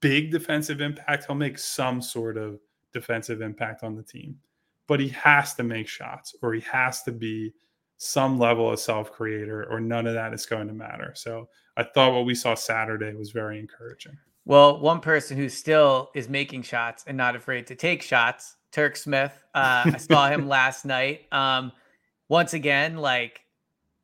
big 0.00 0.30
defensive 0.30 0.80
impact, 0.80 1.24
he'll 1.26 1.34
make 1.34 1.58
some 1.58 2.02
sort 2.02 2.36
of 2.36 2.60
defensive 2.92 3.40
impact 3.40 3.82
on 3.82 3.96
the 3.96 4.02
team. 4.02 4.36
But 4.86 5.00
he 5.00 5.08
has 5.08 5.54
to 5.54 5.62
make 5.62 5.88
shots 5.88 6.34
or 6.42 6.52
he 6.52 6.60
has 6.62 7.02
to 7.04 7.12
be 7.12 7.52
some 8.02 8.38
level 8.38 8.72
of 8.72 8.80
self 8.80 9.12
creator 9.12 9.66
or 9.70 9.78
none 9.78 10.06
of 10.06 10.14
that 10.14 10.32
is 10.32 10.46
going 10.46 10.66
to 10.66 10.72
matter. 10.72 11.12
So 11.14 11.50
I 11.76 11.82
thought 11.82 12.14
what 12.14 12.24
we 12.24 12.34
saw 12.34 12.54
Saturday 12.54 13.12
was 13.12 13.30
very 13.30 13.58
encouraging. 13.58 14.16
Well, 14.46 14.80
one 14.80 15.00
person 15.00 15.36
who 15.36 15.50
still 15.50 16.10
is 16.14 16.26
making 16.26 16.62
shots 16.62 17.04
and 17.06 17.14
not 17.14 17.36
afraid 17.36 17.66
to 17.66 17.74
take 17.74 18.00
shots, 18.00 18.56
Turk 18.72 18.96
Smith. 18.96 19.44
Uh, 19.54 19.82
I 19.84 19.98
saw 19.98 20.30
him 20.30 20.48
last 20.48 20.86
night. 20.86 21.26
Um, 21.30 21.72
once 22.30 22.54
again, 22.54 22.96
like 22.96 23.42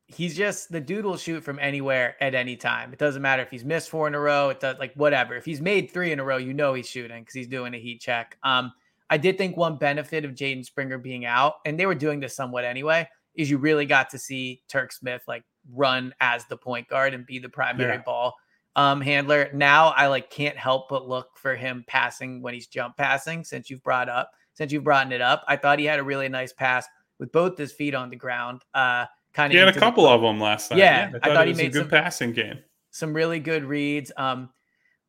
he's 0.08 0.36
just 0.36 0.70
the 0.70 0.80
dude 0.80 1.06
will 1.06 1.16
shoot 1.16 1.42
from 1.42 1.58
anywhere 1.58 2.16
at 2.20 2.34
any 2.34 2.54
time. 2.54 2.92
It 2.92 2.98
doesn't 2.98 3.22
matter 3.22 3.40
if 3.40 3.50
he's 3.50 3.64
missed 3.64 3.88
four 3.88 4.06
in 4.06 4.14
a 4.14 4.20
row. 4.20 4.50
It 4.50 4.60
does 4.60 4.76
like 4.78 4.92
whatever. 4.92 5.36
If 5.36 5.46
he's 5.46 5.62
made 5.62 5.90
three 5.90 6.12
in 6.12 6.20
a 6.20 6.24
row, 6.24 6.36
you 6.36 6.52
know 6.52 6.74
he's 6.74 6.86
shooting 6.86 7.22
because 7.22 7.34
he's 7.34 7.48
doing 7.48 7.72
a 7.72 7.78
heat 7.78 8.02
check. 8.02 8.36
Um, 8.42 8.72
I 9.08 9.16
did 9.16 9.38
think 9.38 9.56
one 9.56 9.78
benefit 9.78 10.26
of 10.26 10.32
Jaden 10.32 10.66
Springer 10.66 10.98
being 10.98 11.24
out, 11.24 11.54
and 11.64 11.80
they 11.80 11.86
were 11.86 11.94
doing 11.94 12.20
this 12.20 12.36
somewhat 12.36 12.66
anyway, 12.66 13.08
is 13.36 13.50
you 13.50 13.58
really 13.58 13.86
got 13.86 14.10
to 14.10 14.18
see 14.18 14.62
Turk 14.68 14.92
Smith 14.92 15.22
like 15.28 15.44
run 15.72 16.14
as 16.20 16.46
the 16.46 16.56
point 16.56 16.88
guard 16.88 17.14
and 17.14 17.26
be 17.26 17.38
the 17.38 17.48
primary 17.48 17.94
yeah. 17.94 18.02
ball 18.02 18.34
um, 18.76 19.00
handler. 19.00 19.50
Now 19.52 19.88
I 19.88 20.06
like 20.06 20.30
can't 20.30 20.56
help 20.56 20.88
but 20.88 21.08
look 21.08 21.36
for 21.36 21.56
him 21.56 21.84
passing 21.88 22.42
when 22.42 22.54
he's 22.54 22.66
jump 22.66 22.96
passing. 22.96 23.42
Since 23.42 23.70
you've 23.70 23.82
brought 23.82 24.08
up, 24.08 24.30
since 24.54 24.70
you've 24.70 24.84
brought 24.84 25.12
it 25.12 25.20
up, 25.20 25.44
I 25.48 25.56
thought 25.56 25.78
he 25.78 25.86
had 25.86 25.98
a 25.98 26.04
really 26.04 26.28
nice 26.28 26.52
pass 26.52 26.86
with 27.18 27.32
both 27.32 27.58
his 27.58 27.72
feet 27.72 27.94
on 27.94 28.10
the 28.10 28.16
ground. 28.16 28.62
Uh, 28.74 29.06
kind 29.32 29.50
of. 29.50 29.54
He 29.54 29.58
had 29.58 29.74
a 29.74 29.78
couple 29.78 30.04
the, 30.04 30.10
of 30.10 30.20
them 30.20 30.40
last 30.40 30.70
night. 30.70 30.78
Yeah, 30.78 30.84
yeah. 30.84 31.06
I, 31.06 31.10
thought 31.10 31.30
I 31.30 31.34
thought, 31.34 31.46
he 31.48 31.54
made 31.54 31.66
a 31.66 31.70
good 31.70 31.82
some, 31.82 31.90
passing 31.90 32.32
game. 32.32 32.58
Some 32.90 33.12
really 33.14 33.40
good 33.40 33.64
reads. 33.64 34.12
Um, 34.16 34.50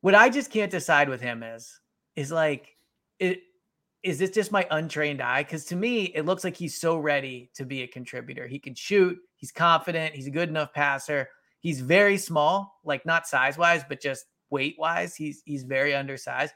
what 0.00 0.14
I 0.14 0.30
just 0.30 0.50
can't 0.50 0.70
decide 0.70 1.08
with 1.08 1.20
him 1.20 1.42
is 1.42 1.80
is 2.16 2.32
like 2.32 2.76
it. 3.18 3.40
Is 4.02 4.18
this 4.18 4.30
just 4.30 4.52
my 4.52 4.66
untrained 4.70 5.20
eye? 5.20 5.42
Because 5.42 5.64
to 5.66 5.76
me, 5.76 6.04
it 6.14 6.24
looks 6.24 6.44
like 6.44 6.56
he's 6.56 6.80
so 6.80 6.98
ready 6.98 7.50
to 7.54 7.64
be 7.64 7.82
a 7.82 7.88
contributor. 7.88 8.46
He 8.46 8.58
can 8.58 8.74
shoot. 8.74 9.18
He's 9.36 9.50
confident. 9.50 10.14
He's 10.14 10.28
a 10.28 10.32
good 10.32 10.48
enough 10.48 10.72
passer. 10.72 11.28
He's 11.60 11.80
very 11.80 12.16
small, 12.16 12.78
like 12.84 13.04
not 13.04 13.26
size 13.26 13.58
wise, 13.58 13.82
but 13.88 14.00
just 14.00 14.26
weight 14.50 14.76
wise. 14.78 15.16
He's 15.16 15.42
he's 15.44 15.64
very 15.64 15.94
undersized 15.94 16.54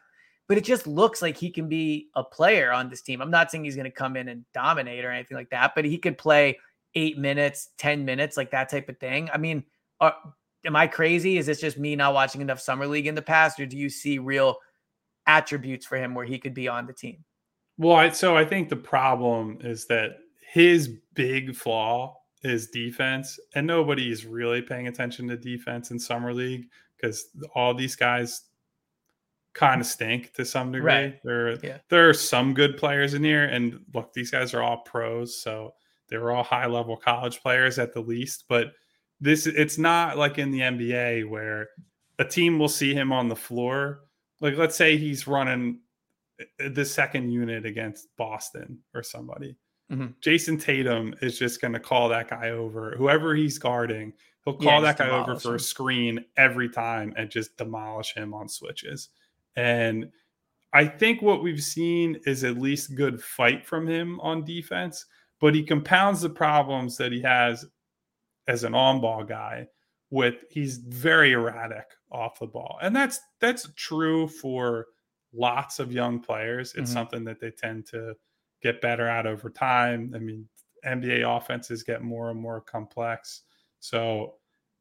but 0.52 0.58
it 0.58 0.64
just 0.64 0.86
looks 0.86 1.22
like 1.22 1.36
he 1.36 1.50
can 1.50 1.66
be 1.66 2.08
a 2.14 2.22
player 2.22 2.72
on 2.72 2.90
this 2.90 3.00
team. 3.00 3.22
I'm 3.22 3.30
not 3.30 3.50
saying 3.50 3.64
he's 3.64 3.74
going 3.74 3.84
to 3.84 3.90
come 3.90 4.16
in 4.16 4.28
and 4.28 4.44
dominate 4.52 5.02
or 5.02 5.10
anything 5.10 5.36
like 5.36 5.48
that, 5.48 5.74
but 5.74 5.84
he 5.84 5.96
could 5.96 6.18
play 6.18 6.58
eight 6.94 7.16
minutes, 7.16 7.70
10 7.78 8.04
minutes, 8.04 8.36
like 8.36 8.50
that 8.50 8.68
type 8.68 8.88
of 8.90 8.98
thing. 8.98 9.30
I 9.32 9.38
mean, 9.38 9.64
are, 10.00 10.14
am 10.66 10.76
I 10.76 10.88
crazy? 10.88 11.38
Is 11.38 11.46
this 11.46 11.60
just 11.60 11.78
me 11.78 11.96
not 11.96 12.12
watching 12.12 12.40
enough 12.40 12.60
Summer 12.60 12.86
League 12.86 13.06
in 13.06 13.14
the 13.14 13.22
past, 13.22 13.60
or 13.60 13.66
do 13.66 13.78
you 13.78 13.88
see 13.88 14.18
real 14.18 14.58
attributes 15.26 15.86
for 15.86 15.96
him 15.96 16.14
where 16.14 16.26
he 16.26 16.38
could 16.38 16.54
be 16.54 16.68
on 16.68 16.86
the 16.86 16.92
team? 16.92 17.24
Well, 17.82 17.96
I, 17.96 18.10
so 18.10 18.36
I 18.36 18.44
think 18.44 18.68
the 18.68 18.76
problem 18.76 19.58
is 19.60 19.86
that 19.86 20.18
his 20.40 20.88
big 21.14 21.54
flaw 21.56 22.16
is 22.44 22.68
defense, 22.68 23.40
and 23.54 23.66
nobody 23.66 24.10
is 24.10 24.24
really 24.24 24.62
paying 24.62 24.86
attention 24.86 25.26
to 25.28 25.36
defense 25.36 25.90
in 25.90 25.98
Summer 25.98 26.32
League 26.32 26.66
because 26.96 27.26
all 27.54 27.74
these 27.74 27.96
guys 27.96 28.42
kind 29.54 29.80
of 29.80 29.86
stink 29.86 30.32
to 30.34 30.44
some 30.44 30.70
degree. 30.70 30.92
Right. 30.92 31.20
There, 31.24 31.54
yeah. 31.64 31.78
there 31.88 32.08
are 32.08 32.14
some 32.14 32.54
good 32.54 32.76
players 32.76 33.14
in 33.14 33.24
here, 33.24 33.44
and 33.44 33.80
look, 33.92 34.12
these 34.12 34.30
guys 34.30 34.54
are 34.54 34.62
all 34.62 34.78
pros, 34.78 35.42
so 35.42 35.74
they 36.08 36.18
were 36.18 36.30
all 36.30 36.44
high 36.44 36.66
level 36.66 36.96
college 36.96 37.40
players 37.42 37.78
at 37.78 37.92
the 37.92 38.00
least, 38.00 38.44
but 38.48 38.72
this 39.20 39.46
it's 39.46 39.78
not 39.78 40.18
like 40.18 40.38
in 40.38 40.50
the 40.50 40.60
NBA 40.60 41.28
where 41.28 41.68
a 42.18 42.24
team 42.24 42.58
will 42.58 42.68
see 42.68 42.92
him 42.92 43.12
on 43.12 43.28
the 43.28 43.36
floor. 43.36 44.00
Like 44.40 44.56
let's 44.56 44.76
say 44.76 44.96
he's 44.96 45.26
running 45.26 45.80
the 46.58 46.84
second 46.84 47.30
unit 47.30 47.66
against 47.66 48.08
Boston 48.16 48.78
or 48.94 49.02
somebody. 49.02 49.56
Mm-hmm. 49.90 50.06
Jayson 50.20 50.60
Tatum 50.60 51.14
is 51.20 51.38
just 51.38 51.60
going 51.60 51.74
to 51.74 51.80
call 51.80 52.08
that 52.08 52.30
guy 52.30 52.50
over. 52.50 52.94
Whoever 52.96 53.34
he's 53.34 53.58
guarding, 53.58 54.12
he'll 54.44 54.54
call 54.54 54.80
yeah, 54.80 54.92
that 54.92 54.98
guy 54.98 55.10
over 55.10 55.38
for 55.38 55.50
him. 55.50 55.54
a 55.56 55.58
screen 55.58 56.24
every 56.36 56.68
time 56.68 57.12
and 57.16 57.30
just 57.30 57.56
demolish 57.56 58.14
him 58.14 58.32
on 58.32 58.48
switches. 58.48 59.10
And 59.56 60.10
I 60.72 60.86
think 60.86 61.20
what 61.20 61.42
we've 61.42 61.62
seen 61.62 62.18
is 62.24 62.44
at 62.44 62.58
least 62.58 62.94
good 62.94 63.22
fight 63.22 63.66
from 63.66 63.86
him 63.86 64.18
on 64.20 64.44
defense 64.44 65.04
but 65.42 65.56
he 65.56 65.64
compounds 65.64 66.20
the 66.20 66.30
problems 66.30 66.96
that 66.96 67.10
he 67.10 67.20
has 67.20 67.66
as 68.46 68.62
an 68.62 68.76
on-ball 68.76 69.24
guy 69.24 69.66
with 70.10 70.44
he's 70.50 70.78
very 70.78 71.32
erratic 71.32 71.84
off 72.12 72.38
the 72.38 72.46
ball. 72.46 72.78
And 72.80 72.94
that's 72.94 73.20
that's 73.40 73.68
true 73.74 74.28
for 74.28 74.86
lots 75.32 75.78
of 75.78 75.92
young 75.92 76.20
players. 76.20 76.74
It's 76.74 76.90
mm-hmm. 76.90 76.92
something 76.92 77.24
that 77.24 77.40
they 77.40 77.50
tend 77.50 77.86
to 77.86 78.14
get 78.62 78.80
better 78.80 79.06
at 79.06 79.26
over 79.26 79.50
time. 79.50 80.12
I 80.14 80.18
mean, 80.18 80.48
NBA 80.86 81.24
offenses 81.36 81.82
get 81.82 82.02
more 82.02 82.30
and 82.30 82.40
more 82.40 82.60
complex. 82.60 83.42
So 83.80 84.34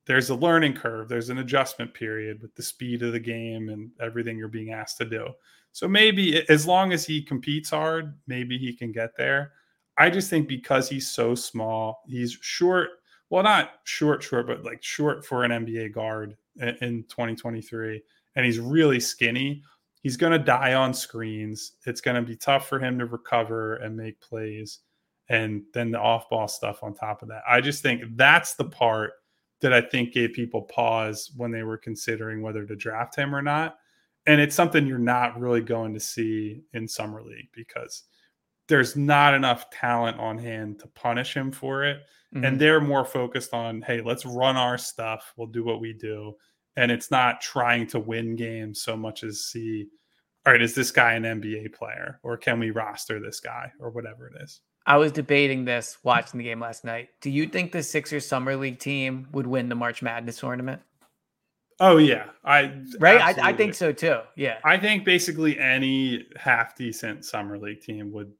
there's 0.05 0.29
a 0.29 0.35
learning 0.35 0.73
curve, 0.73 1.09
there's 1.09 1.29
an 1.29 1.37
adjustment 1.37 1.93
period 1.93 2.41
with 2.41 2.53
the 2.55 2.63
speed 2.63 3.03
of 3.03 3.13
the 3.13 3.19
game 3.19 3.69
and 3.69 3.91
everything 3.99 4.37
you're 4.37 4.47
being 4.47 4.71
asked 4.71 4.97
to 4.97 5.05
do. 5.05 5.27
So 5.71 5.87
maybe 5.87 6.47
as 6.49 6.67
long 6.67 6.91
as 6.91 7.05
he 7.05 7.21
competes 7.21 7.69
hard, 7.69 8.15
maybe 8.27 8.57
he 8.57 8.73
can 8.73 8.91
get 8.91 9.15
there. 9.15 9.53
I 9.97 10.09
just 10.09 10.29
think 10.29 10.47
because 10.47 10.89
he's 10.89 11.09
so 11.11 11.35
small, 11.35 12.01
he's 12.07 12.37
short. 12.41 12.89
Well, 13.29 13.43
not 13.43 13.71
short, 13.83 14.23
short, 14.23 14.47
but 14.47 14.63
like 14.63 14.83
short 14.83 15.25
for 15.25 15.43
an 15.43 15.51
NBA 15.51 15.93
guard 15.93 16.35
in 16.59 17.05
2023, 17.07 18.01
and 18.35 18.45
he's 18.45 18.59
really 18.59 18.99
skinny. 18.99 19.63
He's 20.01 20.17
going 20.17 20.33
to 20.33 20.39
die 20.39 20.73
on 20.73 20.93
screens. 20.93 21.73
It's 21.85 22.01
going 22.01 22.15
to 22.15 22.27
be 22.27 22.35
tough 22.35 22.67
for 22.67 22.79
him 22.79 22.99
to 22.99 23.05
recover 23.05 23.75
and 23.75 23.95
make 23.95 24.19
plays. 24.19 24.79
and 25.31 25.63
then 25.73 25.91
the 25.91 25.99
off 25.99 26.29
ball 26.29 26.47
stuff 26.49 26.83
on 26.83 26.93
top 26.93 27.21
of 27.21 27.29
that. 27.29 27.41
I 27.47 27.61
just 27.61 27.81
think 27.81 28.03
that's 28.15 28.55
the 28.55 28.65
part 28.65 29.13
that 29.61 29.71
I 29.71 29.79
think 29.79 30.11
gave 30.11 30.33
people 30.33 30.63
pause 30.63 31.31
when 31.37 31.51
they 31.51 31.63
were 31.63 31.77
considering 31.77 32.41
whether 32.41 32.65
to 32.65 32.75
draft 32.75 33.15
him 33.15 33.33
or 33.33 33.41
not. 33.41 33.77
And 34.25 34.41
it's 34.41 34.55
something 34.55 34.85
you're 34.85 34.97
not 34.97 35.39
really 35.39 35.61
going 35.61 35.93
to 35.93 36.01
see 36.01 36.63
in 36.73 36.85
Summer 36.85 37.23
League 37.23 37.47
because 37.55 38.03
there's 38.67 38.97
not 38.97 39.33
enough 39.33 39.69
talent 39.69 40.19
on 40.19 40.37
hand 40.37 40.79
to 40.79 40.87
punish 40.87 41.33
him 41.33 41.49
for 41.49 41.85
it. 41.85 42.01
Mm-hmm. 42.35 42.45
And 42.45 42.59
they're 42.59 42.81
more 42.81 43.05
focused 43.05 43.53
on, 43.53 43.81
hey, 43.83 44.01
let's 44.01 44.25
run 44.25 44.57
our 44.57 44.77
stuff. 44.77 45.33
We'll 45.37 45.47
do 45.47 45.63
what 45.63 45.79
we 45.79 45.93
do. 45.93 46.33
And 46.75 46.91
it's 46.91 47.11
not 47.11 47.41
trying 47.41 47.87
to 47.87 47.99
win 47.99 48.35
games 48.35 48.81
so 48.81 48.95
much 48.95 49.23
as 49.23 49.43
see, 49.43 49.87
all 50.45 50.53
right, 50.53 50.61
is 50.61 50.73
this 50.73 50.91
guy 50.91 51.13
an 51.13 51.23
NBA 51.23 51.73
player 51.73 52.19
or 52.23 52.37
can 52.37 52.59
we 52.59 52.71
roster 52.71 53.19
this 53.19 53.39
guy 53.39 53.71
or 53.79 53.89
whatever 53.89 54.27
it 54.27 54.41
is? 54.41 54.61
I 54.85 54.97
was 54.97 55.11
debating 55.11 55.65
this 55.65 55.97
watching 56.03 56.39
the 56.39 56.43
game 56.43 56.59
last 56.59 56.83
night. 56.83 57.09
Do 57.21 57.29
you 57.29 57.45
think 57.47 57.71
the 57.71 57.83
Sixers 57.83 58.27
Summer 58.27 58.55
League 58.55 58.79
team 58.79 59.27
would 59.31 59.45
win 59.45 59.69
the 59.69 59.75
March 59.75 60.01
Madness 60.01 60.39
tournament? 60.39 60.81
Oh 61.79 61.97
yeah, 61.97 62.25
I 62.45 62.73
right. 62.99 63.19
I, 63.19 63.49
I, 63.49 63.53
think 63.53 63.73
so 63.73 63.91
too. 63.91 64.19
Yeah, 64.35 64.59
I 64.63 64.77
think 64.77 65.03
basically 65.03 65.57
any 65.59 66.27
half 66.35 66.75
decent 66.75 67.25
summer 67.25 67.57
league 67.57 67.81
team 67.81 68.11
would 68.11 68.31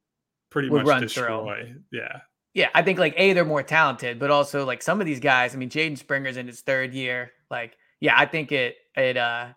pretty 0.51 0.69
would 0.69 0.85
much 0.85 1.01
destroy. 1.01 1.65
Through. 1.65 1.81
Yeah, 1.91 2.19
yeah. 2.53 2.69
I 2.75 2.83
think 2.83 2.99
like 2.99 3.15
a 3.17 3.33
they're 3.33 3.43
more 3.43 3.63
talented, 3.63 4.19
but 4.19 4.29
also 4.29 4.63
like 4.63 4.83
some 4.83 5.01
of 5.01 5.07
these 5.07 5.19
guys. 5.19 5.55
I 5.55 5.57
mean, 5.57 5.71
Jaden 5.71 5.97
Springer's 5.97 6.37
in 6.37 6.45
his 6.45 6.61
third 6.61 6.93
year. 6.93 7.31
Like, 7.49 7.77
yeah, 8.01 8.15
I 8.17 8.25
think 8.25 8.51
it 8.51 8.75
it 8.97 9.15
uh 9.15 9.49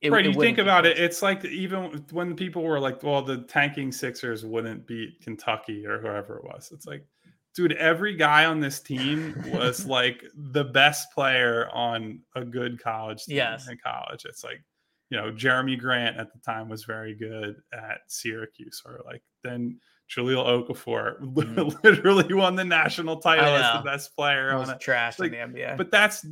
it, 0.00 0.10
right, 0.10 0.26
it 0.26 0.34
you 0.34 0.40
think 0.40 0.58
about 0.58 0.84
it, 0.84 0.98
it's 0.98 1.22
like 1.22 1.44
even 1.44 2.04
when 2.10 2.34
people 2.34 2.64
were 2.64 2.80
like, 2.80 3.04
"Well, 3.04 3.22
the 3.22 3.42
tanking 3.42 3.92
Sixers 3.92 4.44
wouldn't 4.44 4.84
beat 4.84 5.20
Kentucky 5.22 5.86
or 5.86 6.00
whoever 6.00 6.38
it 6.38 6.44
was." 6.44 6.72
It's 6.74 6.86
like, 6.86 7.06
dude, 7.54 7.72
every 7.74 8.16
guy 8.16 8.46
on 8.46 8.58
this 8.58 8.80
team 8.80 9.40
was 9.52 9.86
like 9.86 10.24
the 10.34 10.64
best 10.64 11.12
player 11.12 11.68
on 11.72 12.20
a 12.34 12.44
good 12.44 12.82
college 12.82 13.26
team 13.26 13.36
yes. 13.36 13.68
in 13.68 13.78
college. 13.78 14.24
It's 14.24 14.42
like, 14.42 14.64
you 15.10 15.18
know, 15.18 15.30
Jerami 15.30 15.78
Grant 15.78 16.16
at 16.16 16.32
the 16.32 16.40
time 16.40 16.68
was 16.68 16.82
very 16.82 17.14
good 17.14 17.56
at 17.72 18.00
Syracuse, 18.08 18.82
or 18.84 19.02
like 19.06 19.22
then 19.44 19.78
Jahlil 20.10 20.66
Okafor 20.66 21.20
mm. 21.22 21.84
literally 21.84 22.34
won 22.34 22.56
the 22.56 22.64
national 22.64 23.18
title 23.18 23.54
as 23.54 23.78
the 23.78 23.84
best 23.84 24.16
player 24.16 24.50
on 24.50 24.68
it. 24.68 24.80
Trash 24.80 25.20
like, 25.20 25.32
in 25.32 25.52
the 25.52 25.60
NBA, 25.60 25.76
but 25.76 25.92
that's 25.92 26.26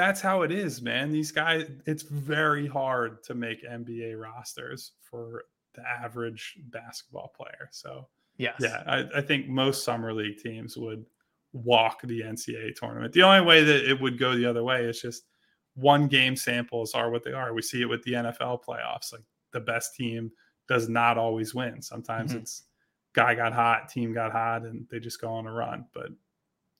that's 0.00 0.22
how 0.22 0.40
it 0.40 0.50
is, 0.50 0.80
man. 0.80 1.12
These 1.12 1.30
guys, 1.30 1.66
it's 1.84 2.04
very 2.04 2.66
hard 2.66 3.22
to 3.24 3.34
make 3.34 3.68
NBA 3.68 4.18
rosters 4.18 4.92
for 5.02 5.44
the 5.74 5.82
average 5.86 6.56
basketball 6.70 7.34
player. 7.36 7.68
So, 7.70 8.08
yes. 8.38 8.54
yeah, 8.60 8.82
I, 8.86 9.18
I, 9.18 9.20
think 9.20 9.46
most 9.46 9.84
summer 9.84 10.14
league 10.14 10.38
teams 10.38 10.74
would 10.78 11.04
walk 11.52 12.00
the 12.02 12.22
NCAA 12.22 12.74
tournament. 12.74 13.12
The 13.12 13.24
only 13.24 13.46
way 13.46 13.62
that 13.62 13.90
it 13.90 14.00
would 14.00 14.18
go 14.18 14.34
the 14.34 14.46
other 14.46 14.64
way 14.64 14.86
is 14.86 15.02
just 15.02 15.24
one 15.74 16.08
game 16.08 16.34
samples 16.34 16.94
are 16.94 17.10
what 17.10 17.22
they 17.22 17.32
are. 17.32 17.52
We 17.52 17.60
see 17.60 17.82
it 17.82 17.88
with 17.88 18.02
the 18.04 18.12
NFL 18.12 18.64
playoffs. 18.64 19.12
Like 19.12 19.24
the 19.52 19.60
best 19.60 19.94
team 19.94 20.32
does 20.66 20.88
not 20.88 21.18
always 21.18 21.54
win. 21.54 21.82
Sometimes 21.82 22.30
mm-hmm. 22.30 22.40
it's 22.40 22.62
guy 23.12 23.34
got 23.34 23.52
hot, 23.52 23.90
team 23.90 24.14
got 24.14 24.32
hot, 24.32 24.62
and 24.62 24.86
they 24.90 24.98
just 24.98 25.20
go 25.20 25.28
on 25.28 25.46
a 25.46 25.52
run. 25.52 25.84
But 25.92 26.08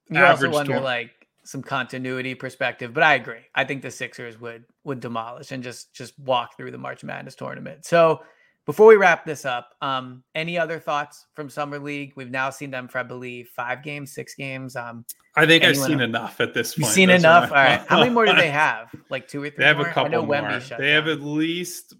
you 0.08 0.24
also 0.24 0.48
wonder, 0.48 0.80
like, 0.80 1.19
some 1.44 1.62
continuity 1.62 2.34
perspective. 2.34 2.92
But 2.92 3.02
I 3.02 3.14
agree. 3.14 3.46
I 3.54 3.64
think 3.64 3.82
the 3.82 3.90
Sixers 3.90 4.40
would 4.40 4.64
would 4.84 5.00
demolish 5.00 5.52
and 5.52 5.62
just 5.62 5.92
just 5.94 6.18
walk 6.18 6.56
through 6.56 6.70
the 6.70 6.78
March 6.78 7.04
Madness 7.04 7.34
tournament. 7.34 7.84
So 7.84 8.20
before 8.66 8.86
we 8.86 8.96
wrap 8.96 9.24
this 9.24 9.44
up, 9.44 9.74
um, 9.80 10.22
any 10.34 10.58
other 10.58 10.78
thoughts 10.78 11.26
from 11.34 11.48
Summer 11.48 11.78
League? 11.78 12.12
We've 12.14 12.30
now 12.30 12.50
seen 12.50 12.70
them 12.70 12.88
for 12.88 12.98
I 12.98 13.02
believe 13.02 13.48
five 13.48 13.82
games, 13.82 14.12
six 14.12 14.34
games. 14.34 14.76
Um, 14.76 15.04
I 15.34 15.46
think 15.46 15.64
I've 15.64 15.76
seen 15.76 16.00
else? 16.00 16.08
enough 16.08 16.40
at 16.40 16.54
this 16.54 16.74
point. 16.74 16.78
You've 16.78 16.94
seen 16.94 17.08
That's 17.08 17.24
enough. 17.24 17.50
All 17.50 17.56
right. 17.56 17.80
How 17.88 17.98
many 17.98 18.10
more 18.10 18.26
do 18.26 18.34
they 18.34 18.50
have? 18.52 18.94
Like 19.08 19.28
two 19.28 19.42
or 19.42 19.48
three. 19.50 19.56
They 19.58 19.66
have 19.66 19.78
more? 19.78 19.88
a 19.88 19.92
couple 19.92 20.24
more. 20.24 20.36
They 20.36 20.58
down. 20.68 20.80
have 20.82 21.08
at 21.08 21.20
least. 21.20 21.94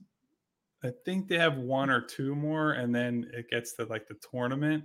I 0.83 0.91
think 1.05 1.29
they 1.29 1.39
have 1.39 1.59
one 1.59 1.91
or 1.91 2.01
two 2.01 2.35
more, 2.35 2.73
and 2.73 2.95
then 2.95 3.31
it 3.35 3.51
gets 3.51 3.75
to 3.75 3.85
like 3.85 4.07
the 4.07 4.17
tournament 4.31 4.85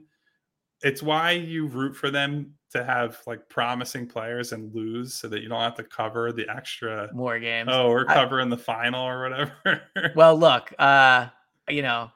it's 0.85 1.01
why 1.01 1.31
you 1.31 1.65
root 1.65 1.95
for 1.95 2.11
them 2.11 2.53
to 2.69 2.83
have 2.83 3.17
like 3.25 3.49
promising 3.49 4.05
players 4.05 4.51
and 4.51 4.73
lose 4.75 5.15
so 5.15 5.27
that 5.27 5.41
you 5.41 5.49
don't 5.49 5.59
have 5.59 5.73
to 5.73 5.83
cover 5.83 6.31
the 6.31 6.47
extra 6.47 7.09
more 7.11 7.39
games. 7.39 7.69
Oh, 7.73 7.89
we're 7.89 8.05
covering 8.05 8.47
I, 8.47 8.49
the 8.51 8.61
final 8.61 9.03
or 9.03 9.23
whatever. 9.23 9.81
well, 10.15 10.37
look, 10.37 10.71
uh, 10.77 11.29
you 11.67 11.81
know, 11.81 12.11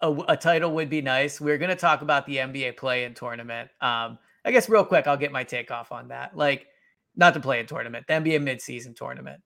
a, 0.00 0.12
a, 0.26 0.36
title 0.36 0.72
would 0.72 0.90
be 0.90 1.02
nice. 1.02 1.40
We're 1.40 1.58
going 1.58 1.70
to 1.70 1.76
talk 1.76 2.02
about 2.02 2.26
the 2.26 2.38
NBA 2.38 2.76
play 2.76 3.04
in 3.04 3.14
tournament. 3.14 3.70
Um, 3.80 4.18
I 4.44 4.50
guess 4.50 4.68
real 4.68 4.84
quick, 4.84 5.06
I'll 5.06 5.16
get 5.16 5.30
my 5.30 5.44
take 5.44 5.70
off 5.70 5.92
on 5.92 6.08
that. 6.08 6.36
Like, 6.36 6.66
not 7.14 7.32
the 7.32 7.40
play 7.40 7.60
in 7.60 7.66
tournament, 7.66 8.06
the 8.08 8.14
NBA 8.14 8.42
midseason 8.42 8.96
tournament. 8.96 9.40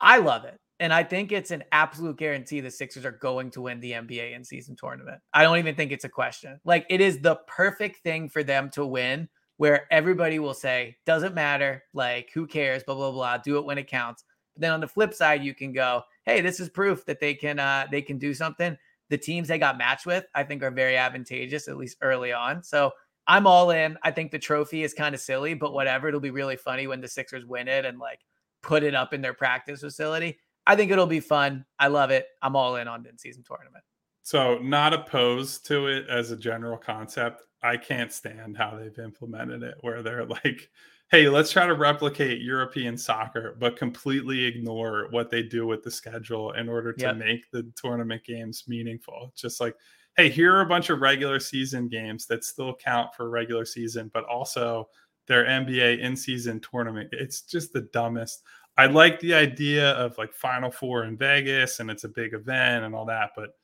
I 0.00 0.18
love 0.18 0.44
it. 0.44 0.60
And 0.78 0.92
I 0.92 1.02
think 1.02 1.32
it's 1.32 1.50
an 1.50 1.64
absolute 1.72 2.18
guarantee 2.18 2.60
the 2.60 2.70
Sixers 2.70 3.06
are 3.06 3.12
going 3.12 3.50
to 3.52 3.62
win 3.62 3.80
the 3.80 3.92
NBA 3.92 4.34
in 4.34 4.44
season 4.44 4.76
tournament. 4.76 5.20
I 5.32 5.42
don't 5.42 5.58
even 5.58 5.74
think 5.74 5.90
it's 5.90 6.04
a 6.04 6.08
question. 6.08 6.60
Like 6.64 6.86
it 6.90 7.00
is 7.00 7.20
the 7.20 7.36
perfect 7.46 8.02
thing 8.02 8.28
for 8.28 8.42
them 8.42 8.70
to 8.70 8.84
win 8.84 9.28
where 9.56 9.86
everybody 9.90 10.38
will 10.38 10.54
say, 10.54 10.96
doesn't 11.06 11.34
matter, 11.34 11.82
like 11.94 12.30
who 12.34 12.46
cares, 12.46 12.82
blah, 12.84 12.94
blah, 12.94 13.10
blah, 13.10 13.38
do 13.38 13.56
it 13.56 13.64
when 13.64 13.78
it 13.78 13.88
counts. 13.88 14.24
But 14.54 14.60
then 14.60 14.72
on 14.72 14.80
the 14.80 14.88
flip 14.88 15.14
side, 15.14 15.42
you 15.42 15.54
can 15.54 15.72
go, 15.72 16.02
hey, 16.24 16.42
this 16.42 16.60
is 16.60 16.68
proof 16.68 17.06
that 17.06 17.20
they 17.20 17.34
can 17.34 17.58
uh 17.58 17.86
they 17.90 18.02
can 18.02 18.18
do 18.18 18.34
something. 18.34 18.76
The 19.08 19.18
teams 19.18 19.48
they 19.48 19.58
got 19.58 19.78
matched 19.78 20.04
with, 20.04 20.24
I 20.34 20.42
think, 20.42 20.62
are 20.62 20.70
very 20.70 20.96
advantageous, 20.96 21.68
at 21.68 21.76
least 21.76 21.98
early 22.02 22.32
on. 22.32 22.62
So 22.62 22.90
I'm 23.26 23.46
all 23.46 23.70
in. 23.70 23.96
I 24.02 24.10
think 24.10 24.30
the 24.30 24.38
trophy 24.38 24.82
is 24.82 24.94
kind 24.94 25.14
of 25.14 25.20
silly, 25.20 25.54
but 25.54 25.72
whatever. 25.72 26.08
It'll 26.08 26.20
be 26.20 26.30
really 26.30 26.56
funny 26.56 26.86
when 26.86 27.00
the 27.00 27.08
Sixers 27.08 27.46
win 27.46 27.68
it 27.68 27.84
and 27.84 27.98
like 27.98 28.20
put 28.62 28.82
it 28.82 28.94
up 28.94 29.14
in 29.14 29.20
their 29.20 29.34
practice 29.34 29.80
facility. 29.80 30.38
I 30.66 30.76
think 30.76 30.90
it'll 30.90 31.06
be 31.06 31.20
fun. 31.20 31.64
I 31.78 31.88
love 31.88 32.10
it. 32.10 32.26
I'm 32.42 32.56
all 32.56 32.76
in 32.76 32.88
on 32.88 33.06
in 33.06 33.18
season 33.18 33.44
tournament. 33.44 33.84
So, 34.22 34.58
not 34.58 34.92
opposed 34.92 35.66
to 35.66 35.86
it 35.86 36.08
as 36.08 36.32
a 36.32 36.36
general 36.36 36.76
concept. 36.76 37.42
I 37.62 37.76
can't 37.76 38.12
stand 38.12 38.56
how 38.56 38.76
they've 38.76 38.98
implemented 38.98 39.62
it, 39.62 39.76
where 39.82 40.02
they're 40.02 40.26
like, 40.26 40.68
hey, 41.10 41.28
let's 41.28 41.52
try 41.52 41.66
to 41.66 41.74
replicate 41.74 42.42
European 42.42 42.98
soccer, 42.98 43.56
but 43.60 43.76
completely 43.76 44.44
ignore 44.44 45.06
what 45.10 45.30
they 45.30 45.42
do 45.42 45.66
with 45.66 45.82
the 45.82 45.90
schedule 45.90 46.52
in 46.52 46.68
order 46.68 46.92
to 46.92 47.06
yep. 47.06 47.16
make 47.16 47.50
the 47.52 47.70
tournament 47.76 48.24
games 48.24 48.64
meaningful. 48.66 49.32
Just 49.36 49.60
like, 49.60 49.76
hey, 50.16 50.28
here 50.28 50.54
are 50.54 50.62
a 50.62 50.66
bunch 50.66 50.90
of 50.90 51.00
regular 51.00 51.38
season 51.38 51.88
games 51.88 52.26
that 52.26 52.44
still 52.44 52.74
count 52.74 53.14
for 53.14 53.30
regular 53.30 53.64
season, 53.64 54.10
but 54.12 54.24
also 54.24 54.88
their 55.28 55.44
NBA 55.44 56.00
in 56.00 56.16
season 56.16 56.60
tournament. 56.60 57.10
It's 57.12 57.42
just 57.42 57.72
the 57.72 57.82
dumbest. 57.92 58.42
I 58.78 58.86
like 58.86 59.20
the 59.20 59.34
idea 59.34 59.92
of 59.92 60.16
like 60.18 60.34
Final 60.34 60.70
Four 60.70 61.04
in 61.04 61.16
Vegas 61.16 61.80
and 61.80 61.90
it's 61.90 62.04
a 62.04 62.08
big 62.08 62.34
event 62.34 62.84
and 62.84 62.94
all 62.94 63.06
that, 63.06 63.30
but 63.34 63.56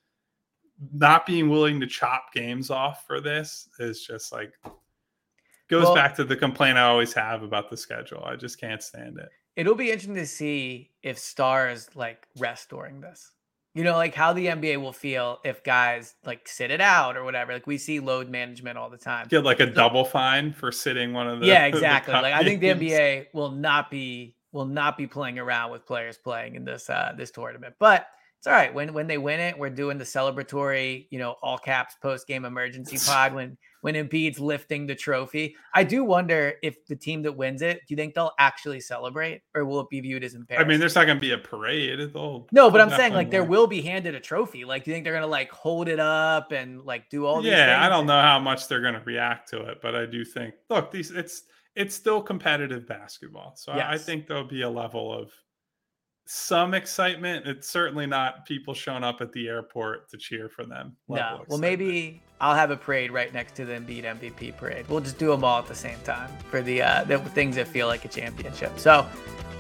not 0.92 1.26
being 1.26 1.48
willing 1.48 1.80
to 1.80 1.86
chop 1.86 2.32
games 2.32 2.70
off 2.70 3.06
for 3.06 3.20
this 3.20 3.68
is 3.78 4.04
just 4.04 4.32
like 4.32 4.52
goes 5.68 5.84
well, 5.84 5.94
back 5.94 6.14
to 6.16 6.24
the 6.24 6.36
complaint 6.36 6.78
I 6.78 6.82
always 6.82 7.12
have 7.12 7.42
about 7.42 7.70
the 7.70 7.76
schedule. 7.76 8.24
I 8.24 8.36
just 8.36 8.58
can't 8.58 8.82
stand 8.82 9.18
it. 9.18 9.28
It'll 9.54 9.74
be 9.74 9.90
interesting 9.90 10.14
to 10.14 10.26
see 10.26 10.90
if 11.02 11.18
stars 11.18 11.88
like 11.94 12.26
rest 12.38 12.70
during 12.70 13.00
this. 13.00 13.32
You 13.74 13.84
know, 13.84 13.96
like 13.96 14.14
how 14.14 14.34
the 14.34 14.46
NBA 14.46 14.80
will 14.82 14.92
feel 14.92 15.40
if 15.44 15.64
guys 15.64 16.14
like 16.26 16.46
sit 16.46 16.70
it 16.70 16.82
out 16.82 17.16
or 17.16 17.24
whatever. 17.24 17.54
Like 17.54 17.66
we 17.66 17.78
see 17.78 18.00
load 18.00 18.28
management 18.28 18.76
all 18.76 18.90
the 18.90 18.98
time. 18.98 19.28
Get 19.28 19.44
like 19.44 19.60
a 19.60 19.66
double 19.66 20.04
fine 20.04 20.52
for 20.52 20.70
sitting 20.70 21.14
one 21.14 21.26
of 21.26 21.40
the 21.40 21.46
Yeah, 21.46 21.64
exactly. 21.66 22.12
The 22.12 22.20
like 22.20 22.34
I 22.34 22.44
think 22.44 22.60
the 22.60 22.68
NBA 22.68 23.28
will 23.32 23.50
not 23.50 23.90
be 23.90 24.36
will 24.52 24.66
not 24.66 24.96
be 24.96 25.06
playing 25.06 25.38
around 25.38 25.70
with 25.70 25.86
players 25.86 26.18
playing 26.18 26.54
in 26.54 26.64
this 26.64 26.88
uh, 26.88 27.12
this 27.16 27.30
tournament. 27.30 27.74
But 27.78 28.06
it's 28.42 28.48
all 28.48 28.54
right. 28.54 28.74
When 28.74 28.92
when 28.92 29.06
they 29.06 29.18
win 29.18 29.38
it, 29.38 29.56
we're 29.56 29.70
doing 29.70 29.98
the 29.98 30.04
celebratory, 30.04 31.06
you 31.10 31.20
know, 31.20 31.36
all 31.44 31.58
caps 31.58 31.94
post 32.02 32.26
game 32.26 32.44
emergency 32.44 32.98
pod 33.06 33.34
when 33.34 33.56
when 33.82 33.94
Embiid's 33.94 34.40
lifting 34.40 34.84
the 34.84 34.96
trophy. 34.96 35.54
I 35.74 35.84
do 35.84 36.02
wonder 36.02 36.54
if 36.60 36.84
the 36.86 36.96
team 36.96 37.22
that 37.22 37.36
wins 37.36 37.62
it, 37.62 37.76
do 37.86 37.94
you 37.94 37.96
think 37.96 38.14
they'll 38.14 38.32
actually 38.40 38.80
celebrate, 38.80 39.42
or 39.54 39.64
will 39.64 39.78
it 39.78 39.90
be 39.90 40.00
viewed 40.00 40.24
as 40.24 40.34
embarrassing? 40.34 40.66
I 40.66 40.68
mean, 40.68 40.80
there's 40.80 40.96
not 40.96 41.06
going 41.06 41.18
to 41.18 41.20
be 41.20 41.30
a 41.30 41.38
parade. 41.38 42.12
They'll, 42.12 42.48
no, 42.50 42.68
but 42.68 42.80
I'm 42.80 42.90
saying 42.90 43.12
like 43.12 43.30
there 43.30 43.44
will 43.44 43.68
be 43.68 43.80
handed 43.80 44.16
a 44.16 44.20
trophy. 44.20 44.64
Like, 44.64 44.82
do 44.82 44.90
you 44.90 44.96
think 44.96 45.04
they're 45.04 45.12
going 45.12 45.22
to 45.22 45.28
like 45.28 45.52
hold 45.52 45.88
it 45.88 46.00
up 46.00 46.50
and 46.50 46.82
like 46.82 47.08
do 47.10 47.26
all? 47.26 47.44
Yeah, 47.44 47.78
I 47.80 47.88
don't 47.88 48.06
know 48.06 48.20
how 48.20 48.40
much 48.40 48.66
they're 48.66 48.82
going 48.82 48.94
to 48.94 49.02
react 49.04 49.50
to 49.50 49.62
it, 49.70 49.78
but 49.80 49.94
I 49.94 50.04
do 50.04 50.24
think 50.24 50.54
look, 50.68 50.90
these 50.90 51.12
it's 51.12 51.44
it's 51.74 51.94
still 51.94 52.20
competitive 52.20 52.86
basketball. 52.86 53.54
So 53.56 53.74
yes. 53.74 53.86
I 53.88 53.98
think 53.98 54.26
there'll 54.26 54.44
be 54.44 54.62
a 54.62 54.70
level 54.70 55.12
of 55.12 55.30
some 56.26 56.74
excitement. 56.74 57.46
It's 57.46 57.68
certainly 57.68 58.06
not 58.06 58.46
people 58.46 58.74
showing 58.74 59.04
up 59.04 59.20
at 59.20 59.32
the 59.32 59.48
airport 59.48 60.08
to 60.10 60.16
cheer 60.16 60.48
for 60.48 60.64
them. 60.64 60.96
No. 61.08 61.44
Well, 61.48 61.58
maybe 61.58 62.22
I'll 62.40 62.54
have 62.54 62.70
a 62.70 62.76
parade 62.76 63.10
right 63.10 63.32
next 63.32 63.54
to 63.56 63.64
the 63.64 63.74
Embiid 63.74 64.04
MVP 64.04 64.56
parade. 64.56 64.86
We'll 64.88 65.00
just 65.00 65.18
do 65.18 65.28
them 65.28 65.44
all 65.44 65.58
at 65.58 65.66
the 65.66 65.74
same 65.74 65.98
time 66.04 66.30
for 66.50 66.62
the 66.62 66.82
uh, 66.82 67.04
the 67.04 67.18
things 67.18 67.56
that 67.56 67.68
feel 67.68 67.86
like 67.86 68.04
a 68.04 68.08
championship. 68.08 68.78
So, 68.78 69.06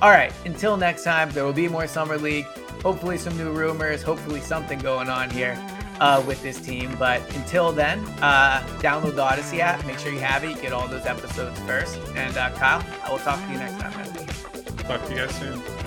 all 0.00 0.10
right. 0.10 0.32
Until 0.44 0.76
next 0.76 1.04
time, 1.04 1.30
there 1.32 1.44
will 1.44 1.52
be 1.52 1.68
more 1.68 1.86
summer 1.86 2.16
league. 2.18 2.46
Hopefully, 2.82 3.18
some 3.18 3.36
new 3.36 3.52
rumors. 3.52 4.02
Hopefully, 4.02 4.40
something 4.40 4.78
going 4.78 5.08
on 5.08 5.30
here. 5.30 5.56
Uh, 6.02 6.20
with 6.26 6.42
this 6.42 6.60
team. 6.60 6.92
But 6.98 7.20
until 7.36 7.70
then, 7.70 8.00
uh, 8.20 8.60
download 8.80 9.14
the 9.14 9.22
Audacy 9.22 9.60
app. 9.60 9.86
Make 9.86 10.00
sure 10.00 10.10
you 10.10 10.18
have 10.18 10.42
it. 10.42 10.60
Get 10.60 10.72
all 10.72 10.88
those 10.88 11.06
episodes 11.06 11.56
first. 11.60 11.96
And 12.16 12.36
uh, 12.36 12.50
Kyle, 12.56 12.84
I 13.04 13.12
will 13.12 13.20
talk 13.20 13.38
to 13.46 13.52
you 13.52 13.58
next 13.58 13.78
time. 13.80 13.92
Talk 14.78 15.06
to 15.06 15.10
you 15.10 15.18
guys 15.18 15.34
soon. 15.36 15.81